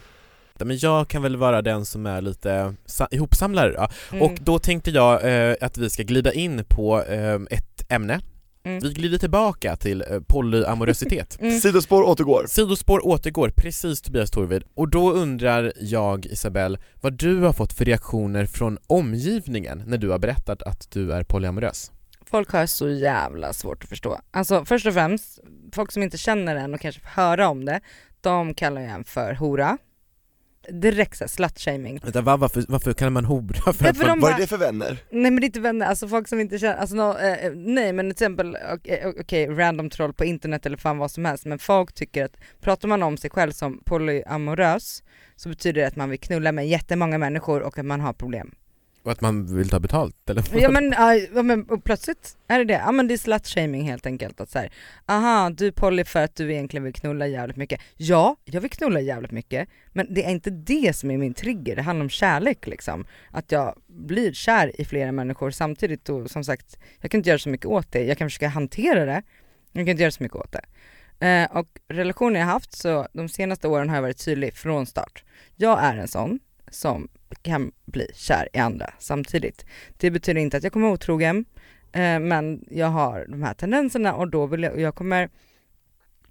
Men 0.65 0.77
jag 0.77 1.07
kan 1.07 1.21
väl 1.21 1.35
vara 1.37 1.61
den 1.61 1.85
som 1.85 2.05
är 2.05 2.21
lite 2.21 2.75
sa- 2.85 3.07
ihopsamlare 3.11 3.71
då. 3.73 3.87
Mm. 4.11 4.21
Och 4.23 4.37
då 4.41 4.59
tänkte 4.59 4.91
jag 4.91 5.49
eh, 5.49 5.55
att 5.61 5.77
vi 5.77 5.89
ska 5.89 6.03
glida 6.03 6.33
in 6.33 6.63
på 6.69 7.03
eh, 7.03 7.39
ett 7.49 7.91
ämne 7.91 8.19
Mm. 8.65 8.79
Vi 8.79 8.93
glider 8.93 9.17
tillbaka 9.17 9.75
till 9.75 10.01
eh, 10.01 10.19
polyamorositet 10.19 11.37
Mm. 11.41 11.59
Sidospår 11.59 12.03
återgår 12.03 12.45
Sidospår 12.47 13.07
återgår, 13.07 13.49
precis 13.49 14.01
Tobias 14.01 14.31
Torvid. 14.31 14.63
Och 14.73 14.89
då 14.89 15.11
undrar 15.11 15.73
jag, 15.79 16.25
Isabelle, 16.25 16.77
vad 17.01 17.13
du 17.13 17.39
har 17.39 17.53
fått 17.53 17.73
för 17.73 17.85
reaktioner 17.85 18.45
från 18.45 18.77
omgivningen 18.87 19.83
när 19.85 19.97
du 19.97 20.09
har 20.09 20.19
berättat 20.19 20.61
att 20.61 20.91
du 20.91 21.13
är 21.13 21.23
polyamorös? 21.23 21.91
Folk 22.25 22.51
har 22.51 22.65
så 22.65 22.89
jävla 22.89 23.53
svårt 23.53 23.83
att 23.83 23.89
förstå. 23.89 24.19
Alltså 24.31 24.65
först 24.65 24.85
och 24.87 24.93
främst, 24.93 25.39
folk 25.73 25.91
som 25.91 26.03
inte 26.03 26.17
känner 26.17 26.55
en 26.55 26.73
och 26.73 26.79
kanske 26.79 27.01
får 27.01 27.09
höra 27.09 27.49
om 27.49 27.65
det, 27.65 27.81
de 28.21 28.53
kallar 28.53 28.81
ju 28.81 28.87
en 28.87 29.03
för 29.03 29.33
hora. 29.33 29.77
Direkt 30.69 31.17
såhär 31.17 31.29
slutshaming. 31.29 31.99
Vänta, 32.03 32.21
va, 32.21 32.37
varför, 32.37 32.65
varför 32.67 32.93
kallar 32.93 33.09
man 33.09 33.25
hora? 33.25 33.73
För 33.73 33.85
Ja, 33.85 33.93
för 33.93 34.07
de 34.07 34.19
Vad 34.19 34.33
är 34.33 34.37
det 34.37 34.47
för 34.47 34.57
vänner? 34.57 34.97
Nej 35.11 35.31
men 35.31 35.35
det 35.35 35.43
är 35.43 35.45
inte 35.45 35.59
vänner, 35.59 35.85
alltså 35.85 36.07
folk 36.07 36.27
som 36.27 36.39
inte 36.39 36.59
känner, 36.59 36.75
alltså 36.75 36.95
no, 36.95 37.17
eh, 37.19 37.51
nej 37.55 37.93
men 37.93 38.05
till 38.05 38.11
exempel, 38.11 38.57
okej 38.73 39.13
okej, 39.19 39.47
random 39.47 39.89
troll 39.89 40.13
på 40.13 40.25
internet 40.25 40.65
eller 40.65 40.77
fan 40.77 40.97
vad 40.97 41.11
som 41.11 41.25
helst, 41.25 41.45
men 41.45 41.59
folk 41.59 41.93
tycker 41.93 42.25
att, 42.25 42.37
pratar 42.61 42.87
man 42.87 43.03
om 43.03 43.17
sig 43.17 43.29
själv 43.29 43.51
som 43.51 43.83
polyamorös 43.85 45.03
så 45.35 45.49
betyder 45.49 45.81
det 45.81 45.87
att 45.87 45.95
man 45.95 46.09
vill 46.09 46.19
knulla 46.19 46.51
med 46.51 46.67
jättemånga 46.67 47.17
människor 47.17 47.61
och 47.61 47.77
att 47.77 47.85
man 47.85 48.01
har 48.01 48.13
problem 48.13 48.51
och 49.03 49.11
att 49.11 49.21
man 49.21 49.55
vill 49.55 49.69
ta 49.69 49.79
betalt 49.79 50.29
eller? 50.29 50.43
Ja 50.53 50.69
men, 50.69 50.91
ja, 51.33 51.43
men 51.43 51.63
och 51.63 51.83
plötsligt 51.83 52.37
är 52.47 52.59
det 52.59 52.65
det, 52.65 52.73
ja 52.73 52.91
men 52.91 53.07
det 53.07 53.13
är 53.13 53.17
slutshaming 53.17 53.89
helt 53.89 54.05
enkelt 54.05 54.41
att 54.41 54.49
så 54.49 54.59
här, 54.59 54.71
aha 55.05 55.49
du 55.49 55.67
är 55.67 55.71
poly 55.71 56.03
för 56.03 56.23
att 56.23 56.35
du 56.35 56.53
egentligen 56.53 56.83
vill 56.83 56.93
knulla 56.93 57.27
jävligt 57.27 57.57
mycket. 57.57 57.81
Ja, 57.97 58.35
jag 58.45 58.61
vill 58.61 58.69
knulla 58.71 58.99
jävligt 58.99 59.31
mycket, 59.31 59.69
men 59.91 60.13
det 60.13 60.25
är 60.25 60.31
inte 60.31 60.49
det 60.49 60.95
som 60.95 61.11
är 61.11 61.17
min 61.17 61.33
trigger, 61.33 61.75
det 61.75 61.81
handlar 61.81 62.03
om 62.03 62.09
kärlek 62.09 62.67
liksom. 62.67 63.05
Att 63.31 63.51
jag 63.51 63.81
blir 63.87 64.33
kär 64.33 64.81
i 64.81 64.85
flera 64.85 65.11
människor 65.11 65.51
samtidigt 65.51 66.09
och 66.09 66.31
som 66.31 66.43
sagt, 66.43 66.77
jag 67.01 67.11
kan 67.11 67.19
inte 67.19 67.29
göra 67.29 67.39
så 67.39 67.49
mycket 67.49 67.65
åt 67.65 67.91
det, 67.91 68.03
jag 68.03 68.17
kan 68.17 68.29
försöka 68.29 68.47
hantera 68.47 69.05
det, 69.05 69.23
men 69.71 69.79
jag 69.79 69.85
kan 69.85 69.91
inte 69.91 70.03
göra 70.03 70.11
så 70.11 70.23
mycket 70.23 70.37
åt 70.37 70.51
det. 70.51 70.65
Eh, 71.19 71.57
och 71.57 71.67
relationer 71.87 72.39
jag 72.39 72.47
haft 72.47 72.73
så 72.73 73.07
de 73.13 73.29
senaste 73.29 73.67
åren 73.67 73.89
har 73.89 73.95
jag 73.95 74.01
varit 74.01 74.25
tydlig 74.25 74.53
från 74.53 74.85
start. 74.85 75.23
Jag 75.55 75.83
är 75.83 75.97
en 75.97 76.07
sån 76.07 76.39
som 76.73 77.07
kan 77.41 77.71
bli 77.85 78.07
kär 78.13 78.49
i 78.53 78.57
andra 78.57 78.93
samtidigt. 78.99 79.65
Det 79.97 80.11
betyder 80.11 80.41
inte 80.41 80.57
att 80.57 80.63
jag 80.63 80.73
kommer 80.73 80.85
vara 80.85 80.93
otrogen, 80.93 81.45
eh, 81.91 82.19
men 82.19 82.65
jag 82.69 82.87
har 82.87 83.25
de 83.29 83.43
här 83.43 83.53
tendenserna 83.53 84.13
och 84.13 84.29
då 84.29 84.45
vill 84.45 84.63
jag, 84.63 84.73
och 84.73 84.81
jag 84.81 84.95
kommer 84.95 85.29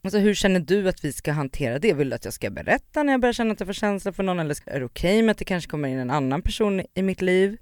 Alltså 0.04 0.18
hur 0.18 0.34
känner 0.34 0.60
du 0.60 0.88
att 0.88 1.04
vi 1.04 1.12
ska 1.12 1.32
hantera 1.32 1.78
det? 1.78 1.92
Vill 1.92 2.10
du 2.10 2.16
att 2.16 2.24
jag 2.24 2.34
ska 2.34 2.50
berätta 2.50 3.02
när 3.02 3.12
jag 3.12 3.20
börjar 3.20 3.32
känna 3.32 3.52
att 3.52 3.60
jag 3.60 3.66
får 3.66 3.72
känslor 3.72 4.12
för 4.12 4.22
någon 4.22 4.40
eller 4.40 4.56
är 4.66 4.78
det 4.80 4.86
okej 4.86 5.22
med 5.22 5.30
att 5.32 5.38
det 5.38 5.44
kanske 5.44 5.70
kommer 5.70 5.88
in 5.88 5.98
en 5.98 6.10
annan 6.10 6.42
person 6.42 6.82
i 6.94 7.02
mitt 7.02 7.22
liv? 7.22 7.56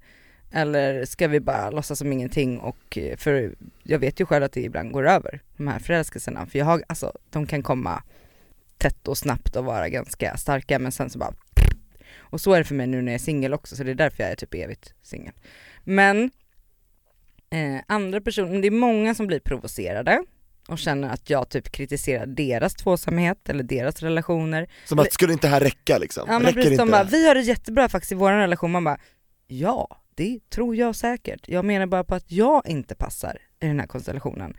Eller 0.51 1.05
ska 1.05 1.27
vi 1.27 1.39
bara 1.39 1.69
låtsas 1.69 1.99
som 1.99 2.11
ingenting 2.11 2.59
och, 2.59 2.97
eh, 2.97 3.17
för 3.17 3.55
jag 3.83 3.99
vet 3.99 4.19
ju 4.19 4.25
själv 4.25 4.43
att 4.43 4.51
det 4.51 4.61
ibland 4.61 4.91
går 4.91 5.07
över, 5.07 5.41
de 5.57 5.67
här 5.67 5.79
förälskelserna. 5.79 6.45
För 6.45 6.59
jag 6.59 6.65
har, 6.65 6.83
alltså 6.87 7.11
de 7.29 7.47
kan 7.47 7.63
komma 7.63 8.03
tätt 8.77 9.07
och 9.07 9.17
snabbt 9.17 9.55
och 9.55 9.65
vara 9.65 9.89
ganska 9.89 10.37
starka 10.37 10.79
men 10.79 10.91
sen 10.91 11.09
så 11.09 11.19
bara 11.19 11.33
och 12.31 12.41
så 12.41 12.53
är 12.53 12.57
det 12.57 12.63
för 12.63 12.75
mig 12.75 12.87
nu 12.87 13.01
när 13.01 13.11
jag 13.11 13.19
är 13.19 13.23
singel 13.23 13.53
också, 13.53 13.75
så 13.75 13.83
det 13.83 13.91
är 13.91 13.95
därför 13.95 14.23
jag 14.23 14.31
är 14.31 14.35
typ 14.35 14.53
evigt 14.53 14.93
singel. 15.01 15.33
Men 15.83 16.31
eh, 17.49 17.81
andra 17.87 18.21
personer, 18.21 18.61
det 18.61 18.67
är 18.67 18.71
många 18.71 19.15
som 19.15 19.27
blir 19.27 19.39
provocerade 19.39 20.23
och 20.67 20.79
känner 20.79 21.09
att 21.09 21.29
jag 21.29 21.49
typ 21.49 21.71
kritiserar 21.71 22.25
deras 22.25 22.73
tvåsamhet 22.73 23.49
eller 23.49 23.63
deras 23.63 24.01
relationer. 24.01 24.69
Som 24.85 24.99
att, 24.99 25.13
skulle 25.13 25.33
inte 25.33 25.47
det 25.47 25.51
här 25.51 25.59
räcka 25.59 25.97
liksom? 25.97 26.23
Ja 26.27 26.33
men 26.33 26.41
Räcker 26.41 26.53
precis, 26.55 26.71
inte 26.71 26.83
de 26.83 26.91
bara, 26.91 27.03
vi 27.03 27.27
har 27.27 27.35
det 27.35 27.41
jättebra 27.41 27.89
faktiskt 27.89 28.11
i 28.11 28.15
vår 28.15 28.31
relation, 28.31 28.71
man 28.71 28.83
bara 28.83 28.99
ja, 29.47 29.97
det 30.15 30.49
tror 30.49 30.75
jag 30.75 30.95
säkert. 30.95 31.47
Jag 31.47 31.65
menar 31.65 31.85
bara 31.85 32.03
på 32.03 32.15
att 32.15 32.31
jag 32.31 32.67
inte 32.67 32.95
passar 32.95 33.37
i 33.59 33.67
den 33.67 33.79
här 33.79 33.87
konstellationen. 33.87 34.57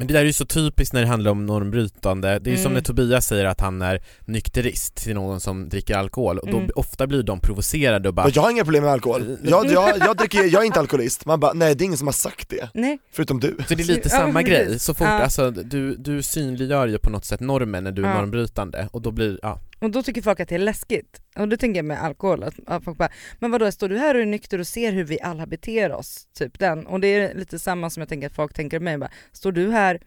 Men 0.00 0.06
det 0.06 0.14
där 0.14 0.20
är 0.20 0.24
ju 0.24 0.32
så 0.32 0.44
typiskt 0.46 0.92
när 0.94 1.00
det 1.00 1.06
handlar 1.06 1.30
om 1.30 1.46
normbrytande, 1.46 2.38
det 2.38 2.50
är 2.50 2.52
ju 2.52 2.56
som 2.56 2.66
Mm. 2.66 2.74
när 2.74 2.80
Tobias 2.80 3.26
säger 3.26 3.44
att 3.44 3.60
han 3.60 3.82
är 3.82 4.02
nykterist 4.24 4.94
till 4.94 5.14
någon 5.14 5.40
som 5.40 5.68
dricker 5.68 5.96
alkohol. 5.96 6.38
Och 6.38 6.50
då 6.50 6.56
Mm. 6.58 6.70
ofta 6.74 7.06
blir 7.06 7.22
de 7.22 7.40
provocerade 7.40 8.08
och 8.08 8.14
bara 8.14 8.28
jag 8.34 8.42
har 8.42 8.50
inga 8.50 8.64
problem 8.64 8.84
med 8.84 8.92
alkohol, 8.92 9.36
jag, 9.44 9.66
jag, 9.72 9.98
jag, 9.98 10.16
dricker, 10.16 10.44
jag 10.44 10.62
är 10.62 10.66
inte 10.66 10.80
alkoholist, 10.80 11.26
man 11.26 11.40
bara 11.40 11.52
nej 11.52 11.74
det 11.74 11.84
är 11.84 11.86
ingen 11.86 11.98
som 11.98 12.06
har 12.06 12.12
sagt 12.12 12.48
det, 12.48 12.68
Nej, 12.74 12.98
förutom 13.12 13.40
du. 13.40 13.56
Så 13.68 13.74
det 13.74 13.82
är 13.82 13.86
lite 13.86 14.10
samma 14.10 14.42
grej, 14.42 14.78
så 14.78 14.94
fort, 14.94 15.06
Ja. 15.06 15.22
alltså 15.22 15.50
du, 15.50 15.94
du 15.96 16.22
synliggör 16.22 16.86
ju 16.86 16.98
på 16.98 17.10
något 17.10 17.24
sätt 17.24 17.40
normen 17.40 17.84
när 17.84 17.92
du 17.92 18.04
är 18.04 18.08
Ja. 18.08 18.14
normbrytande. 18.20 18.88
Och 18.92 19.02
då 19.02 19.10
blir, 19.10 19.38
ja 19.42 19.58
och 19.80 19.90
då 19.90 20.02
tycker 20.02 20.22
folk 20.22 20.40
att 20.40 20.48
det 20.48 20.54
är 20.54 20.58
läskigt. 20.58 21.22
Och 21.36 21.48
då 21.48 21.56
tänker 21.56 21.78
jag 21.78 21.84
med 21.84 22.02
alkohol, 22.02 22.42
att, 22.42 22.54
att 22.66 22.84
folk 22.84 22.98
bara, 22.98 23.10
men 23.38 23.50
vadå 23.50 23.72
står 23.72 23.88
du 23.88 23.98
här 23.98 24.14
och 24.14 24.20
är 24.20 24.26
nykter 24.26 24.58
och 24.58 24.66
ser 24.66 24.92
hur 24.92 25.04
vi 25.04 25.20
alla 25.20 25.46
beter 25.46 25.92
oss? 25.92 26.28
Typ 26.32 26.58
den. 26.58 26.86
Och 26.86 27.00
det 27.00 27.08
är 27.08 27.34
lite 27.34 27.58
samma 27.58 27.90
som 27.90 28.00
jag 28.00 28.08
tänker 28.08 28.26
att 28.26 28.34
folk 28.34 28.54
tänker 28.54 28.76
om 28.76 28.84
mig, 28.84 28.98
bara, 28.98 29.10
står 29.32 29.52
du 29.52 29.70
här 29.70 30.00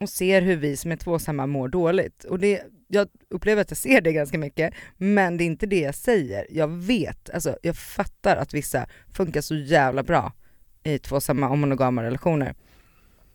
och 0.00 0.08
ser 0.08 0.42
hur 0.42 0.56
vi 0.56 0.76
som 0.76 0.92
är 0.92 0.96
tvåsamma 0.96 1.46
mår 1.46 1.68
dåligt? 1.68 2.24
Och 2.24 2.38
det, 2.38 2.62
jag 2.88 3.08
upplever 3.30 3.62
att 3.62 3.70
jag 3.70 3.78
ser 3.78 4.00
det 4.00 4.12
ganska 4.12 4.38
mycket, 4.38 4.74
men 4.96 5.36
det 5.36 5.44
är 5.44 5.46
inte 5.46 5.66
det 5.66 5.80
jag 5.80 5.94
säger. 5.94 6.46
Jag 6.50 6.68
vet, 6.68 7.30
alltså 7.30 7.58
jag 7.62 7.76
fattar 7.76 8.36
att 8.36 8.54
vissa 8.54 8.86
funkar 9.12 9.40
så 9.40 9.54
jävla 9.54 10.02
bra 10.02 10.32
i 10.82 10.98
tvåsamma 10.98 11.48
och 11.48 11.58
monogama 11.58 12.02
relationer. 12.02 12.54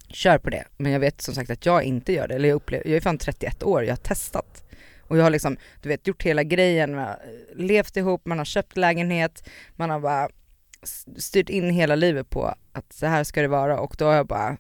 Kör 0.08 0.38
på 0.38 0.50
det, 0.50 0.64
men 0.78 0.92
jag 0.92 1.00
vet 1.00 1.22
som 1.22 1.36
sagt 1.36 1.50
att 1.50 1.66
jag 1.66 1.84
inte 1.84 2.14
gör 2.14 2.28
det. 2.28 2.36
Eller 2.36 2.50
jag, 2.50 2.56
upplever, 2.56 2.88
jag 2.88 2.96
är 2.96 3.02
fan 3.02 3.18
31 3.18 3.64
år, 3.64 3.84
jag 3.84 3.92
har 3.92 3.98
testat. 3.98 4.71
Och 5.12 5.18
jag 5.18 5.24
har 5.24 5.30
liksom, 5.30 5.58
du 5.82 5.90
vet, 5.90 6.08
gjort 6.08 6.24
hela 6.24 6.44
grejen, 6.44 6.96
man 6.96 7.04
har 7.04 7.20
levt 7.56 7.98
ihop, 7.98 8.26
man 8.26 8.38
har 8.38 8.46
köpt 8.46 8.78
lägenhet, 8.78 9.50
man 9.76 9.90
har 9.90 10.00
bara 10.00 10.30
styrt 11.18 11.50
in 11.50 11.70
hela 11.70 11.96
livet 11.96 12.30
på 12.30 12.56
att 12.72 12.94
så 12.94 13.06
här 13.06 13.24
ska 13.24 13.42
det 13.42 13.48
vara 13.48 13.80
och 13.80 13.96
då 13.98 14.06
har 14.06 14.14
jag 14.14 14.28
bara 14.28 14.58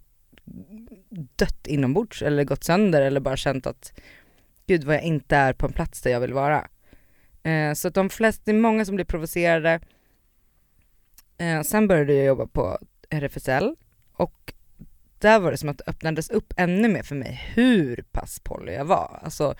dött 1.35 1.67
inombords 1.67 2.21
eller 2.21 2.43
gått 2.43 2.63
sönder 2.63 3.01
eller 3.01 3.19
bara 3.19 3.37
känt 3.37 3.67
att 3.67 3.93
gud 4.67 4.83
vad 4.83 4.95
jag 4.95 5.03
inte 5.03 5.35
är 5.35 5.53
på 5.53 5.65
en 5.65 5.73
plats 5.73 6.01
där 6.01 6.11
jag 6.11 6.19
vill 6.19 6.33
vara. 6.33 6.67
Eh, 7.43 7.73
så 7.73 7.87
att 7.87 7.93
de 7.93 8.09
flesta, 8.09 8.41
det 8.45 8.51
är 8.51 8.55
många 8.55 8.85
som 8.85 8.95
blir 8.95 9.05
provocerade. 9.05 9.79
Eh, 11.37 11.61
sen 11.61 11.87
började 11.87 12.13
jag 12.13 12.25
jobba 12.25 12.47
på 12.47 12.77
RFSL 13.09 13.75
och 14.13 14.53
där 15.19 15.39
var 15.39 15.51
det 15.51 15.57
som 15.57 15.69
att 15.69 15.77
det 15.77 15.87
öppnades 15.87 16.29
upp 16.29 16.53
ännu 16.57 16.87
mer 16.87 17.03
för 17.03 17.15
mig 17.15 17.51
hur 17.55 18.03
pass 18.11 18.39
poly 18.39 18.71
jag 18.71 18.85
var. 18.85 19.19
Alltså 19.23 19.55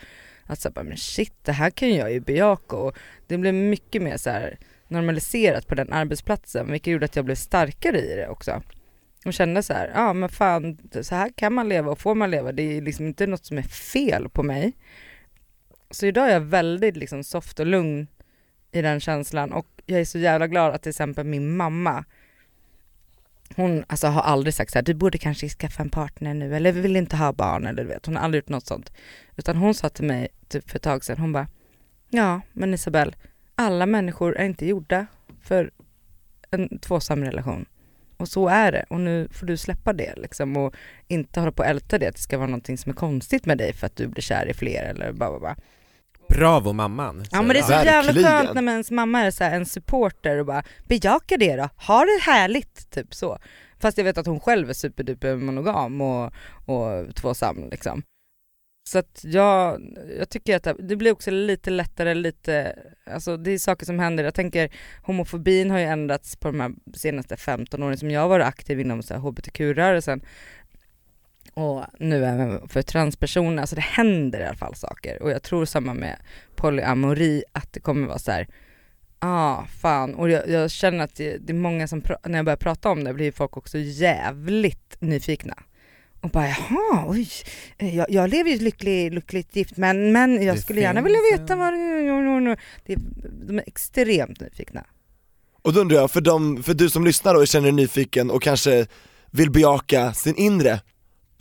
att 0.52 0.60
så 0.60 0.70
bara, 0.70 0.84
men 0.84 0.96
shit 0.96 1.34
det 1.42 1.52
här 1.52 1.70
kan 1.70 1.94
jag 1.94 2.12
ju 2.12 2.20
bejaka 2.20 2.76
och 2.76 2.98
det 3.26 3.38
blev 3.38 3.54
mycket 3.54 4.02
mer 4.02 4.16
så 4.16 4.30
här 4.30 4.58
normaliserat 4.88 5.66
på 5.66 5.74
den 5.74 5.92
arbetsplatsen 5.92 6.72
vilket 6.72 6.92
gjorde 6.92 7.04
att 7.04 7.16
jag 7.16 7.24
blev 7.24 7.34
starkare 7.34 8.00
i 8.00 8.16
det 8.16 8.28
också. 8.28 8.62
Och 9.24 9.34
kände 9.34 9.62
så 9.62 9.72
här, 9.72 9.90
ja 9.94 10.12
men 10.12 10.28
fan 10.28 10.78
så 11.02 11.14
här 11.14 11.30
kan 11.36 11.52
man 11.52 11.68
leva 11.68 11.90
och 11.90 11.98
får 11.98 12.14
man 12.14 12.30
leva, 12.30 12.52
det 12.52 12.62
är 12.62 12.82
liksom 12.82 13.06
inte 13.06 13.26
något 13.26 13.44
som 13.44 13.58
är 13.58 13.62
fel 13.62 14.28
på 14.28 14.42
mig. 14.42 14.72
Så 15.90 16.06
idag 16.06 16.28
är 16.28 16.32
jag 16.32 16.40
väldigt 16.40 16.96
liksom 16.96 17.24
soft 17.24 17.60
och 17.60 17.66
lugn 17.66 18.06
i 18.72 18.82
den 18.82 19.00
känslan 19.00 19.52
och 19.52 19.66
jag 19.86 20.00
är 20.00 20.04
så 20.04 20.18
jävla 20.18 20.46
glad 20.46 20.74
att 20.74 20.82
till 20.82 20.90
exempel 20.90 21.26
min 21.26 21.56
mamma 21.56 22.04
hon 23.56 23.84
alltså, 23.86 24.06
har 24.06 24.22
aldrig 24.22 24.54
sagt 24.54 24.72
så 24.72 24.78
här, 24.78 24.82
du 24.82 24.94
borde 24.94 25.18
kanske 25.18 25.48
skaffa 25.48 25.82
en 25.82 25.90
partner 25.90 26.34
nu 26.34 26.56
eller 26.56 26.72
vill 26.72 26.96
inte 26.96 27.16
ha 27.16 27.32
barn 27.32 27.66
eller 27.66 27.82
du 27.82 27.88
vet, 27.88 28.06
hon 28.06 28.16
har 28.16 28.22
aldrig 28.22 28.42
gjort 28.42 28.48
något 28.48 28.66
sånt. 28.66 28.92
Utan 29.36 29.56
hon 29.56 29.74
sa 29.74 29.88
till 29.88 30.04
mig 30.04 30.28
typ 30.48 30.70
för 30.70 30.76
ett 30.76 30.82
tag 30.82 31.04
sedan, 31.04 31.18
hon 31.18 31.32
bara, 31.32 31.46
ja 32.10 32.40
men 32.52 32.74
Isabelle, 32.74 33.12
alla 33.54 33.86
människor 33.86 34.36
är 34.36 34.44
inte 34.44 34.66
gjorda 34.66 35.06
för 35.42 35.70
en 36.50 36.78
tvåsam 36.78 37.24
relation. 37.24 37.66
Och 38.16 38.28
så 38.28 38.48
är 38.48 38.72
det 38.72 38.84
och 38.88 39.00
nu 39.00 39.28
får 39.32 39.46
du 39.46 39.56
släppa 39.56 39.92
det 39.92 40.14
liksom 40.16 40.56
och 40.56 40.74
inte 41.08 41.40
hålla 41.40 41.52
på 41.52 41.62
och 41.62 41.68
älta 41.68 41.98
det 41.98 42.06
att 42.06 42.14
det 42.14 42.20
ska 42.20 42.38
vara 42.38 42.48
någonting 42.48 42.78
som 42.78 42.90
är 42.90 42.96
konstigt 42.96 43.46
med 43.46 43.58
dig 43.58 43.72
för 43.72 43.86
att 43.86 43.96
du 43.96 44.06
blir 44.06 44.22
kär 44.22 44.46
i 44.46 44.54
fler 44.54 44.82
eller 44.82 45.12
bara, 45.12 45.30
bara, 45.30 45.40
bara. 45.40 45.56
Bravo 46.32 46.72
mamman! 46.72 47.24
Ja 47.30 47.42
men 47.42 47.48
det 47.48 47.58
är 47.58 47.62
så 47.62 47.72
jävla 47.72 48.02
Verkligen. 48.12 48.30
skönt 48.30 48.54
när 48.54 48.72
ens 48.72 48.90
mamma 48.90 49.20
är 49.20 49.30
så 49.30 49.44
här 49.44 49.56
en 49.56 49.66
supporter 49.66 50.38
och 50.38 50.46
bara 50.46 50.62
bejaka 50.88 51.36
det 51.36 51.56
då, 51.56 51.68
ha 51.86 52.04
det 52.04 52.20
härligt, 52.22 52.90
typ 52.90 53.14
så. 53.14 53.38
Fast 53.80 53.98
jag 53.98 54.04
vet 54.04 54.18
att 54.18 54.26
hon 54.26 54.40
själv 54.40 54.68
är 54.70 54.74
superduper 54.74 55.36
monogam 55.36 56.00
och, 56.00 56.32
och 56.66 57.14
tvåsam 57.14 57.68
liksom. 57.70 58.02
Så 58.88 58.98
att 58.98 59.20
jag, 59.24 59.80
jag 60.18 60.28
tycker 60.28 60.56
att 60.56 60.76
det- 60.88 60.96
blir 60.96 61.12
också 61.12 61.30
lite 61.30 61.70
lättare, 61.70 62.14
lite, 62.14 62.76
alltså 63.10 63.36
det 63.36 63.50
är 63.50 63.58
saker 63.58 63.86
som 63.86 63.98
händer. 63.98 64.24
Jag 64.24 64.34
tänker 64.34 64.70
homofobin 65.02 65.70
har 65.70 65.78
ju 65.78 65.84
ändrats 65.84 66.36
på 66.36 66.48
de 66.48 66.60
här 66.60 66.72
senaste 66.94 67.36
15 67.36 67.82
åren 67.82 67.96
som 67.98 68.10
jag 68.10 68.20
har 68.20 68.28
varit 68.28 68.46
aktiv 68.46 68.80
inom 68.80 69.02
så 69.02 69.14
här 69.14 69.20
hbtq-rörelsen. 69.20 70.20
Och 71.54 71.84
nu 71.98 72.24
även 72.24 72.68
för 72.68 72.82
transpersoner, 72.82 73.60
alltså 73.60 73.76
det 73.76 73.82
händer 73.82 74.40
i 74.40 74.44
alla 74.44 74.56
fall 74.56 74.74
saker. 74.74 75.22
Och 75.22 75.30
jag 75.30 75.42
tror 75.42 75.64
samma 75.64 75.94
med 75.94 76.16
polyamori, 76.56 77.44
att 77.52 77.72
det 77.72 77.80
kommer 77.80 78.06
vara 78.06 78.18
så 78.18 78.30
här. 78.30 78.48
ah 79.18 79.64
fan, 79.80 80.14
och 80.14 80.30
jag, 80.30 80.48
jag 80.48 80.70
känner 80.70 81.04
att 81.04 81.14
det, 81.14 81.36
det 81.36 81.52
är 81.52 81.54
många 81.54 81.88
som, 81.88 82.02
när 82.24 82.38
jag 82.38 82.44
börjar 82.44 82.56
prata 82.56 82.90
om 82.90 83.04
det 83.04 83.14
blir 83.14 83.32
folk 83.32 83.56
också 83.56 83.78
jävligt 83.78 84.96
nyfikna. 85.00 85.54
Och 86.20 86.30
bara 86.30 86.48
jaha, 86.48 87.04
oj, 87.06 87.28
jag, 87.78 88.10
jag 88.10 88.30
lever 88.30 88.50
ju 88.50 88.58
lycklig, 88.58 89.14
lyckligt 89.14 89.56
gift 89.56 89.76
men, 89.76 90.12
men 90.12 90.42
jag 90.42 90.56
Det 90.56 90.60
skulle 90.60 90.80
gärna 90.80 91.00
vilja 91.00 91.18
veta 91.32 91.56
vad 91.56 91.72
det 91.72 92.56
det. 92.84 92.96
De 93.46 93.58
är 93.58 93.64
extremt 93.66 94.40
nyfikna. 94.40 94.84
Och 95.62 95.72
då 95.72 95.80
undrar 95.80 95.96
jag, 95.96 96.10
för, 96.10 96.20
de, 96.20 96.62
för 96.62 96.74
du 96.74 96.90
som 96.90 97.04
lyssnar 97.04 97.34
och 97.34 97.46
känner 97.46 97.66
dig 97.66 97.72
nyfiken 97.72 98.30
och 98.30 98.42
kanske 98.42 98.86
vill 99.30 99.50
bejaka 99.50 100.14
sin 100.14 100.36
inre 100.36 100.80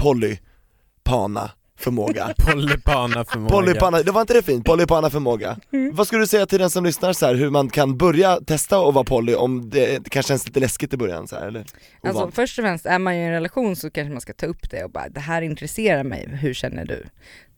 polypana 0.01 1.51
förmåga 1.77 2.33
Polypana 2.37 3.25
förmåga. 3.25 3.49
Polypana, 3.55 4.01
det 4.01 4.11
var 4.11 4.21
inte 4.21 4.33
det 4.33 4.43
fint? 4.43 4.65
Polypana 4.65 5.09
förmåga. 5.09 5.57
Mm. 5.73 5.95
Vad 5.95 6.07
skulle 6.07 6.21
du 6.21 6.27
säga 6.27 6.45
till 6.45 6.59
den 6.59 6.69
som 6.69 6.83
lyssnar 6.83 7.13
så 7.13 7.25
här, 7.25 7.35
hur 7.35 7.49
man 7.49 7.69
kan 7.69 7.97
börja 7.97 8.39
testa 8.39 8.79
att 8.87 8.93
vara 8.93 9.03
poly 9.05 9.35
om 9.35 9.69
det, 9.69 10.03
det 10.03 10.09
kanske 10.09 10.27
känns 10.27 10.47
lite 10.47 10.59
läskigt 10.59 10.93
i 10.93 10.97
början 10.97 11.27
så 11.27 11.35
här, 11.35 11.47
eller? 11.47 11.65
Alltså 12.03 12.31
först 12.31 12.59
och 12.59 12.63
främst, 12.65 12.85
är 12.85 12.99
man 12.99 13.13
i 13.13 13.17
en 13.17 13.31
relation 13.31 13.75
så 13.75 13.91
kanske 13.91 14.11
man 14.11 14.21
ska 14.21 14.33
ta 14.33 14.45
upp 14.45 14.69
det 14.69 14.83
och 14.83 14.91
bara 14.91 15.09
det 15.09 15.19
här 15.19 15.41
intresserar 15.41 16.03
mig, 16.03 16.29
hur 16.41 16.53
känner 16.53 16.85
du? 16.85 17.03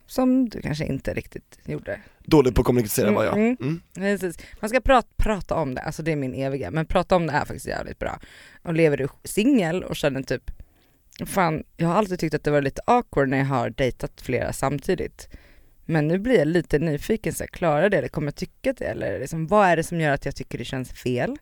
Som 0.07 0.49
du 0.49 0.61
kanske 0.61 0.85
inte 0.85 1.13
riktigt 1.13 1.59
gjorde. 1.65 1.99
Dålig 2.25 2.55
på 2.55 2.61
att 2.61 2.65
kommunicera 2.65 3.11
var 3.11 3.23
jag. 3.23 3.37
Mm, 3.37 3.57
Mm. 3.61 3.81
Precis. 3.95 4.37
Man 4.59 4.69
ska 4.69 4.79
prata, 4.81 5.07
prata 5.17 5.55
om 5.55 5.75
det, 5.75 5.81
alltså 5.81 6.03
det 6.03 6.11
är 6.11 6.15
min 6.15 6.33
eviga, 6.33 6.71
men 6.71 6.85
prata 6.85 7.15
om 7.15 7.27
det 7.27 7.33
är 7.33 7.45
faktiskt 7.45 7.67
jävligt 7.67 7.99
bra. 7.99 8.19
Och 8.63 8.73
lever 8.73 8.97
du 8.97 9.07
singel 9.23 9.83
och 9.83 9.95
känner 9.95 10.23
typ, 10.23 10.51
fan 11.25 11.63
jag 11.77 11.87
har 11.87 11.95
alltid 11.95 12.19
tyckt 12.19 12.35
att 12.35 12.43
det 12.43 12.51
var 12.51 12.61
lite 12.61 12.81
awkward 12.85 13.29
när 13.29 13.37
jag 13.37 13.45
har 13.45 13.69
dejtat 13.69 14.21
flera 14.21 14.53
samtidigt. 14.53 15.29
Men 15.85 16.07
nu 16.07 16.19
blir 16.19 16.37
jag 16.37 16.47
lite 16.47 16.79
nyfiken, 16.79 17.33
så 17.33 17.43
här, 17.43 17.47
klarar 17.47 17.89
det 17.89 17.97
eller 17.97 18.07
kommer 18.07 18.27
jag 18.27 18.35
tycka 18.35 18.73
det? 18.73 18.85
Eller 18.85 19.19
liksom, 19.19 19.47
vad 19.47 19.67
är 19.67 19.75
det 19.75 19.83
som 19.83 20.01
gör 20.01 20.11
att 20.11 20.25
jag 20.25 20.35
tycker 20.35 20.57
det 20.57 20.65
känns 20.65 20.91
fel? 20.91 21.37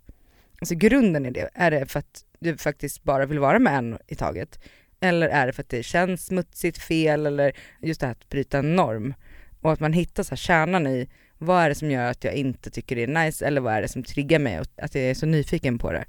Alltså 0.61 0.75
grunden 0.75 1.25
i 1.25 1.31
det, 1.31 1.49
är 1.53 1.71
det 1.71 1.85
för 1.85 1.99
att 1.99 2.25
du 2.39 2.57
faktiskt 2.57 3.03
bara 3.03 3.25
vill 3.25 3.39
vara 3.39 3.59
med 3.59 3.77
en 3.77 3.97
i 4.07 4.15
taget? 4.15 4.59
Eller 4.99 5.29
är 5.29 5.47
det 5.47 5.53
för 5.53 5.63
att 5.63 5.69
det 5.69 5.83
känns 5.83 6.25
smutsigt, 6.25 6.77
fel 6.77 7.25
eller 7.25 7.53
just 7.81 7.99
det 7.99 8.05
här 8.05 8.11
att 8.11 8.29
bryta 8.29 8.59
en 8.59 8.75
norm? 8.75 9.13
Och 9.61 9.71
att 9.71 9.79
man 9.79 9.93
hittar 9.93 10.23
så 10.23 10.29
här 10.29 10.37
kärnan 10.37 10.87
i 10.87 11.09
vad 11.37 11.63
är 11.63 11.69
det 11.69 11.75
som 11.75 11.91
gör 11.91 12.11
att 12.11 12.23
jag 12.23 12.33
inte 12.33 12.69
tycker 12.69 12.95
det 12.95 13.03
är 13.03 13.25
nice 13.25 13.45
eller 13.45 13.61
vad 13.61 13.73
är 13.73 13.81
det 13.81 13.87
som 13.87 14.03
triggar 14.03 14.39
mig 14.39 14.59
och 14.59 14.67
att 14.77 14.95
jag 14.95 15.03
är 15.03 15.13
så 15.13 15.25
nyfiken 15.25 15.77
på 15.77 15.91
det. 15.91 16.05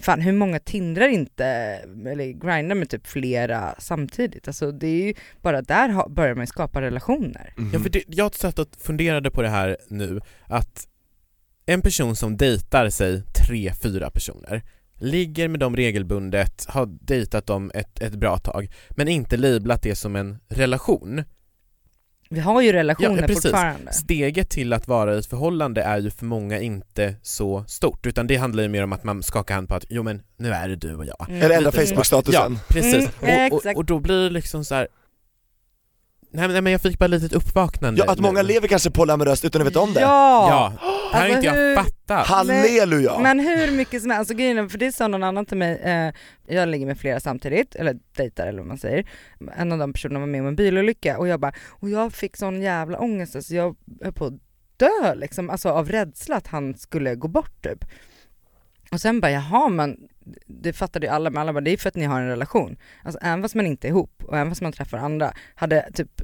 Fan 0.00 0.20
hur 0.20 0.32
många 0.32 0.58
tindrar 0.58 1.08
inte, 1.08 1.44
eller 2.06 2.32
grindar 2.32 2.74
med 2.74 2.90
typ 2.90 3.06
flera 3.06 3.74
samtidigt? 3.78 4.48
Alltså 4.48 4.72
det 4.72 4.86
är 4.86 5.06
ju, 5.06 5.14
bara 5.42 5.62
där 5.62 6.08
börjar 6.08 6.34
man 6.34 6.46
skapa 6.46 6.80
relationer. 6.80 7.54
Mm. 7.58 7.70
Ja, 7.72 7.80
för 7.80 7.90
det, 7.90 8.04
jag 8.06 8.34
satt 8.34 8.58
och 8.58 8.68
funderade 8.78 9.30
på 9.30 9.42
det 9.42 9.48
här 9.48 9.76
nu, 9.88 10.20
att 10.46 10.88
en 11.66 11.82
person 11.82 12.16
som 12.16 12.36
dejtar 12.36 12.90
sig 12.90 13.22
tre, 13.46 13.72
fyra 13.82 14.10
personer, 14.10 14.62
ligger 15.00 15.48
med 15.48 15.60
dem 15.60 15.76
regelbundet, 15.76 16.66
har 16.68 16.86
dejtat 16.86 17.46
dem 17.46 17.70
ett, 17.74 18.00
ett 18.00 18.14
bra 18.14 18.38
tag, 18.38 18.70
men 18.90 19.08
inte 19.08 19.36
lablat 19.36 19.82
det 19.82 19.94
som 19.94 20.16
en 20.16 20.38
relation. 20.48 21.24
Vi 22.32 22.40
har 22.40 22.60
ju 22.60 22.72
relationer 22.72 23.20
Ja, 23.20 23.26
precis. 23.26 23.42
fortfarande. 23.42 23.92
Steget 23.92 24.48
till 24.50 24.72
att 24.72 24.88
vara 24.88 25.14
i 25.14 25.18
ett 25.18 25.26
förhållande 25.26 25.82
är 25.82 25.98
ju 25.98 26.10
för 26.10 26.24
många 26.24 26.60
inte 26.60 27.14
så 27.22 27.64
stort, 27.68 28.06
utan 28.06 28.26
det 28.26 28.36
handlar 28.36 28.62
ju 28.62 28.68
mer 28.68 28.84
om 28.84 28.92
att 28.92 29.04
man 29.04 29.22
skakar 29.22 29.54
hand 29.54 29.68
på 29.68 29.74
att 29.74 29.84
jo 29.88 30.02
men 30.02 30.22
nu 30.36 30.50
är 30.52 30.68
det 30.68 30.76
du 30.76 30.94
och 30.94 31.06
jag. 31.06 31.26
Mm. 31.28 31.42
Eller 31.42 31.56
ändra. 31.56 31.72
Facebook-statusen. 31.72 32.52
Ja, 32.52 32.60
precis. 32.68 33.08
Mm, 33.22 33.52
och, 33.52 33.66
och, 33.66 33.76
och 33.76 33.84
då 33.84 33.98
blir 33.98 34.24
det 34.24 34.30
liksom 34.30 34.64
så 34.64 34.74
här. 34.74 34.88
Nej, 36.32 36.42
men- 36.42 36.52
nej 36.52 36.62
men 36.62 36.72
jag 36.72 36.80
fick 36.82 36.98
bara 36.98 37.04
ett 37.04 37.10
litet 37.10 37.32
uppvaknande 37.32 38.02
Ja, 38.06 38.12
att 38.12 38.18
många 38.18 38.42
lever 38.42 38.68
kanske 38.68 38.90
polyamoröst 38.90 39.44
utan 39.44 39.60
att 39.62 39.66
veta 39.68 39.80
om 39.80 39.92
det. 39.92 40.00
Ja! 40.00 40.48
Ja, 40.48 40.72
det 41.12 41.16
här 41.16 41.20
har 41.22 41.34
Alltså, 41.34 41.36
inte 41.48 41.50
hur- 41.60 41.68
jag 41.74 41.84
fattat 41.84 42.26
Halleluja! 42.26 43.18
Men 43.18 43.40
hur 43.40 43.70
mycket 43.70 44.02
som 44.02 44.10
helst, 44.10 44.18
alltså 44.18 44.34
grejen 44.34 44.58
är, 44.58 44.68
för 44.68 44.78
det 44.78 44.92
sa 44.92 45.08
någon 45.08 45.22
annan 45.22 45.46
till 45.46 45.56
mig, 45.56 45.80
eh, 45.84 46.12
jag 46.56 46.68
ligger 46.68 46.86
med 46.86 46.98
flera 46.98 47.20
samtidigt, 47.20 47.74
eller 47.74 47.96
dejtar 48.16 48.46
eller 48.46 48.58
vad 48.58 48.68
man 48.68 48.78
säger. 48.78 49.06
En 49.56 49.72
av 49.72 49.78
de 49.78 49.92
personerna 49.92 50.20
var 50.20 50.26
med 50.26 50.40
om 50.40 50.46
en 50.46 50.56
bilolycka 50.56 51.18
och 51.18 51.28
jag 51.28 51.40
bara, 51.40 51.52
och 51.68 51.90
jag 51.90 52.12
fick 52.12 52.36
sån 52.36 52.62
jävla 52.62 52.98
ångest, 52.98 53.36
alltså 53.36 53.54
jag 53.54 53.76
höll 54.02 54.12
på 54.12 54.24
att 54.26 54.32
dö 54.76 55.14
liksom, 55.14 55.50
alltså 55.50 55.68
av 55.68 55.88
rädsla 55.88 56.36
att 56.36 56.46
han 56.46 56.74
skulle 56.74 57.14
gå 57.14 57.28
bort 57.28 57.62
typ. 57.62 57.84
Och 58.90 59.00
sen 59.00 59.20
bara, 59.20 59.32
jaha 59.32 59.68
men 59.68 60.08
det 60.46 60.72
fattade 60.72 61.06
ju 61.06 61.12
alla, 61.12 61.30
men 61.30 61.40
alla 61.40 61.52
bara, 61.52 61.60
det 61.60 61.70
är 61.70 61.76
för 61.76 61.88
att 61.88 61.94
ni 61.94 62.04
har 62.04 62.20
en 62.20 62.28
relation. 62.28 62.76
Alltså 63.02 63.18
även 63.22 63.42
fast 63.42 63.54
man 63.54 63.66
inte 63.66 63.86
är 63.86 63.88
ihop 63.88 64.22
och 64.24 64.36
även 64.36 64.50
fast 64.50 64.62
man 64.62 64.72
träffar 64.72 64.98
andra, 64.98 65.32
hade 65.54 65.90
typ 65.94 66.22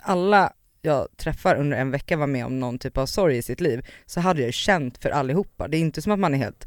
alla 0.00 0.52
jag 0.82 1.08
träffar 1.16 1.56
under 1.56 1.76
en 1.76 1.90
vecka 1.90 2.16
var 2.16 2.26
med 2.26 2.46
om 2.46 2.60
någon 2.60 2.78
typ 2.78 2.98
av 2.98 3.06
sorg 3.06 3.36
i 3.36 3.42
sitt 3.42 3.60
liv 3.60 3.86
så 4.06 4.20
hade 4.20 4.40
jag 4.40 4.46
ju 4.46 4.52
känt 4.52 4.98
för 4.98 5.10
allihopa. 5.10 5.68
Det 5.68 5.76
är 5.76 5.80
inte 5.80 6.02
som 6.02 6.12
att 6.12 6.18
man 6.18 6.34
är 6.34 6.38
helt 6.38 6.66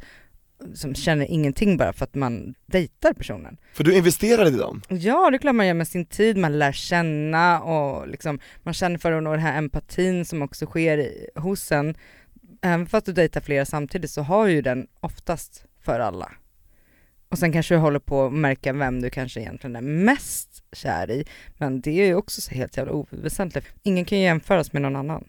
som 0.73 0.95
känner 0.95 1.25
ingenting 1.25 1.77
bara 1.77 1.93
för 1.93 2.03
att 2.03 2.15
man 2.15 2.55
dejtar 2.65 3.13
personen. 3.13 3.57
För 3.73 3.83
du 3.83 3.95
investerade 3.95 4.49
i 4.49 4.57
dem? 4.57 4.81
Ja 4.89 5.29
det 5.29 5.37
är 5.37 5.39
klart 5.39 5.55
man 5.55 5.67
gör 5.67 5.73
med 5.73 5.87
sin 5.87 6.05
tid, 6.05 6.37
man 6.37 6.59
lär 6.59 6.71
känna 6.71 7.61
och 7.61 8.07
liksom, 8.07 8.39
man 8.63 8.73
känner 8.73 8.97
för 8.97 9.11
den 9.11 9.27
och 9.27 9.33
den 9.33 9.41
här 9.41 9.57
empatin 9.57 10.25
som 10.25 10.41
också 10.41 10.65
sker 10.65 10.97
i, 10.97 11.29
hos 11.35 11.71
en. 11.71 11.95
Även 12.63 12.87
fast 12.87 13.05
du 13.05 13.13
dejtar 13.13 13.41
flera 13.41 13.65
samtidigt 13.65 14.11
så 14.11 14.21
har 14.21 14.47
ju 14.47 14.61
den 14.61 14.87
oftast 14.99 15.65
för 15.81 15.99
alla. 15.99 16.31
Och 17.29 17.37
sen 17.39 17.51
kanske 17.51 17.75
du 17.75 17.79
håller 17.79 17.99
på 17.99 18.25
att 18.25 18.33
märka 18.33 18.73
vem 18.73 19.01
du 19.01 19.09
kanske 19.09 19.39
egentligen 19.39 19.75
är 19.75 19.81
mest 19.81 20.63
kär 20.71 21.11
i. 21.11 21.25
Men 21.57 21.81
det 21.81 22.01
är 22.01 22.05
ju 22.05 22.15
också 22.15 22.41
så 22.41 22.51
helt 22.51 22.77
jävla 22.77 22.91
oväsentligt. 22.91 23.67
Ingen 23.83 24.05
kan 24.05 24.17
ju 24.17 24.23
jämföras 24.23 24.73
med 24.73 24.81
någon 24.81 24.95
annan. 24.95 25.23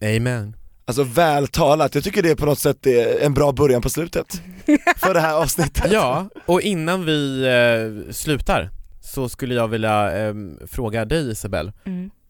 Amen 0.00 0.56
Alltså 0.84 1.02
väl 1.02 1.48
talat, 1.48 1.94
jag 1.94 2.04
tycker 2.04 2.22
det 2.22 2.30
är 2.30 2.34
på 2.34 2.46
något 2.46 2.58
sätt 2.58 2.86
är 2.86 3.20
en 3.20 3.34
bra 3.34 3.52
början 3.52 3.82
på 3.82 3.90
slutet 3.90 4.42
för 4.96 5.14
det 5.14 5.20
här 5.20 5.34
avsnittet. 5.34 5.92
Ja, 5.92 6.28
och 6.46 6.60
innan 6.60 7.04
vi 7.04 7.42
eh, 7.46 8.12
slutar 8.12 8.70
så 9.00 9.28
skulle 9.28 9.54
jag 9.54 9.68
vilja 9.68 10.18
eh, 10.18 10.34
fråga 10.66 11.04
dig 11.04 11.30
Isabel, 11.30 11.72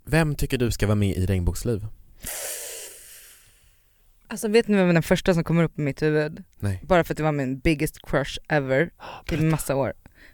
vem 0.06 0.34
tycker 0.34 0.58
du 0.58 0.70
ska 0.70 0.86
vara 0.86 0.94
med 0.94 1.16
i 1.16 1.26
Regnbågsliv? 1.26 1.86
Alltså 4.28 4.48
vet 4.48 4.68
ni 4.68 4.76
vem 4.76 4.94
den 4.94 5.02
första 5.02 5.34
som 5.34 5.44
kommer 5.44 5.64
upp 5.64 5.78
i 5.78 5.82
mitt 5.82 6.02
huvud? 6.02 6.44
Nej. 6.58 6.82
Bara 6.86 7.04
för 7.04 7.14
att 7.14 7.16
det 7.16 7.22
var 7.22 7.32
min 7.32 7.58
biggest 7.58 7.98
crush 8.06 8.38
ever 8.48 8.90
i 9.30 9.36
massa 9.36 9.76
år. 9.76 9.92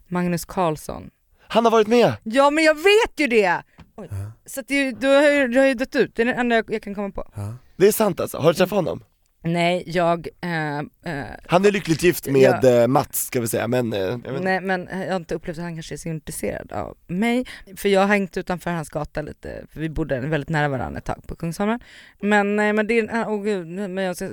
Magnus 0.08 0.44
Carlsson. 0.44 1.10
Han 1.48 1.64
har 1.64 1.72
varit 1.72 1.86
med! 1.86 2.16
Ja 2.22 2.50
men 2.50 2.64
jag 2.64 2.74
vet 2.74 3.12
ju 3.16 3.26
det! 3.26 3.62
Oj. 3.96 4.08
Ja. 4.10 4.32
Så 4.46 4.60
att 4.60 4.68
det, 4.68 4.92
du, 4.92 5.06
har 5.06 5.30
ju, 5.30 5.48
du 5.48 5.58
har 5.58 5.66
ju 5.66 5.74
dött 5.74 5.96
ut, 5.96 6.16
det 6.16 6.22
är 6.22 6.26
det 6.26 6.32
enda 6.32 6.56
jag, 6.56 6.64
jag 6.68 6.82
kan 6.82 6.94
komma 6.94 7.10
på. 7.10 7.30
Ja. 7.34 7.54
Det 7.76 7.86
är 7.86 7.92
sant 7.92 8.20
alltså, 8.20 8.38
har 8.38 8.48
du 8.48 8.54
träffat 8.54 8.76
honom? 8.76 9.04
Nej 9.46 9.82
jag, 9.86 10.28
eh, 10.40 10.78
eh, 10.78 11.26
Han 11.46 11.64
är 11.64 11.70
lyckligt 11.70 12.02
gift 12.02 12.26
med 12.26 12.64
eh, 12.64 12.86
Mats 12.86 13.26
ska 13.26 13.40
vi 13.40 13.48
säga, 13.48 13.68
men 13.68 13.92
eh, 13.92 14.00
jag 14.00 14.40
nej 14.40 14.60
men 14.60 14.88
jag 14.92 15.08
har 15.08 15.16
inte 15.16 15.34
upplevt 15.34 15.58
att 15.58 15.64
han 15.64 15.74
kanske 15.74 15.94
är 15.94 15.96
så 15.96 16.08
intresserad 16.08 16.72
av 16.72 16.96
mig. 17.06 17.46
För 17.76 17.88
jag 17.88 18.00
har 18.00 18.06
hängt 18.06 18.36
utanför 18.36 18.70
hans 18.70 18.88
gata 18.88 19.22
lite, 19.22 19.66
för 19.70 19.80
vi 19.80 19.88
bodde 19.88 20.20
väldigt 20.20 20.48
nära 20.48 20.68
varandra 20.68 20.98
ett 20.98 21.04
tag 21.04 21.26
på 21.26 21.36
Kungsholmen. 21.36 21.80
Men 22.20 22.56
nej 22.56 22.72
men 22.72 22.86
det 22.86 22.98
är, 22.98 23.28
åh 23.28 23.42
gud, 23.42 23.66
men 23.66 24.04
jag 24.04 24.16
ska, 24.16 24.28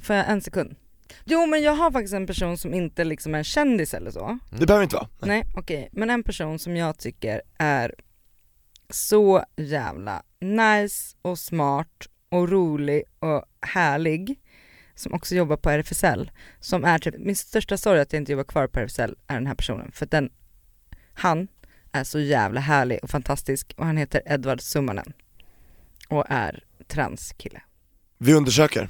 får 0.00 0.16
jag 0.16 0.28
en 0.28 0.40
sekund? 0.40 0.76
Jo 1.24 1.46
men 1.46 1.62
jag 1.62 1.72
har 1.72 1.90
faktiskt 1.90 2.14
en 2.14 2.26
person 2.26 2.58
som 2.58 2.74
inte 2.74 3.04
liksom 3.04 3.34
är 3.34 3.38
en 3.38 3.44
kändis 3.44 3.94
eller 3.94 4.10
så. 4.10 4.38
Det 4.50 4.66
behöver 4.66 4.82
inte 4.82 4.96
vara. 4.96 5.08
Nej 5.20 5.44
okej, 5.56 5.88
men 5.92 6.10
en 6.10 6.22
person 6.22 6.58
som 6.58 6.76
jag 6.76 6.98
tycker 6.98 7.42
är 7.58 7.94
så 8.90 9.44
jävla 9.56 10.22
nice 10.40 11.16
och 11.22 11.38
smart 11.38 12.08
och 12.28 12.48
rolig 12.48 13.02
och 13.18 13.44
härlig 13.60 14.40
som 14.94 15.14
också 15.14 15.34
jobbar 15.34 15.56
på 15.56 15.70
RFSL 15.70 16.30
som 16.60 16.84
är 16.84 16.98
typ, 16.98 17.14
min 17.18 17.36
största 17.36 17.76
sorg 17.76 18.00
att 18.00 18.12
jag 18.12 18.20
inte 18.20 18.32
jobbar 18.32 18.44
kvar 18.44 18.66
på 18.66 18.80
RFSL 18.80 19.16
är 19.26 19.34
den 19.34 19.46
här 19.46 19.54
personen 19.54 19.92
för 19.92 20.06
den, 20.06 20.30
han 21.14 21.48
är 21.92 22.04
så 22.04 22.20
jävla 22.20 22.60
härlig 22.60 22.98
och 23.02 23.10
fantastisk 23.10 23.74
och 23.76 23.86
han 23.86 23.96
heter 23.96 24.22
Edvard 24.26 24.60
Summanen 24.60 25.12
och 26.08 26.24
är 26.28 26.64
transkille. 26.86 27.62
Vi 28.18 28.34
undersöker, 28.34 28.88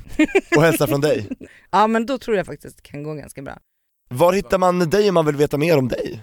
och 0.57 0.63
hälsar 0.63 0.87
från 0.87 1.01
dig. 1.01 1.29
Ja 1.71 1.87
men 1.87 2.07
då 2.07 2.19
tror 2.19 2.37
jag 2.37 2.47
faktiskt 2.47 2.77
det 2.77 2.83
kan 2.83 3.03
gå 3.03 3.15
ganska 3.15 3.43
bra. 3.43 3.59
Var 4.09 4.33
hittar 4.33 4.59
man 4.59 4.79
dig 4.79 5.09
om 5.09 5.15
man 5.15 5.27
vill 5.27 5.37
veta 5.37 5.59
mer 5.59 5.79
om 5.79 5.89
dig? 5.89 6.21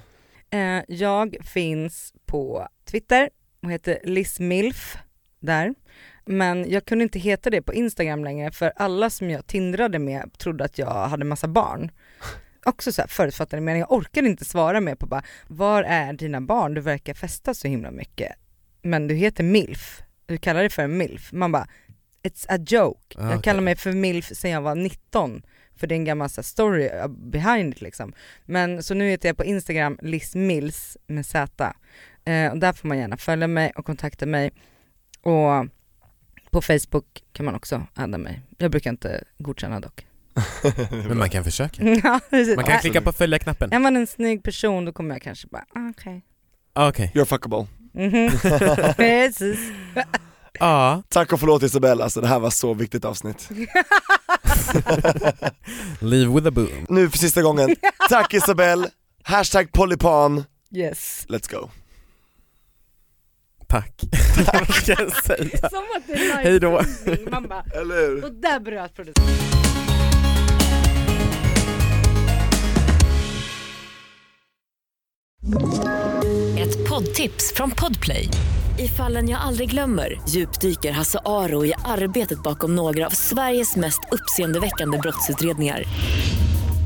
Eh, 0.49 0.83
jag 0.87 1.37
finns 1.43 2.13
på 2.25 2.67
Twitter 2.85 3.29
och 3.63 3.71
heter 3.71 3.99
Liz 4.03 4.39
Milf 4.39 4.97
där. 5.39 5.75
Men 6.25 6.69
jag 6.69 6.85
kunde 6.85 7.03
inte 7.03 7.19
heta 7.19 7.49
det 7.49 7.61
på 7.61 7.73
Instagram 7.73 8.23
längre 8.23 8.51
för 8.51 8.73
alla 8.75 9.09
som 9.09 9.29
jag 9.29 9.47
tindrade 9.47 9.99
med 9.99 10.37
trodde 10.37 10.63
att 10.63 10.77
jag 10.77 11.07
hade 11.07 11.25
massa 11.25 11.47
barn. 11.47 11.91
Också 12.65 12.91
så 12.91 13.01
här 13.01 13.07
förutfattade 13.07 13.61
meningar, 13.61 13.87
jag 13.89 13.97
orkade 13.97 14.27
inte 14.27 14.45
svara 14.45 14.81
mer 14.81 14.95
på 14.95 15.05
bara 15.05 15.23
var 15.47 15.83
är 15.83 16.13
dina 16.13 16.41
barn? 16.41 16.73
Du 16.73 16.81
verkar 16.81 17.13
festa 17.13 17.53
så 17.53 17.67
himla 17.67 17.91
mycket. 17.91 18.31
Men 18.81 19.07
du 19.07 19.15
heter 19.15 19.43
Milf, 19.43 20.01
du 20.25 20.37
kallar 20.37 20.59
dig 20.59 20.69
för 20.69 20.83
en 20.83 20.97
Milf. 20.97 21.31
Man 21.31 21.51
bara 21.51 21.67
it's 22.23 22.45
a 22.49 22.57
joke. 22.67 23.15
Ah, 23.17 23.31
jag 23.31 23.43
kallar 23.43 23.61
mig 23.61 23.75
för 23.75 23.91
Milf 23.91 24.25
sedan 24.25 24.51
jag 24.51 24.61
var 24.61 24.75
19 24.75 25.41
för 25.75 25.87
det 25.87 25.95
är 25.95 25.97
en 25.97 26.05
gammal 26.05 26.29
så 26.29 26.41
här, 26.41 26.43
story 26.43 26.89
behind 27.09 27.73
it 27.73 27.81
liksom. 27.81 28.13
Men 28.45 28.83
så 28.83 28.93
nu 28.93 29.09
heter 29.09 29.29
jag 29.29 29.37
på 29.37 29.45
Instagram 29.45 29.99
Liz 30.01 30.35
Mills 30.35 30.97
med 31.07 31.25
Z. 31.25 31.73
Eh, 32.25 32.51
och 32.51 32.57
där 32.57 32.73
får 32.73 32.87
man 32.87 32.97
gärna 32.97 33.17
följa 33.17 33.47
mig 33.47 33.71
och 33.75 33.85
kontakta 33.85 34.25
mig. 34.25 34.51
Och 35.21 35.67
på 36.55 36.61
Facebook 36.61 37.05
kan 37.33 37.45
man 37.45 37.55
också 37.55 37.87
adda 37.93 38.17
mig. 38.17 38.41
Jag 38.57 38.71
brukar 38.71 38.89
inte 38.89 39.23
godkänna 39.37 39.79
dock. 39.79 40.05
Men 40.91 41.17
man 41.17 41.29
kan 41.29 41.43
försöka. 41.43 41.83
ja, 42.03 42.19
precis. 42.29 42.55
Man 42.55 42.65
kan 42.65 42.79
klicka 42.79 43.01
på 43.01 43.11
följa-knappen. 43.11 43.73
Är 43.73 43.79
man 43.79 43.95
en 43.95 44.07
snygg 44.07 44.43
person 44.43 44.85
då 44.85 44.91
kommer 44.93 45.15
jag 45.15 45.21
kanske 45.21 45.47
bara, 45.47 45.65
ah, 45.75 45.89
okej. 45.89 46.21
Okej. 46.73 47.11
You're 47.15 47.25
fuckable. 47.25 47.67
Mhm. 47.93 48.29
Precis. 48.95 49.59
Ja, 50.59 51.03
Tack 51.09 51.33
och 51.33 51.39
förlåt 51.39 51.63
Isabella, 51.63 52.03
alltså 52.03 52.21
det 52.21 52.27
här 52.27 52.39
var 52.39 52.49
så 52.49 52.73
viktigt 52.73 53.05
avsnitt. 53.05 53.49
leave 55.99 56.33
with 56.35 56.47
a 56.47 56.51
boom. 56.51 56.85
Nu 56.89 57.09
för 57.09 57.17
sista 57.17 57.41
gången, 57.41 57.75
tack 58.09 58.33
Isabel, 58.33 58.87
hashtag 59.23 59.71
polypan, 59.71 60.43
Yes. 60.71 61.25
let's 61.29 61.51
go. 61.51 61.69
Tack. 63.75 64.01
Ska 64.81 64.91
jag 64.91 65.11
säga? 65.23 65.69
Som 65.69 65.83
att 65.97 66.07
det 66.07 66.13
är. 66.13 66.43
Hej 66.43 66.59
då. 66.59 66.81
Man 67.31 67.47
bara, 67.47 67.63
Eller 67.81 68.07
hur? 68.07 68.23
och 68.25 68.33
där 68.33 68.59
bröt 68.59 68.93
producenten. 68.95 69.35
Ett 76.57 76.89
poddtips 76.89 77.53
från 77.55 77.71
Podplay. 77.71 78.29
I 78.79 78.87
fallen 78.87 79.29
jag 79.29 79.41
aldrig 79.41 79.69
glömmer 79.69 80.21
djupdyker 80.29 80.91
Hasse 80.91 81.19
Aro 81.25 81.65
i 81.65 81.73
arbetet 81.85 82.43
bakom 82.43 82.75
några 82.75 83.05
av 83.05 83.09
Sveriges 83.09 83.75
mest 83.75 83.99
uppseendeväckande 84.11 84.97
brottsutredningar. 84.97 85.83